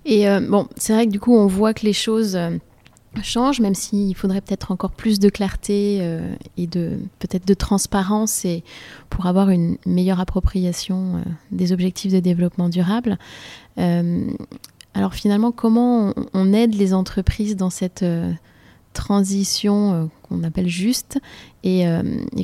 Et 0.05 0.29
euh, 0.29 0.41
bon, 0.41 0.69
c'est 0.77 0.93
vrai 0.93 1.07
que 1.07 1.11
du 1.11 1.21
coup, 1.21 1.35
on 1.35 1.47
voit 1.47 1.75
que 1.75 1.85
les 1.85 1.93
choses 1.93 2.39
euh, 3.17 3.21
changent, 3.23 3.61
même 3.61 3.75
s'il 3.75 4.15
faudrait 4.15 4.41
peut-être 4.41 4.71
encore 4.71 4.93
plus 4.93 5.19
de 5.19 5.29
clarté 5.29 5.99
euh, 6.01 6.35
et 6.57 6.67
de 6.67 6.99
peut-être 7.19 7.47
de 7.47 7.55
transparence 7.55 8.45
et 8.45 8.65
pour 9.11 9.27
avoir 9.27 9.51
une 9.51 9.77
meilleure 9.87 10.21
appropriation 10.21 11.23
des 11.51 11.73
objectifs 11.73 12.13
de 12.13 12.21
développement 12.21 12.69
durable. 12.69 13.19
alors 13.77 15.15
finalement, 15.15 15.53
comment 15.53 16.13
on, 16.35 16.53
aide 16.53 16.75
les 16.75 16.93
entreprises 16.93 17.57
dans 17.57 17.71
cette 17.71 18.05
transition 18.93 20.11
qu'on 20.23 20.43
appelle 20.43 20.69
juste 20.69 21.19
et, 21.63 21.85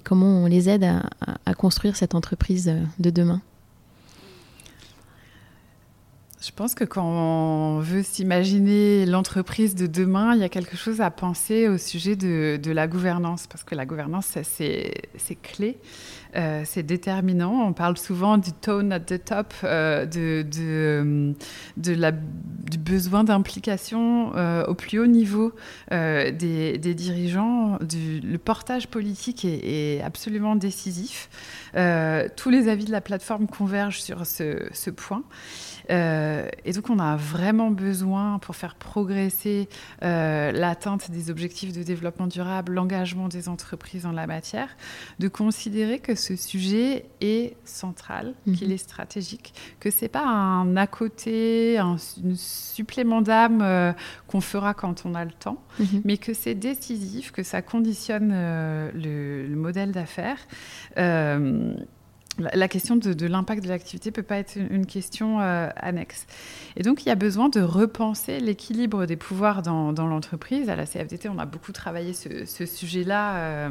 comment 0.05 0.45
on 0.45 0.47
les 0.47 0.69
aide 0.69 0.87
à 1.47 1.55
construire 1.55 1.97
cette 1.97 2.15
entreprise 2.15 2.73
de 2.99 3.11
demain? 3.11 3.41
Je 6.47 6.53
pense 6.53 6.75
que 6.75 6.85
quand 6.85 7.07
on 7.07 7.79
veut 7.79 8.03
s'imaginer 8.03 9.07
l'entreprise 9.07 9.75
de 9.75 9.87
demain, 9.87 10.35
il 10.35 10.41
y 10.41 10.45
a 10.45 10.51
quelque 10.51 10.77
chose 10.77 11.01
à 11.01 11.11
penser 11.11 11.69
au 11.69 11.79
sujet 11.79 12.17
de, 12.17 12.71
la 12.71 12.87
gouvernance, 12.87 13.47
parce 13.47 13.65
que 13.65 13.75
la 13.75 13.87
gouvernance, 13.87 14.37
c'est 14.43 15.39
clé. 15.43 15.79
Euh, 16.37 16.63
c'est 16.65 16.83
déterminant. 16.83 17.65
On 17.65 17.73
parle 17.73 17.97
souvent 17.97 18.39
du 18.39 18.53
tone 18.53 18.93
at 18.93 19.01
the 19.01 19.25
top, 19.25 19.55
euh, 19.63 20.05
du 20.05 20.45
besoin 22.79 23.25
d'implication 23.25 24.33
euh, 24.35 24.67
au 24.67 24.75
plus 24.75 24.99
haut 24.99 25.07
niveau 25.07 25.53
des, 25.91 26.79
dirigeants. 26.79 27.79
Le 27.81 28.37
portage 28.37 28.89
politique 28.89 29.45
est, 29.45 30.03
absolument 30.03 30.57
décisif. 30.57 31.31
tous 31.73 32.51
les 32.51 32.69
avis 32.69 32.85
de 32.85 32.93
la 32.93 33.01
plateforme 33.01 33.47
convergent 33.47 34.03
sur 34.03 34.27
ce 34.27 34.91
point. 34.91 35.23
Euh, 35.91 36.49
et 36.65 36.73
donc, 36.73 36.91
on 36.91 36.99
a 36.99 37.17
vraiment 37.17 37.71
besoin, 37.71 38.39
pour 38.39 38.57
faire 38.57 38.75
progresser 38.75 39.69
euh, 40.03 40.53
l'atteinte 40.53 41.11
des 41.11 41.31
objectifs 41.31 41.73
de 41.73 41.83
développement 41.83 42.27
durable, 42.27 42.73
l'engagement 42.73 43.29
des 43.29 43.49
entreprises 43.49 44.07
en 44.07 44.13
la 44.13 44.27
matière, 44.27 44.69
de 45.19 45.29
considérer 45.29 45.99
que 45.99 46.15
ce 46.15 46.37
sujet 46.37 47.07
est 47.21 47.57
central, 47.65 48.35
mhm. 48.47 48.57
qu'il 48.57 48.73
est 48.73 48.79
stratégique, 48.79 49.55
que 49.81 49.91
c'est 49.91 50.09
pas 50.09 50.27
un 50.27 50.77
à 50.77 50.87
côté, 50.87 51.79
un, 51.79 51.97
supplément 52.35 53.23
d'âme 53.23 53.61
euh, 53.63 53.93
qu'on 54.27 54.41
fera 54.41 54.75
quand 54.75 55.05
on 55.05 55.15
a 55.15 55.25
le 55.25 55.33
temps, 55.33 55.63
mhm. 55.79 56.03
mais 56.05 56.17
que 56.17 56.35
c'est 56.35 56.55
décisif, 56.55 57.31
que 57.31 57.43
ça 57.43 57.63
conditionne 57.63 58.31
le, 58.31 59.47
le, 59.47 59.57
modèle 59.57 59.93
d'affaires 59.93 60.39
la 62.39 62.69
question 62.69 62.97
de, 62.97 63.27
l'impact 63.27 63.63
de 63.63 63.69
l'activité 63.69 64.11
ne 64.11 64.15
peut 64.15 64.23
pas 64.23 64.39
être 64.39 64.57
une, 64.57 64.87
question 64.87 65.41
euh, 65.41 65.69
annexe. 65.77 66.27
Et 66.77 66.83
donc, 66.83 67.05
il 67.05 67.09
y 67.09 67.13
a 67.13 67.15
besoin 67.15 67.49
de 67.49 67.61
repenser 67.61 68.41
l'équilibre 68.41 69.07
des 69.07 69.17
pouvoirs 69.17 69.63
dans, 69.63 69.93
l'entreprise. 69.93 70.69
À 70.69 70.77
la 70.77 70.87
CFDT, 70.87 71.29
on 71.29 71.39
a 71.39 71.47
beaucoup 71.47 71.73
travaillé 71.73 72.13
ce, 72.13 72.67
sujet-là. 72.67 73.37
Euh, 73.37 73.69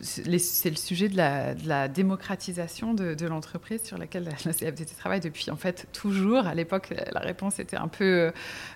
c'est 0.00 0.70
le 0.70 0.76
sujet 0.76 1.08
de 1.08 1.16
la, 1.16 1.88
démocratisation 1.88 2.94
de, 2.94 3.26
l'entreprise 3.26 3.82
sur 3.82 3.98
laquelle 3.98 4.24
la 4.24 4.52
CFDT 4.52 4.94
travaille 4.98 5.20
depuis 5.20 5.50
en 5.50 5.56
fait 5.56 5.86
toujours. 5.92 6.46
À 6.46 6.54
l'époque, 6.54 6.92
la 7.12 7.20
réponse 7.20 7.58
était 7.58 7.76
un 7.76 7.88
peu 7.88 8.32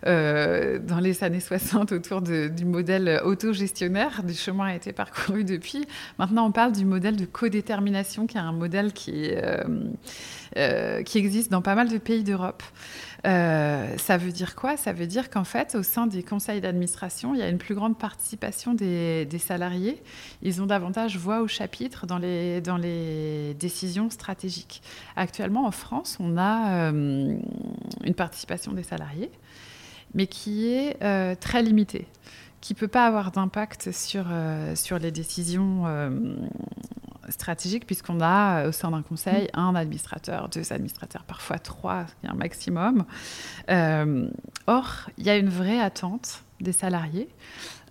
euh, 0.07 0.79
dans 0.79 1.01
les 1.01 1.25
années 1.25 1.41
60 1.41 1.93
autour 1.93 2.23
du 2.23 2.65
modèle 2.65 3.21
autogestionnaire. 3.25 4.23
Du 4.23 4.35
chemin 4.35 4.67
a 4.67 4.75
été 4.75 4.93
parcouru 4.93 5.45
depuis. 5.45 5.87
Maintenant, 6.19 6.47
on 6.47 6.53
parle 6.53 6.73
du 6.73 6.85
modèle 6.85 7.17
de 7.17 7.25
codétermination, 7.25 8.27
qui 8.27 8.37
est 8.37 8.41
un 8.41 8.53
modèle 8.53 8.93
qui, 8.93 9.31
euh, 9.33 9.65
euh, 10.57 11.03
qui 11.03 11.19
existe 11.19 11.51
dans 11.51 11.63
pas 11.63 11.75
mal 11.75 11.89
de 11.89 11.99
pays 11.99 12.23
d'Europe. 12.23 12.63
Euh, 13.27 13.97
ça 13.99 14.17
veut 14.17 14.31
dire 14.31 14.55
quoi? 14.55 14.77
Ça 14.77 14.93
veut 14.93 15.07
dire 15.07 15.31
qu'en 15.31 15.45
fait, 15.45 15.75
au 15.75 15.83
sein 15.83 16.07
des 16.07 16.23
conseils 16.23 16.61
d'administration, 16.61 17.35
il 17.35 17.41
y 17.41 17.43
a 17.43 17.49
une 17.49 17.59
plus 17.59 17.75
grande 17.75 17.99
participation 17.99 18.75
des, 18.75 19.27
salariés. 19.39 20.03
Ils 20.43 20.63
ont 20.63 20.67
davantage 20.67 21.17
voix 21.17 21.41
au 21.41 21.49
chapitre 21.49 22.07
dans 22.07 22.19
les, 22.19 22.61
dans 22.61 22.77
les 22.77 23.55
décisions 23.55 24.11
stratégiques. 24.11 24.83
Actuellement, 25.17 25.67
en 25.67 25.73
France, 25.73 26.19
on 26.21 26.37
a 26.37 26.91
euh, 26.93 27.37
une 28.05 28.15
participation 28.15 28.73
des 28.73 28.83
salariés, 28.83 29.31
mais 30.15 30.27
qui 30.27 30.69
est 30.69 30.99
très 31.41 31.63
limitée 31.63 32.07
qui 32.65 32.73
ne 32.73 32.79
peut 32.79 32.89
pas 32.89 33.05
avoir 33.07 33.31
d'impact 33.31 33.93
sur, 33.93 34.25
sur 34.75 34.99
les 34.99 35.11
décisions 35.11 35.85
stratégique 37.31 37.87
puisqu'on 37.87 38.21
a 38.21 38.65
euh, 38.65 38.69
au 38.69 38.73
sein 38.73 38.91
d'un 38.91 39.03
conseil 39.03 39.45
mm. 39.55 39.59
un 39.59 39.75
administrateur, 39.75 40.49
deux 40.49 40.73
administrateurs, 40.73 41.25
parfois 41.25 41.59
trois, 41.59 42.07
un 42.25 42.35
maximum. 42.35 43.05
Euh, 43.71 44.29
or, 44.67 45.09
il 45.19 45.25
y 45.25 45.31
a 45.31 45.37
une 45.37 45.49
vraie 45.49 45.81
attente 45.81 46.43
des 46.61 46.73
salariés. 46.73 47.29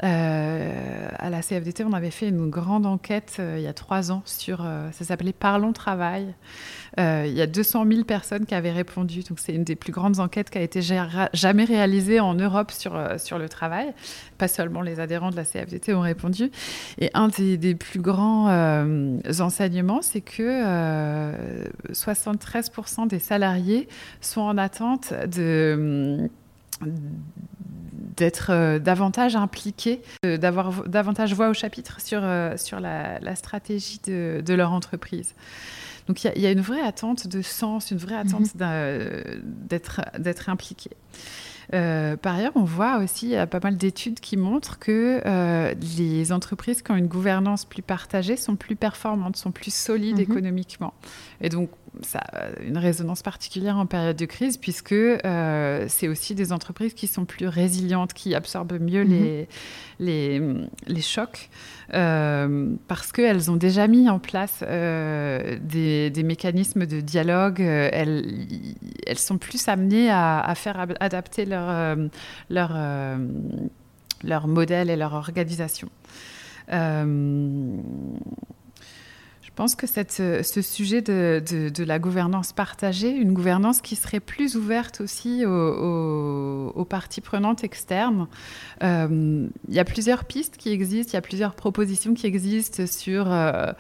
Euh, 0.03 1.09
à 1.17 1.29
la 1.29 1.41
CFDT, 1.41 1.83
on 1.83 1.93
avait 1.93 2.11
fait 2.11 2.29
une 2.29 2.49
grande 2.49 2.85
enquête 2.85 3.39
il 3.39 3.61
y 3.61 3.67
a 3.67 3.73
trois 3.73 4.11
ans 4.11 4.23
sur, 4.25 4.65
ça 4.91 5.05
s'appelait 5.05 5.33
Parlons 5.33 5.73
Travail. 5.73 6.33
Il 6.97 7.33
y 7.33 7.41
a 7.41 7.47
200 7.47 7.85
000 7.89 8.03
personnes 8.03 8.45
qui 8.45 8.55
avaient 8.55 8.71
répondu, 8.71 9.21
donc 9.21 9.39
c'est 9.39 9.53
une 9.53 9.63
des 9.63 9.75
plus 9.75 9.91
grandes 9.91 10.19
enquêtes 10.19 10.49
qui 10.49 10.57
a 10.57 10.61
été 10.61 10.81
jamais 10.81 11.63
réalisée 11.63 12.19
en 12.19 12.33
Europe 12.35 12.71
sur, 12.71 12.95
sur 13.17 13.37
le 13.39 13.49
travail 13.49 13.93
pas 14.43 14.49
seulement 14.49 14.81
les 14.81 14.99
adhérents 14.99 15.29
de 15.29 15.37
la 15.37 15.45
CFDT 15.45 15.93
ont 15.93 16.01
répondu. 16.01 16.51
Et 16.99 17.09
un 17.13 17.29
des, 17.29 17.75
plus 17.75 18.01
grands 18.01 18.49
euh, 18.49 19.19
enseignements, 19.39 20.01
c'est 20.01 20.19
que 20.19 21.31
73% 21.91 23.03
euh, 23.03 23.05
des 23.05 23.19
salariés 23.19 23.87
sont 24.19 24.41
en 24.41 24.57
attente 24.57 25.13
de 25.13 26.29
d'être 28.17 28.51
euh, 28.51 28.79
davantage 28.79 29.35
impliqués, 29.35 30.01
d'avoir 30.23 30.83
davantage 30.87 31.33
voix 31.33 31.49
au 31.49 31.53
chapitre 31.53 32.01
sur, 32.01 32.21
sur 32.57 32.79
la, 32.81 33.35
stratégie 33.35 33.99
de, 34.05 34.53
leur 34.53 34.73
entreprise. 34.73 35.33
Donc 36.07 36.23
il 36.23 36.41
y, 36.41 36.45
a 36.45 36.51
une 36.51 36.61
vraie 36.61 36.81
attente 36.81 37.27
de 37.27 37.41
sens, 37.41 37.91
une 37.91 37.97
vraie 37.97 38.15
attente 38.15 38.55
mm-hmm. 38.57 39.39
d'être 40.19 40.49
impliqué. 40.49 40.91
Euh, 41.73 42.17
par 42.17 42.35
ailleurs, 42.35 42.51
on 42.55 42.63
voit 42.63 42.97
aussi, 42.97 43.29
y 43.29 43.35
a 43.35 43.47
pas 43.47 43.59
mal 43.61 43.77
d'études 43.77 44.19
qui 44.19 44.37
montrent 44.37 44.79
que 44.79 45.21
euh, 45.25 45.73
les 45.97 46.31
entreprises 46.31 46.81
qui 46.81 46.91
ont 46.91 46.95
une 46.95 47.07
gouvernance 47.07 47.65
plus 47.65 47.81
partagée 47.81 48.37
sont 48.37 48.55
plus 48.55 48.75
performantes, 48.75 49.37
sont 49.37 49.51
plus 49.51 49.73
solides 49.73 50.17
mhm. 50.17 50.21
économiquement. 50.21 50.93
Et 51.41 51.49
donc, 51.49 51.69
ça 52.01 52.19
a 52.19 52.59
une 52.61 52.77
résonance 52.77 53.21
particulière 53.21 53.77
en 53.77 53.85
période 53.85 54.15
de 54.15 54.25
crise, 54.25 54.57
puisque 54.57 54.91
euh, 54.93 55.85
c'est 55.87 56.07
aussi 56.07 56.35
des 56.35 56.51
entreprises 56.51 56.93
qui 56.93 57.07
sont 57.07 57.25
plus 57.25 57.47
résilientes, 57.47 58.13
qui 58.13 58.35
absorbent 58.35 58.79
mieux 58.79 59.03
les, 59.03 59.47
mhm. 59.99 60.67
les, 60.87 61.01
chocs, 61.01 61.49
euh, 61.93 62.75
parce 62.87 63.11
qu'elles 63.11 63.51
ont 63.51 63.55
déjà 63.55 63.87
mis 63.87 64.09
en 64.09 64.19
place 64.19 64.63
euh, 64.63 65.57
des, 65.61 66.23
mécanismes 66.23 66.85
de 66.85 66.99
dialogue. 66.99 67.59
Elles, 67.59 68.47
elles 69.05 69.19
sont 69.19 69.37
plus 69.37 69.67
amenées 69.67 70.09
à, 70.09 70.53
faire 70.55 70.85
adapter 70.99 71.45
leur, 71.45 71.97
leur, 72.49 72.77
leur 74.23 74.47
modèle 74.47 74.89
et 74.89 74.95
leur 74.95 75.13
organisation. 75.13 75.89
Pense 79.55 79.75
que 79.75 79.87
cette, 79.87 80.11
ce 80.11 80.61
sujet 80.61 81.01
de, 81.01 81.83
la 81.83 81.99
gouvernance 81.99 82.53
partagée, 82.53 83.09
une 83.09 83.33
gouvernance 83.33 83.81
qui 83.81 83.95
serait 83.95 84.19
plus 84.19 84.55
ouverte 84.55 85.01
aussi 85.01 85.45
aux, 85.45 86.85
parties 86.89 87.21
prenantes 87.21 87.63
externes, 87.63 88.27
euh, 88.83 89.47
il 89.67 89.73
y 89.73 89.79
a 89.79 89.85
plusieurs 89.85 90.25
pistes 90.25 90.57
qui 90.57 90.69
existent, 90.69 91.11
il 91.11 91.15
y 91.15 91.17
a 91.17 91.21
plusieurs 91.21 91.55
propositions 91.55 92.13
qui 92.13 92.27
existent 92.27 92.85
sur 92.85 93.31
euh, 93.31 93.71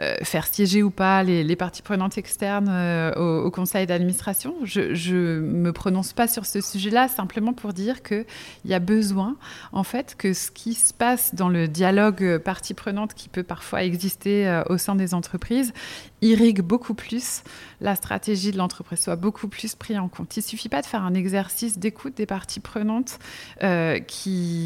euh, 0.00 0.14
faire 0.22 0.46
siéger 0.46 0.82
ou 0.82 0.90
pas 0.90 1.22
les, 1.22 1.56
parties 1.56 1.82
prenantes 1.82 2.18
externes 2.18 2.68
au, 3.16 3.50
conseil 3.50 3.86
d'administration. 3.86 4.54
Je 4.64 5.14
ne 5.14 5.40
me 5.40 5.72
prononce 5.72 6.12
pas 6.12 6.28
sur 6.28 6.46
ce 6.46 6.60
sujet-là, 6.60 7.08
simplement 7.08 7.52
pour 7.52 7.72
dire 7.72 8.02
qu'il 8.02 8.24
y 8.64 8.74
a 8.74 8.78
besoin, 8.78 9.36
en 9.72 9.82
fait, 9.82 10.14
que 10.16 10.32
ce 10.32 10.50
qui 10.50 10.74
se 10.74 10.94
passe 10.94 11.34
dans 11.34 11.48
le 11.48 11.66
dialogue 11.68 12.38
parties 12.38 12.74
prenantes 12.74 13.14
qui 13.14 13.28
peut 13.28 13.42
parfois 13.42 13.82
exister 13.82 14.62
au 14.68 14.78
sein 14.78 14.94
des 14.94 15.14
entreprise 15.18 15.72
irrigue 16.22 16.62
beaucoup 16.62 16.94
plus 16.94 17.42
la 17.80 17.94
stratégie 17.94 18.50
de 18.50 18.58
l'entreprise, 18.58 19.00
soit 19.00 19.14
beaucoup 19.16 19.46
plus 19.46 19.74
pris 19.74 19.96
en 19.98 20.08
compte. 20.08 20.36
Il 20.36 20.40
ne 20.40 20.44
suffit 20.44 20.68
pas 20.68 20.82
de 20.82 20.86
faire 20.86 21.04
un 21.04 21.14
exercice 21.14 21.78
d'écoute 21.78 22.16
des 22.16 22.26
parties 22.26 22.58
prenantes 22.60 23.20
euh, 23.62 24.00
qui... 24.00 24.56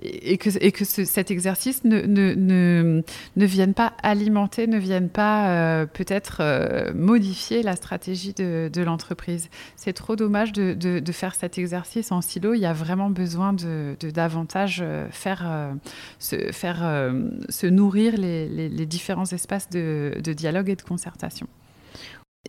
et 0.00 0.38
que, 0.38 0.48
et 0.60 0.72
que 0.72 0.86
cet 0.86 1.30
exercice 1.30 1.84
ne, 1.84 2.00
ne, 2.00 2.32
ne, 2.34 3.02
ne, 3.36 3.46
vienne 3.46 3.74
pas 3.74 3.92
alimenter, 4.02 4.66
ne 4.66 4.78
vienne 4.78 5.10
pas 5.10 5.50
euh, 5.50 5.84
peut-être 5.86 6.38
euh, 6.40 6.94
modifier 6.94 7.62
la 7.62 7.76
stratégie 7.76 8.32
de, 8.32 8.70
de 8.72 8.82
l'entreprise. 8.82 9.50
C'est 9.76 9.92
trop 9.92 10.16
dommage 10.16 10.52
de, 10.52 10.72
de, 10.72 11.12
faire 11.12 11.34
cet 11.34 11.58
exercice 11.58 12.12
en 12.12 12.22
silo. 12.22 12.54
Il 12.54 12.60
y 12.60 12.66
a 12.66 12.72
vraiment 12.72 13.10
besoin 13.10 13.52
de, 13.52 13.96
davantage 14.00 14.82
faire, 15.10 15.70
se, 16.18 16.52
faire 16.52 17.12
se 17.48 17.66
nourrir 17.66 18.09
les, 18.18 18.86
différents 18.86 19.26
espaces 19.26 19.68
de, 19.70 20.12
dialogue 20.36 20.70
et 20.70 20.76
de 20.76 20.82
concertation. 20.82 21.46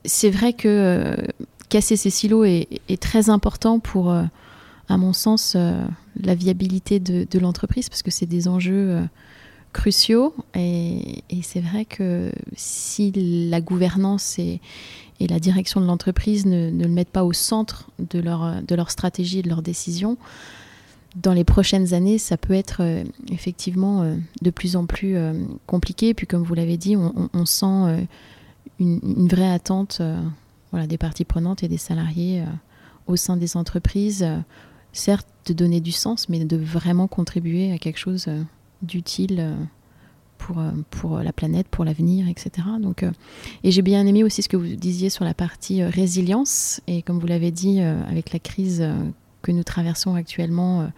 C'est 0.06 0.30
vrai 0.30 0.54
que 0.54 0.68
euh, 0.68 1.16
casser 1.70 1.96
ces 1.96 2.10
silos 2.10 2.46
est, 2.46 3.02
très 3.02 3.30
important 3.30 3.80
pour, 3.80 4.12
euh, 4.12 4.24
à 4.90 4.98
mon 4.98 5.14
sens, 5.14 5.54
euh, 5.56 5.84
la 6.22 6.36
viabilité 6.36 7.00
de, 7.00 7.40
l'entreprise, 7.40 7.90
parce 7.90 8.04
que 8.04 8.12
c'est 8.12 8.26
des 8.26 8.48
enjeux 8.48 9.02
cruciaux. 9.74 10.34
Et, 10.56 11.24
c'est 11.44 11.62
vrai 11.62 11.86
que 11.86 12.32
si 12.56 13.12
la 13.50 13.62
gouvernance 13.62 14.40
et, 14.40 14.60
la 15.20 15.40
direction 15.40 15.80
de 15.80 15.86
l'entreprise 15.86 16.48
ne, 16.48 16.72
ne, 16.72 16.86
le 16.86 16.90
mettent 16.90 17.12
pas 17.12 17.24
au 17.24 17.32
centre 17.32 17.92
de 18.00 18.18
leur, 18.18 18.64
de 18.64 18.74
leur 18.74 18.90
stratégie 18.90 19.38
et 19.40 19.42
de 19.44 19.50
leurs 19.50 19.62
décisions, 19.62 20.18
dans 21.16 21.34
les 21.34 21.44
prochaines 21.44 21.94
années, 21.94 22.18
ça 22.18 22.38
peut 22.38 22.54
être 22.54 22.78
euh, 22.82 23.04
effectivement 23.32 24.02
euh, 24.02 24.16
de 24.42 24.50
plus 24.50 24.76
en 24.76 24.86
plus 24.86 25.18
euh, 25.18 25.34
compliqué. 25.68 26.14
Puis 26.14 26.28
comme 26.28 26.44
vous 26.44 26.54
l'avez 26.54 26.78
dit, 26.78 26.96
on, 26.96 27.46
sent 27.46 28.08
une, 28.80 29.28
vraie 29.28 29.52
attente 29.52 30.02
voilà, 30.72 30.88
des 30.88 30.98
parties 30.98 31.26
prenantes 31.26 31.64
et 31.64 31.68
des 31.68 31.78
salariés 31.78 32.44
au 33.08 33.16
sein 33.16 33.36
des 33.36 33.58
entreprises, 33.58 34.26
certes 34.94 35.28
de 35.46 35.54
donner 35.54 35.82
du 35.82 35.92
sens, 35.92 36.30
mais 36.30 36.44
de 36.46 36.58
vraiment 36.58 37.08
contribuer 37.08 37.72
à 37.72 37.78
quelque 37.78 38.00
chose 38.00 38.28
d'utile 38.82 39.56
pour, 40.38 40.58
pour 40.90 41.20
la 41.20 41.34
planète, 41.34 41.68
pour 41.68 41.84
l'avenir, 41.84 42.28
etc. 42.28 42.68
Donc, 42.80 43.06
et 43.64 43.72
j'ai 43.72 43.82
bien 43.82 44.06
aimé 44.06 44.24
aussi 44.24 44.42
ce 44.42 44.50
que 44.50 44.58
vous 44.58 44.76
disiez 44.76 45.10
sur 45.10 45.26
la 45.26 45.34
partie 45.34 45.84
résilience, 45.84 46.82
et 46.88 47.02
comme 47.02 47.20
vous 47.20 47.28
l'avez 47.28 47.52
dit, 47.52 47.82
avec 47.82 48.32
la 48.34 48.40
crise 48.40 48.88
que 49.42 49.52
nous 49.52 49.64
traversons 49.64 50.16
actuellement, 50.16 50.90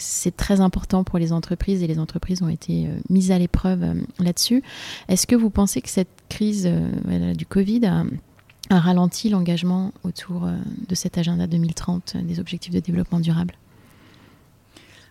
c'est 0.00 0.36
très 0.36 0.60
important 0.60 1.04
pour 1.04 1.18
les 1.18 1.32
entreprises 1.32 1.82
et 1.82 1.86
les 1.86 1.98
entreprises 1.98 2.42
ont 2.42 2.48
été 2.48 2.86
euh, 2.86 2.98
mises 3.08 3.30
à 3.30 3.38
l'épreuve 3.38 3.82
euh, 3.82 3.94
là-dessus. 4.18 4.62
Est-ce 5.08 5.26
que 5.26 5.36
vous 5.36 5.50
pensez 5.50 5.80
que 5.80 5.88
cette 5.88 6.08
crise 6.28 6.66
euh, 6.66 7.34
du 7.34 7.46
Covid 7.46 7.86
a, 7.86 8.04
ralenti 8.70 9.28
l'engagement 9.28 9.92
autour 10.04 10.48
de 10.88 10.94
cet 10.94 11.18
agenda 11.18 11.48
2030 11.48 12.18
des 12.18 12.38
objectifs 12.38 12.72
de 12.72 12.78
développement 12.78 13.18
durable? 13.18 13.54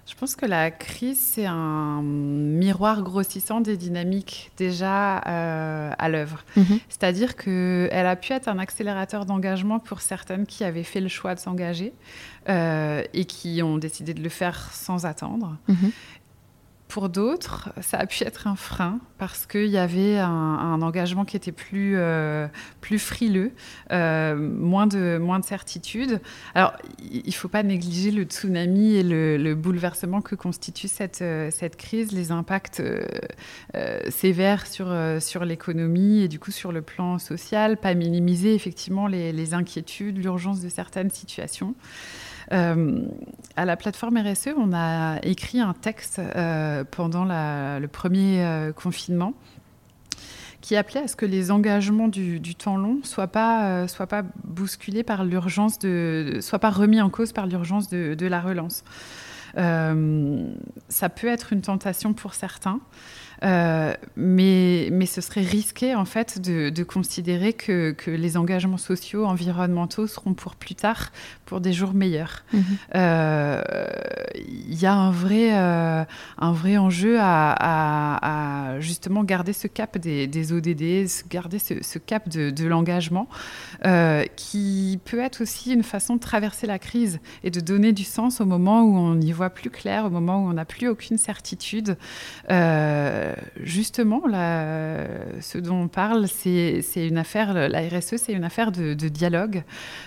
Je 0.10 0.16
pense 0.16 0.36
que 0.36 0.46
la 0.46 0.72
crise, 0.72 1.20
c'est 1.20 1.46
un 1.46 2.02
miroir 2.02 3.04
grossissant 3.04 3.62
des 3.62 3.78
dynamiques 3.78 4.52
déjà 4.58 5.18
à 5.18 6.10
l'œuvre. 6.10 6.44
Mhm. 6.58 6.80
C'est-à-dire 6.90 7.36
qu'elle 7.36 7.90
a 7.92 8.16
pu 8.16 8.34
être 8.34 8.48
un 8.48 8.58
accélérateur 8.58 9.26
d'engagement 9.26 9.80
pour 9.80 10.02
certaines 10.02 10.48
qui 10.48 10.64
avaient 10.64 10.84
fait 10.84 11.02
le 11.02 11.10
choix 11.10 11.36
de 11.36 11.40
s'engager. 11.40 11.94
Euh, 12.50 13.04
et 13.14 13.26
qui 13.26 13.62
ont 13.62 13.78
décidé 13.78 14.16
de 14.16 14.24
le 14.24 14.30
faire 14.30 14.72
sans 14.74 15.06
attendre. 15.06 15.58
Mhm. 15.68 15.92
Pour 16.90 17.08
d'autres, 17.08 17.70
ça 17.82 18.00
a 18.00 18.08
pu 18.08 18.24
être 18.24 18.48
un 18.48 18.56
frein 18.56 19.00
parce 19.20 19.46
qu'il 19.46 19.68
y 19.68 19.78
avait 19.78 20.18
un, 20.18 20.82
engagement 20.82 21.24
qui 21.24 21.38
était 21.38 21.52
plus, 21.52 21.94
euh, 21.96 22.48
plus 22.82 22.98
frileux, 22.98 23.52
euh, 23.92 24.36
moins, 24.36 24.88
de, 24.88 25.20
moins 25.20 25.38
de 25.38 25.46
certitude. 25.46 26.20
Alors, 26.56 26.74
il 27.00 27.28
ne 27.28 27.32
faut 27.32 27.48
pas 27.48 27.62
négliger 27.62 28.10
le 28.10 28.24
tsunami 28.24 28.96
et 28.96 29.04
le, 29.04 29.54
bouleversement 29.54 30.22
que 30.22 30.34
constitue 30.34 30.88
cette, 30.88 31.24
cette 31.52 31.76
crise, 31.76 32.12
les 32.12 32.32
impacts 32.32 32.82
sévères 34.10 34.66
sur, 34.66 34.92
sur 35.20 35.46
l'économie 35.46 36.22
et 36.22 36.28
du 36.28 36.40
coup 36.40 36.52
sur 36.52 36.72
le 36.72 36.82
plan 36.82 37.20
social, 37.20 37.78
pas 37.78 37.94
minimiser 37.94 38.56
effectivement 38.56 39.06
les 39.06 39.54
inquiétudes, 39.54 40.18
l'urgence 40.18 40.60
de 40.62 40.70
certaines 40.70 41.12
situations. 41.12 41.76
Euh, 42.52 43.02
à 43.56 43.66
la 43.66 43.78
plateforme 43.78 44.18
RSE, 44.18 44.50
on 44.58 44.74
a 44.74 45.20
écrit 45.24 45.60
un 45.60 45.74
texte 45.74 46.20
euh, 46.20 46.84
pendant 46.90 47.26
le 47.26 47.88
premier 47.88 48.44
euh, 48.44 48.72
confinement 48.72 49.34
qui 50.62 50.76
appelait 50.76 51.02
à 51.02 51.08
ce 51.08 51.16
que 51.16 51.26
les 51.26 51.52
engagements 51.52 52.10
du, 52.10 52.56
temps 52.56 52.76
long 52.76 53.00
soient 53.04 53.28
pas 53.28 53.88
soient 53.88 54.08
pas 54.08 54.24
bousculés 54.44 55.04
par 55.04 55.24
l'urgence 55.24 55.80
de, 55.80 56.40
soient 56.42 56.60
pas 56.60 56.70
remis 56.70 57.00
en 57.00 57.10
cause 57.10 57.32
par 57.32 57.48
l'urgence 57.48 57.88
de, 57.88 58.14
de, 58.14 58.28
la 58.28 58.42
relance. 58.42 58.84
ça 59.56 61.10
peut 61.10 61.28
être 61.28 61.54
une 61.54 61.62
tentation 61.62 62.14
pour 62.14 62.34
certains. 62.34 62.82
Euh, 63.44 63.94
mais, 64.16 64.90
mais 64.92 65.06
ce 65.06 65.22
serait 65.22 65.42
risqué 65.42 65.96
en 65.96 66.06
fait 66.06 66.40
de, 66.42 66.70
de 66.70 66.84
considérer 66.84 67.54
que, 67.54 67.92
que, 67.92 68.12
les 68.12 68.38
engagements 68.38 68.78
sociaux, 68.78 69.26
environnementaux 69.26 70.08
seront 70.08 70.34
pour 70.34 70.56
plus 70.56 70.76
tard, 70.76 71.12
pour 71.46 71.62
des 71.62 71.72
jours 71.72 71.94
meilleurs. 71.94 72.44
Mhm. 72.54 72.64
Euh, 72.96 73.62
y 74.50 74.86
a 74.86 74.94
un 74.94 75.12
vrai, 75.12 75.58
euh, 75.58 76.04
un 76.38 76.52
vrai 76.52 76.78
enjeu 76.78 77.18
à, 77.20 78.76
justement 78.80 79.24
garder 79.24 79.54
ce 79.54 79.68
cap 79.68 79.98
des, 79.98 80.54
ODD, 80.54 81.08
garder 81.30 81.60
ce, 81.60 82.00
cap 82.00 82.30
de, 82.30 82.50
de 82.50 82.66
l'engagement, 82.66 83.28
qui 84.36 85.00
peut 85.06 85.20
être 85.20 85.42
aussi 85.42 85.74
une 85.74 85.84
façon 85.84 86.16
de 86.16 86.20
traverser 86.20 86.68
la 86.68 86.80
crise 86.80 87.20
et 87.44 87.52
de 87.52 87.60
donner 87.60 87.94
du 87.94 88.04
sens 88.04 88.42
au 88.42 88.46
moment 88.46 88.84
où 88.84 88.96
on 88.96 89.20
y 89.20 89.32
voit 89.32 89.50
plus 89.50 89.70
clair, 89.70 90.06
au 90.06 90.10
moment 90.10 90.44
où 90.44 90.50
on 90.50 90.54
n'a 90.54 90.66
plus 90.66 90.88
aucune 90.88 91.18
certitude. 91.18 91.98
Euh, 92.50 92.80
euh, 92.90 93.34
justement, 93.62 94.22
ce 95.42 95.58
dont 95.58 95.82
on 95.84 95.88
parle, 95.88 96.28
c'est 96.28 96.84
une 96.96 97.18
affaire, 97.18 97.54
la 97.54 97.82
RSE, 97.82 98.18
c'est 98.18 98.34
une 98.34 98.44
affaire 98.44 98.72
de, 98.72 98.94
dialogue, 98.94 99.64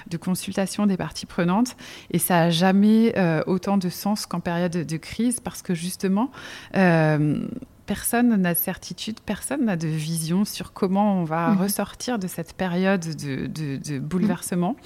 de 0.09 0.17
consultation 0.17 0.87
des 0.87 0.97
parties 0.97 1.27
prenantes. 1.27 1.77
Et 2.11 2.19
ça 2.19 2.35
n'a 2.35 2.51
jamais 2.51 3.15
euh, 3.17 3.43
autant 3.47 3.77
de 3.77 3.89
sens 3.89 4.27
qu'en 4.33 4.41
période 4.41 4.73
de 4.73 4.97
crise, 4.97 5.41
parce 5.41 5.61
que 5.61 5.75
justement, 5.75 6.31
euh, 6.75 7.47
personne 7.85 8.35
n'a 8.37 8.55
de 8.55 8.59
certitude, 8.59 9.21
personne 9.21 9.67
n'a 9.67 9.77
de 9.77 9.89
vision 9.89 10.47
sur 10.47 10.73
comment 10.73 11.21
on 11.21 11.25
va 11.25 11.51
mhm. 11.51 11.61
ressortir 11.61 12.19
de 12.19 12.27
cette 12.27 12.55
période 12.55 13.05
de, 13.05 13.99
bouleversement. 13.99 14.77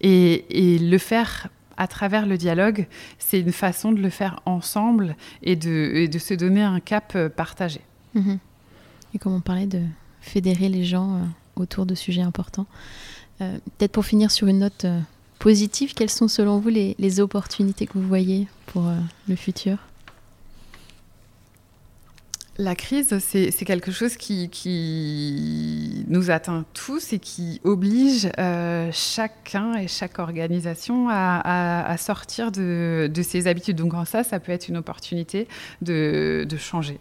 Et, 0.00 0.74
et, 0.74 0.78
le 0.78 0.98
faire 0.98 1.48
à 1.76 1.88
travers 1.88 2.26
le 2.26 2.38
dialogue, 2.38 2.86
c'est 3.18 3.40
une 3.40 3.52
façon 3.52 3.90
de 3.90 4.00
le 4.00 4.10
faire 4.10 4.40
ensemble 4.46 5.16
et 5.42 5.56
de, 5.56 6.06
de 6.06 6.18
se 6.18 6.34
donner 6.34 6.62
un 6.62 6.78
cap 6.78 7.14
euh, 7.16 7.28
partagé. 7.28 7.80
Mhm. 8.14 8.38
Et 9.14 9.18
comme 9.18 9.34
on 9.34 9.40
parlait 9.40 9.66
de 9.66 9.82
fédérer 10.20 10.68
les 10.68 10.84
gens 10.84 11.16
euh, 11.16 11.24
autour 11.56 11.86
de 11.86 11.96
sujets 11.96 12.22
importants, 12.22 12.66
euh, 13.40 13.58
peut-être 13.78 13.92
pour 13.92 14.04
finir 14.04 14.30
sur 14.30 14.46
une 14.46 14.60
note 14.60 14.86
positive, 15.38 15.94
quelles 15.94 16.10
sont 16.10 16.28
selon 16.28 16.58
vous 16.58 16.68
les, 16.68 16.94
les, 16.98 17.20
opportunités 17.20 17.86
que 17.86 17.94
vous 17.94 18.06
voyez 18.06 18.48
pour 18.66 18.90
le 19.28 19.36
futur? 19.36 19.78
La 22.58 22.74
crise, 22.74 23.18
c'est 23.18 23.64
quelque 23.66 23.92
chose 23.92 24.16
qui, 24.16 26.04
nous 26.08 26.30
atteint 26.30 26.64
tous 26.72 27.12
et 27.12 27.18
qui 27.18 27.60
oblige 27.64 28.30
euh, 28.38 28.88
chacun 28.92 29.74
et 29.74 29.88
chaque 29.88 30.18
organisation 30.18 31.08
à, 31.10 31.94
sortir 31.98 32.50
de, 32.52 33.10
ses 33.22 33.46
habitudes. 33.46 33.76
Donc 33.76 33.92
en 33.92 34.06
ça, 34.06 34.24
ça 34.24 34.40
peut 34.40 34.52
être 34.52 34.68
une 34.68 34.78
opportunité 34.78 35.48
de, 35.82 36.46
changer. 36.58 36.98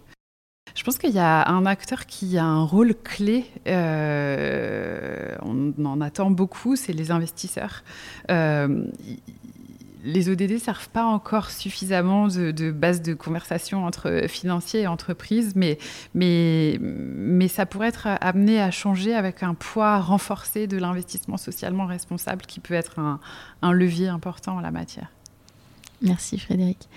Je 0.74 0.84
pense 0.84 0.98
qu'il 0.98 1.12
y 1.12 1.20
a 1.20 1.48
un 1.48 1.66
acteur 1.66 2.06
qui 2.06 2.38
a 2.38 2.44
un 2.44 2.64
rôle 2.64 2.96
clé, 2.96 3.46
euh, 3.68 5.36
on 5.42 5.74
en 5.86 6.02
attend 6.02 6.30
beaucoup, 6.32 6.76
c'est 6.76 6.94
les 6.94 7.12
investisseurs. 7.12 7.84
Euh, 8.30 8.86
les 10.04 10.30
ODD 10.30 10.52
ne 10.52 10.58
servent 10.58 10.90
pas 10.90 11.04
encore 11.04 11.50
suffisamment 11.50 12.28
de, 12.28 12.72
base 12.72 13.02
de 13.02 13.14
conversation 13.14 13.86
entre 13.86 14.26
financiers 14.28 14.82
et 14.82 14.88
entreprises, 14.88 15.54
mais, 15.56 15.80
mais, 16.14 16.78
mais 16.80 17.48
ça 17.48 17.66
pourrait 17.66 17.88
être 17.88 18.08
amené 18.22 18.62
à 18.62 18.70
changer 18.70 19.16
avec 19.16 19.42
un 19.42 19.56
poids 19.56 20.00
renforcé 20.00 20.68
de 20.68 20.78
l'investissement 20.78 21.38
socialement 21.38 21.88
responsable 21.88 22.46
qui 22.46 22.60
peut 22.60 22.76
être 22.76 23.00
un, 23.00 23.20
levier 23.72 24.08
important 24.08 24.58
en 24.58 24.62
la 24.62 24.72
matière. 24.72 25.08
Merci 26.02 26.38
Frédéric. 26.38 26.90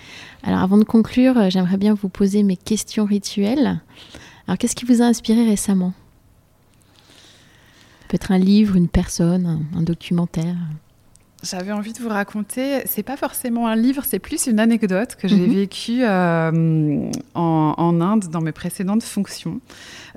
Alors 0.43 0.59
avant 0.59 0.77
de 0.77 0.83
conclure, 0.83 1.37
euh, 1.37 1.49
j'aimerais 1.49 1.77
bien 1.77 1.93
vous 1.93 2.09
poser 2.09 2.43
mes 2.43 2.57
questions 2.57 3.05
rituelles. 3.05 3.81
Alors 4.47 4.57
qu'est-ce 4.57 4.75
qui 4.75 4.85
vous 4.85 5.01
a 5.01 5.05
inspiré 5.05 5.45
récemment? 5.45 5.93
Peut-être 8.07 8.31
un 8.31 8.39
livre, 8.39 8.75
une 8.75 8.87
personne, 8.87 9.65
un 9.75 9.81
documentaire? 9.81 10.55
J'avais 11.41 11.71
envie 11.71 11.93
de 11.93 11.99
vous 11.99 12.09
raconter, 12.09 12.81
c'est 12.85 13.03
pas 13.03 13.15
forcément 13.15 13.67
un 13.67 13.75
livre, 13.75 14.03
c'est 14.05 14.19
plus 14.19 14.47
une 14.47 14.59
anecdote 14.59 15.15
que 15.15 15.29
j'ai 15.29 15.37
mhm. 15.37 15.53
vécue 15.53 16.03
euh, 16.03 17.09
en, 17.33 17.73
en, 17.77 18.01
Inde 18.01 18.25
dans 18.29 18.41
mes 18.41 18.51
précédentes 18.51 19.03
fonctions. 19.03 19.61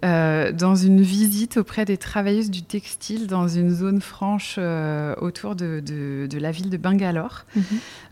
Euh, 0.05 0.51
dans 0.51 0.75
une 0.75 1.01
visite 1.01 1.59
auprès 1.59 1.85
des 1.85 1.97
travailleuses 1.97 2.51
du 2.51 2.63
textile 2.63 3.29
dans 3.29 3.47
une 3.47 3.71
zone 3.71 4.01
franche 4.01 4.57
euh, 4.59 5.15
autour 5.21 5.55
de, 5.55 5.81
de, 5.81 6.39
la 6.39 6.51
ville 6.51 6.71
de 6.71 6.77
Bangalore. 6.77 7.45
Mhm. 7.55 7.65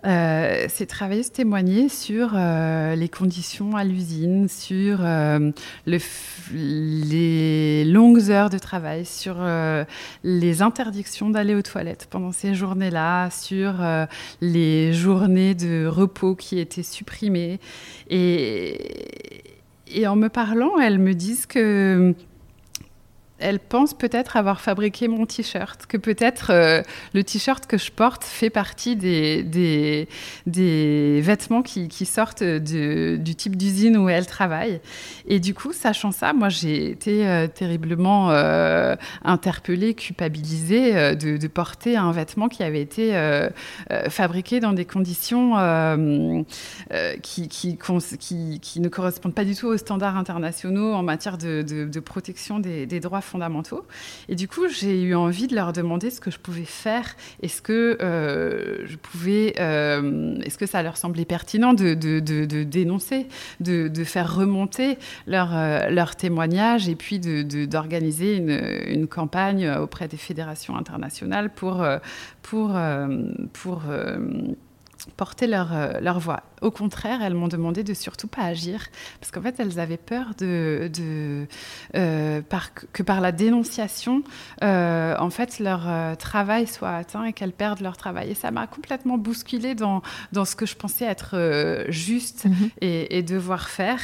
Euh, 0.07 0.67
ces 0.69 0.87
travailleuses 0.87 1.33
témoignaient 1.33 1.89
sur 1.89 2.35
les 2.35 3.09
conditions 3.09 3.77
à 3.77 3.83
l'usine, 3.83 4.49
sur 4.49 4.99
le, 5.01 5.99
les 6.53 7.85
longues 7.85 8.31
heures 8.31 8.51
de 8.51 8.59
travail, 8.59 9.05
sur 9.05 9.37
les 10.23 10.63
interdictions 10.63 11.31
d'aller 11.31 11.55
aux 11.55 11.63
toilettes 11.63 12.07
pendant 12.09 12.33
ces 12.33 12.55
journées-là, 12.55 13.31
sur 13.31 13.75
les 14.41 14.93
journées 14.93 15.55
de 15.55 15.87
repos 15.87 16.37
qui 16.37 16.59
étaient 16.61 16.85
supprimées. 16.85 17.59
Et, 18.09 18.79
et 19.93 20.07
en 20.07 20.17
me 20.17 20.29
parlant, 20.29 20.79
elles 20.79 20.99
me 20.99 21.15
disent 21.15 21.47
que 21.47 22.15
elle 23.41 23.59
pense 23.59 23.95
peut-être 23.95 24.37
avoir 24.37 24.61
fabriqué 24.61 25.09
mon 25.09 25.27
t-shirt, 25.27 25.87
que 25.87 25.97
peut-être 25.97 26.51
euh, 26.51 26.83
le 27.15 27.25
t-shirt 27.25 27.67
que 27.67 27.79
je 27.79 27.91
porte 27.91 28.25
fait 28.25 28.51
partie 28.51 28.97
des, 28.97 30.07
vêtements 30.47 31.63
qui, 31.63 32.05
sortent 32.05 32.43
du 32.43 33.35
type 33.37 33.57
d'usine 33.57 33.97
où 33.97 34.09
elle 34.09 34.27
travaille. 34.27 34.81
Et 35.27 35.41
du 35.41 35.55
coup, 35.55 35.73
sachant 35.73 36.13
ça, 36.13 36.33
moi, 36.33 36.49
j'ai 36.49 36.91
été 36.91 37.27
euh, 37.27 37.47
terriblement 37.47 38.31
euh, 38.31 38.95
interpellée, 39.25 39.95
culpabilisée 39.95 41.17
de, 41.17 41.47
porter 41.51 41.97
un 41.97 42.13
vêtement 42.13 42.49
qui 42.49 42.63
avait 42.63 42.81
été 42.81 43.13
fabriqué 44.09 44.61
dans 44.61 44.73
des 44.73 44.85
conditions 44.85 45.55
qui, 47.23 47.81
ne 48.81 48.89
correspondent 48.89 49.35
pas 49.35 49.45
du 49.45 49.57
tout 49.57 49.67
aux 49.67 49.77
standards 49.77 50.17
internationaux 50.17 50.95
en 50.95 51.03
matière 51.03 51.39
de, 51.39 51.63
de 51.63 52.01
protection 52.01 52.61
des, 52.61 52.87
des 52.87 53.01
droits 53.01 53.21
Et 54.29 54.35
du 54.35 54.49
coup, 54.49 54.69
j'ai 54.69 55.03
eu 55.03 55.15
envie 55.15 55.47
de 55.47 55.55
leur 55.55 55.73
demander 55.73 56.11
ce 56.11 56.21
que 56.21 56.31
je 56.31 56.39
pouvais 56.39 56.65
faire. 56.65 57.17
Est-ce 57.43 57.63
que 57.63 57.97
je 58.01 58.97
pouvais, 58.97 59.55
est-ce 59.57 60.59
que 60.59 60.67
ça 60.67 60.83
leur 60.83 60.97
semblait 60.97 61.25
pertinent 61.25 61.75
de, 61.75 61.95
dénoncer, 62.65 63.27
de, 63.61 64.05
faire 64.05 64.35
remonter 64.35 64.99
leur, 65.27 65.51
leur 65.91 66.17
témoignage 66.17 66.89
et 66.89 66.97
puis 66.97 67.21
d'organiser 67.21 68.37
une, 68.37 68.61
une, 68.87 69.07
campagne 69.07 69.71
auprès 69.71 70.09
des 70.09 70.17
fédérations 70.17 70.77
internationales 70.77 71.51
pour, 71.51 71.85
pour, 72.43 72.79
pour 73.53 73.83
porter 75.17 75.47
leur, 75.47 76.01
leur 76.01 76.19
voix. 76.19 76.43
Au 76.61 76.71
contraire, 76.71 77.23
elles 77.23 77.35
m'ont 77.35 77.49
demandé 77.49 77.83
de 77.85 77.95
surtout 77.95 78.27
pas 78.27 78.43
agir, 78.43 78.87
parce 79.19 79.31
qu'en 79.31 79.41
fait, 79.41 79.59
elles 79.59 79.81
avaient 79.81 79.97
peur 79.97 80.33
de, 80.39 80.91
de 80.93 81.47
euh, 81.97 82.43
par, 82.43 82.71
que 82.75 83.03
par 83.03 83.21
la 83.21 83.33
dénonciation, 83.33 84.23
euh, 84.63 85.17
en 85.19 85.31
fait, 85.31 85.59
leur 85.59 85.89
euh, 85.89 86.15
travail 86.17 86.67
soit 86.67 86.91
atteint 86.91 87.25
et 87.25 87.33
qu'elles 87.33 87.53
perdent 87.53 87.81
leur 87.81 87.97
travail. 87.97 88.31
Et 88.31 88.35
ça 88.35 88.51
m'a 88.51 88.67
complètement 88.67 89.17
bousculée 89.17 89.75
dans, 89.75 90.03
dans 90.33 90.45
ce 90.45 90.55
que 90.55 90.67
je 90.67 90.77
pensais 90.77 91.07
être 91.07 91.37
juste 91.89 92.45
mhm. 92.45 92.71
et, 92.81 93.19
et, 93.19 93.23
devoir 93.23 93.69
faire. 93.69 94.01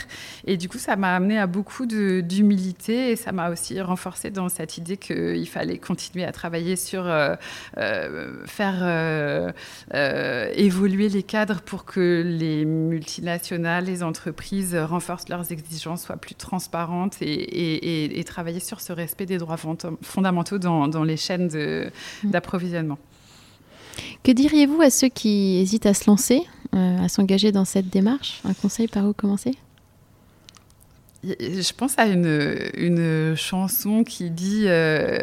Et 0.46 0.56
du 0.56 0.68
coup, 0.68 0.78
ça 0.78 0.96
m'a 0.96 1.14
amené 1.14 1.38
à 1.38 1.46
beaucoup 1.46 1.86
d'humilité 1.86 3.10
et 3.10 3.16
ça 3.16 3.32
m'a 3.32 3.50
aussi 3.50 3.80
renforcé 3.80 4.30
dans 4.30 4.48
cette 4.48 4.78
idée 4.78 4.96
qu'il 4.96 5.48
fallait 5.48 5.78
continuer 5.78 6.24
à 6.24 6.32
travailler 6.32 6.76
sur 6.76 7.04
faire 8.46 9.54
évoluer 10.54 11.08
les 11.08 11.22
cadres 11.22 11.60
pour 11.60 11.84
que 11.84 12.22
les 12.24 12.45
les 12.46 12.64
multinationales, 12.64 13.84
les 13.84 14.02
entreprises 14.02 14.74
renforcent 14.74 15.28
leurs 15.28 15.50
exigences, 15.52 16.04
soient 16.04 16.16
plus 16.16 16.34
transparentes 16.34 17.16
et, 17.20 18.22
travailler 18.26 18.60
sur 18.60 18.80
ce 18.80 18.92
respect 18.92 19.26
des 19.26 19.38
droits 19.38 19.58
fondamentaux 20.02 20.58
dans, 20.58 21.04
les 21.04 21.16
chaînes 21.16 21.46
mm. 21.46 22.30
d'approvisionnement. 22.30 22.98
Que 24.22 24.32
diriez-vous 24.32 24.80
à 24.82 24.90
ceux 24.90 25.08
qui 25.08 25.58
hésitent 25.58 25.86
à 25.86 25.94
se 25.94 26.08
lancer, 26.10 26.42
euh, 26.74 27.04
à 27.04 27.08
s'engager 27.08 27.52
dans 27.52 27.64
cette 27.64 27.88
démarche? 27.88 28.40
Un 28.44 28.54
conseil 28.54 28.88
par 28.88 29.06
où 29.06 29.12
commencer? 29.12 29.52
Je 31.24 31.72
pense 31.72 31.98
à 31.98 32.06
une, 32.06 32.58
une 32.76 33.34
chanson 33.36 34.04
qui 34.04 34.30
dit 34.30 34.64
euh, 34.66 35.18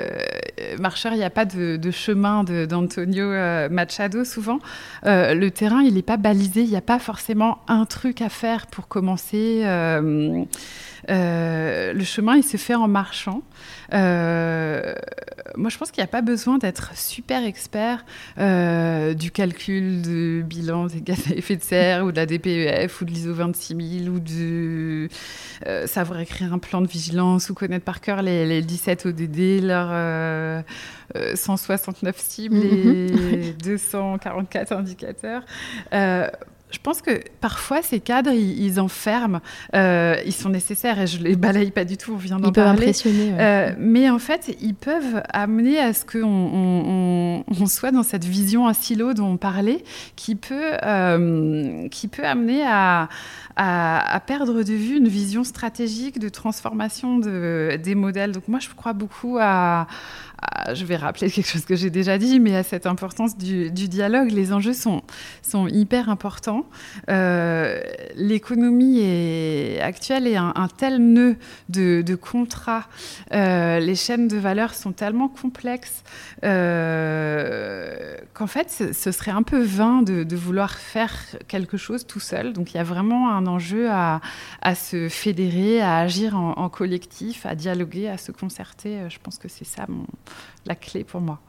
Marcheur, 0.80 1.14
il 1.14 1.18
n'y 1.18 1.24
a 1.24 1.30
pas 1.30 1.46
de, 1.46 1.80
chemin 1.92 2.44
d'Antonio 2.44 3.26
euh, 3.26 3.70
Machado. 3.70 4.26
Souvent, 4.26 4.60
euh, 5.06 5.34
le 5.34 5.52
terrain, 5.52 5.82
il 5.82 5.94
n'est 5.96 6.02
pas 6.02 6.18
balisé, 6.18 6.62
il 6.62 6.70
n'y 6.70 6.76
a 6.76 6.82
pas 6.82 7.00
forcément 7.00 7.60
un 7.68 7.86
truc 7.86 8.22
à 8.22 8.30
faire 8.30 8.68
pour 8.68 8.88
commencer. 8.88 9.62
le 9.64 10.46
chemin, 12.04 12.36
il 12.38 12.44
se 12.44 12.58
fait 12.58 12.76
en 12.76 12.88
marchant. 12.88 13.42
Euh, 15.48 15.52
moi, 15.56 15.70
je 15.70 15.78
pense 15.78 15.92
qu'il 15.92 16.02
n'y 16.02 16.06
a 16.06 16.12
pas 16.12 16.22
besoin 16.22 16.58
d'être 16.58 16.96
super 16.98 17.44
expert 17.44 18.06
euh, 18.38 19.14
du 19.14 19.32
calcul 19.32 20.02
de 20.02 20.42
bilan 20.42 20.88
des 20.88 21.02
gaz 21.02 21.28
à 21.32 21.36
effet 21.36 21.56
de 21.56 21.64
serre 21.64 22.06
ou 22.06 22.12
de 22.12 22.18
la 22.18 22.26
DPEF 22.26 23.02
ou 23.02 23.06
de 23.06 23.12
l'ISO 23.12 23.34
26000 23.34 24.10
ou 24.10 24.20
de 24.20 25.10
euh, 25.68 25.88
savoir 25.88 26.20
écrire 26.20 26.54
un 26.54 26.60
plan 26.60 26.82
de 26.82 26.88
vigilance 26.88 27.50
ou 27.50 27.54
connaître 27.54 27.86
par 27.86 28.02
cœur 28.02 28.22
les, 28.22 28.62
17 28.62 29.06
ODD, 29.08 29.64
leurs 29.64 30.64
169 31.36 32.18
cibles 32.18 32.56
mm-hmm. 32.56 33.50
et 33.50 33.54
244 33.54 34.72
indicateurs 34.74 35.44
je 36.74 36.80
pense 36.80 37.02
que 37.02 37.22
parfois 37.40 37.84
ces 37.84 38.00
cadres, 38.00 38.32
ils, 38.32 38.80
enferment, 38.80 39.42
euh, 39.76 40.16
ils 40.26 40.34
sont 40.34 40.50
nécessaires 40.50 41.00
et 41.00 41.08
je 41.08 41.20
les 41.20 41.36
balaye 41.36 41.70
pas 41.70 41.86
du 41.86 41.98
tout, 41.98 42.14
on 42.14 42.18
vient 42.18 42.40
d'en 42.40 42.52
parler. 42.52 42.72
Ils 42.72 42.74
peuvent 42.74 42.82
impressionner. 42.82 43.34
Euh, 43.40 43.72
mais 43.78 44.10
en 44.10 44.18
fait, 44.18 44.58
ils 44.60 44.74
peuvent 44.74 45.22
amener 45.32 45.78
à 45.80 45.94
ce 45.94 46.04
qu'on 46.04 47.44
on, 47.48 47.66
soit 47.68 47.92
dans 47.92 48.04
cette 48.04 48.26
vision 48.26 48.68
à 48.68 48.74
silo 48.74 49.14
dont 49.14 49.28
on 49.28 49.38
parlait, 49.38 49.84
qui 50.16 50.36
peut, 50.36 50.74
euh, 50.84 51.88
qui 51.90 52.08
peut 52.08 52.26
amener 52.26 52.64
à, 52.66 53.08
à, 53.56 54.20
perdre 54.26 54.64
de 54.64 54.74
vue 54.74 54.98
une 54.98 55.08
vision 55.08 55.44
stratégique 55.44 56.20
de 56.20 56.30
transformation 56.30 57.20
de, 57.20 57.80
des 57.82 57.94
modèles. 57.94 58.32
Donc 58.32 58.48
moi, 58.48 58.60
je 58.60 58.70
crois 58.70 58.94
beaucoup 58.94 59.38
à, 59.40 59.88
je 60.74 60.86
vais 60.86 60.96
rappeler 60.96 61.30
quelque 61.30 61.48
chose 61.48 61.66
que 61.66 61.76
j'ai 61.76 61.90
déjà 61.90 62.18
dit, 62.18 62.40
mais 62.40 62.56
à 62.56 62.64
cette 62.64 62.86
importance 62.86 63.38
du, 63.38 63.70
dialogue. 63.72 64.32
Les 64.32 64.54
enjeux 64.54 64.74
sont, 64.74 65.02
sont 65.42 65.68
hyper 65.68 66.10
importants. 66.10 66.66
Euh, 67.10 67.82
l'économie 68.16 69.02
actuelle 69.82 70.28
est 70.28 70.38
un, 70.38 70.68
tel 70.78 70.98
nœud 70.98 71.36
de, 71.70 72.16
contrats. 72.16 72.86
Euh, 73.34 73.80
les 73.80 73.96
chaînes 73.96 74.28
de 74.28 74.38
valeur 74.38 74.74
sont 74.74 74.92
tellement 74.92 75.28
complexes 75.28 76.04
euh, 76.44 78.16
qu'en 78.34 78.48
fait, 78.48 78.70
ce, 78.70 79.12
serait 79.12 79.32
un 79.32 79.44
peu 79.44 79.62
vain 79.62 80.02
de, 80.02 80.36
vouloir 80.36 80.72
faire 80.72 81.14
quelque 81.48 81.78
chose 81.78 82.06
tout 82.08 82.20
seul. 82.20 82.54
Donc 82.54 82.74
il 82.74 82.78
y 82.78 82.80
a 82.80 82.84
vraiment 82.84 83.32
un 83.32 83.48
enjeu 83.48 83.90
à, 83.90 84.22
se 84.76 85.10
fédérer, 85.10 85.82
à 85.82 85.98
agir 85.98 86.36
en, 86.36 86.54
en 86.58 86.70
collectif, 86.70 87.46
à 87.46 87.56
dialoguer, 87.56 88.10
à 88.10 88.18
se 88.18 88.32
concerter. 88.32 88.98
Je 89.10 89.20
pense 89.22 89.38
que 89.38 89.48
c'est 89.48 89.66
ça 89.66 89.86
mon 89.88 90.06
la 90.66 90.76
clé 90.76 91.04
pour 91.04 91.22
moi. 91.22 91.40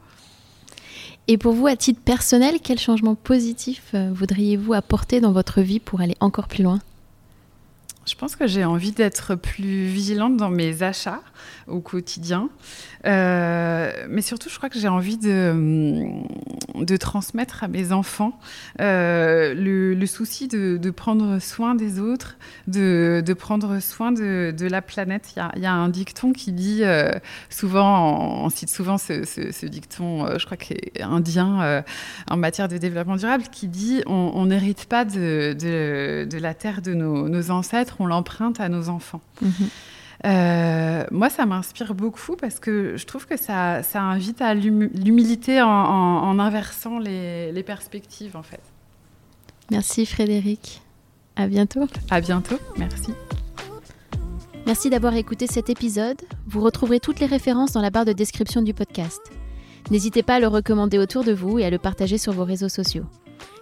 Et 1.27 1.37
pour 1.37 1.53
vous, 1.53 1.67
à 1.67 1.75
titre 1.75 2.01
personnel, 2.01 2.59
quel 2.63 2.77
changement 2.77 3.15
positif 3.15 3.91
euh, 3.93 4.11
voudriez-vous 4.13 4.73
apporter 4.73 5.21
dans 5.21 5.31
votre 5.31 5.61
vie 5.61 5.79
pour 5.79 6.01
aller 6.01 6.15
encore 6.19 6.47
plus 6.47 6.63
loin? 6.63 6.79
Je 8.05 8.15
pense 8.15 8.35
que 8.35 8.47
j'ai 8.47 8.65
envie 8.65 8.91
d'être 8.91 9.35
plus 9.35 9.85
vigilante 9.85 10.37
dans 10.37 10.49
mes 10.49 10.83
achats 10.83 11.21
au 11.67 11.79
quotidien. 11.79 12.49
Euh, 13.05 13.91
mais 14.09 14.21
surtout, 14.21 14.49
je 14.49 14.57
crois 14.57 14.69
que 14.69 14.79
j'ai 14.79 14.87
envie 14.87 15.17
de, 15.17 15.53
de 16.75 16.97
transmettre 16.97 17.63
à 17.63 17.67
mes 17.67 17.91
enfants 17.91 18.39
euh, 18.81 19.53
le, 19.55 20.05
souci 20.05 20.47
de, 20.47 20.89
prendre 20.91 21.39
soin 21.39 21.75
des 21.75 21.99
autres, 21.99 22.37
de, 22.67 23.33
prendre 23.37 23.79
soin 23.79 24.11
de, 24.11 24.67
la 24.67 24.81
planète. 24.81 25.33
Il 25.35 25.61
y, 25.61 25.65
a, 25.65 25.73
un 25.73 25.89
dicton 25.89 26.31
qui 26.33 26.51
dit, 26.51 26.81
euh, 26.83 27.11
souvent, 27.49 28.43
on, 28.45 28.49
cite 28.49 28.69
souvent 28.69 28.97
ce, 28.97 29.65
dicton, 29.65 30.37
je 30.37 30.45
crois 30.45 30.57
qu'il 30.57 30.77
est 30.77 31.01
indien 31.01 31.83
en 32.29 32.37
matière 32.37 32.67
de 32.67 32.77
développement 32.77 33.15
durable, 33.15 33.45
qui 33.51 33.67
dit 33.67 34.01
on 34.05 34.45
n'hérite 34.45 34.85
pas 34.85 35.05
de, 35.05 36.37
la 36.39 36.53
terre 36.53 36.81
de 36.81 36.93
nos 36.93 37.51
ancêtres, 37.51 37.94
on 37.99 38.05
l'emprunte 38.05 38.59
à 38.59 38.69
nos 38.69 38.89
enfants. 38.89 39.21
Mhm. 39.41 39.51
Euh, 40.25 41.05
moi, 41.11 41.29
ça 41.29 41.45
m'inspire 41.45 41.93
beaucoup 41.93 42.35
parce 42.35 42.59
que 42.59 42.95
je 42.97 43.05
trouve 43.05 43.27
que 43.27 43.37
ça, 43.37 43.83
ça 43.83 44.01
invite 44.01 44.41
à 44.41 44.53
l'humilité 44.53 45.61
en, 45.61 46.39
inversant 46.39 46.99
les, 46.99 47.51
les, 47.51 47.63
perspectives, 47.63 48.35
en 48.35 48.43
fait. 48.43 48.61
Merci 49.71 50.05
Frédéric. 50.05 50.81
À 51.35 51.47
bientôt. 51.47 51.87
À 52.09 52.21
bientôt. 52.21 52.57
Merci. 52.77 53.13
Merci 54.65 54.89
d'avoir 54.89 55.15
écouté 55.15 55.47
cet 55.47 55.69
épisode. 55.69 56.19
Vous 56.47 56.61
retrouverez 56.61 56.99
toutes 56.99 57.19
les 57.19 57.27
références 57.27 57.73
dans 57.73 57.81
la 57.81 57.91
barre 57.91 58.05
de 58.05 58.13
description 58.13 58.61
du 58.61 58.73
podcast. 58.73 59.21
N'hésitez 59.91 60.23
pas 60.23 60.35
à 60.35 60.39
le 60.39 60.47
recommander 60.47 60.97
autour 60.97 61.23
de 61.23 61.33
vous 61.33 61.59
et 61.59 61.65
à 61.65 61.69
le 61.69 61.77
partager 61.77 62.17
sur 62.17 62.33
vos 62.33 62.45
réseaux 62.45 62.69
sociaux. 62.69 63.05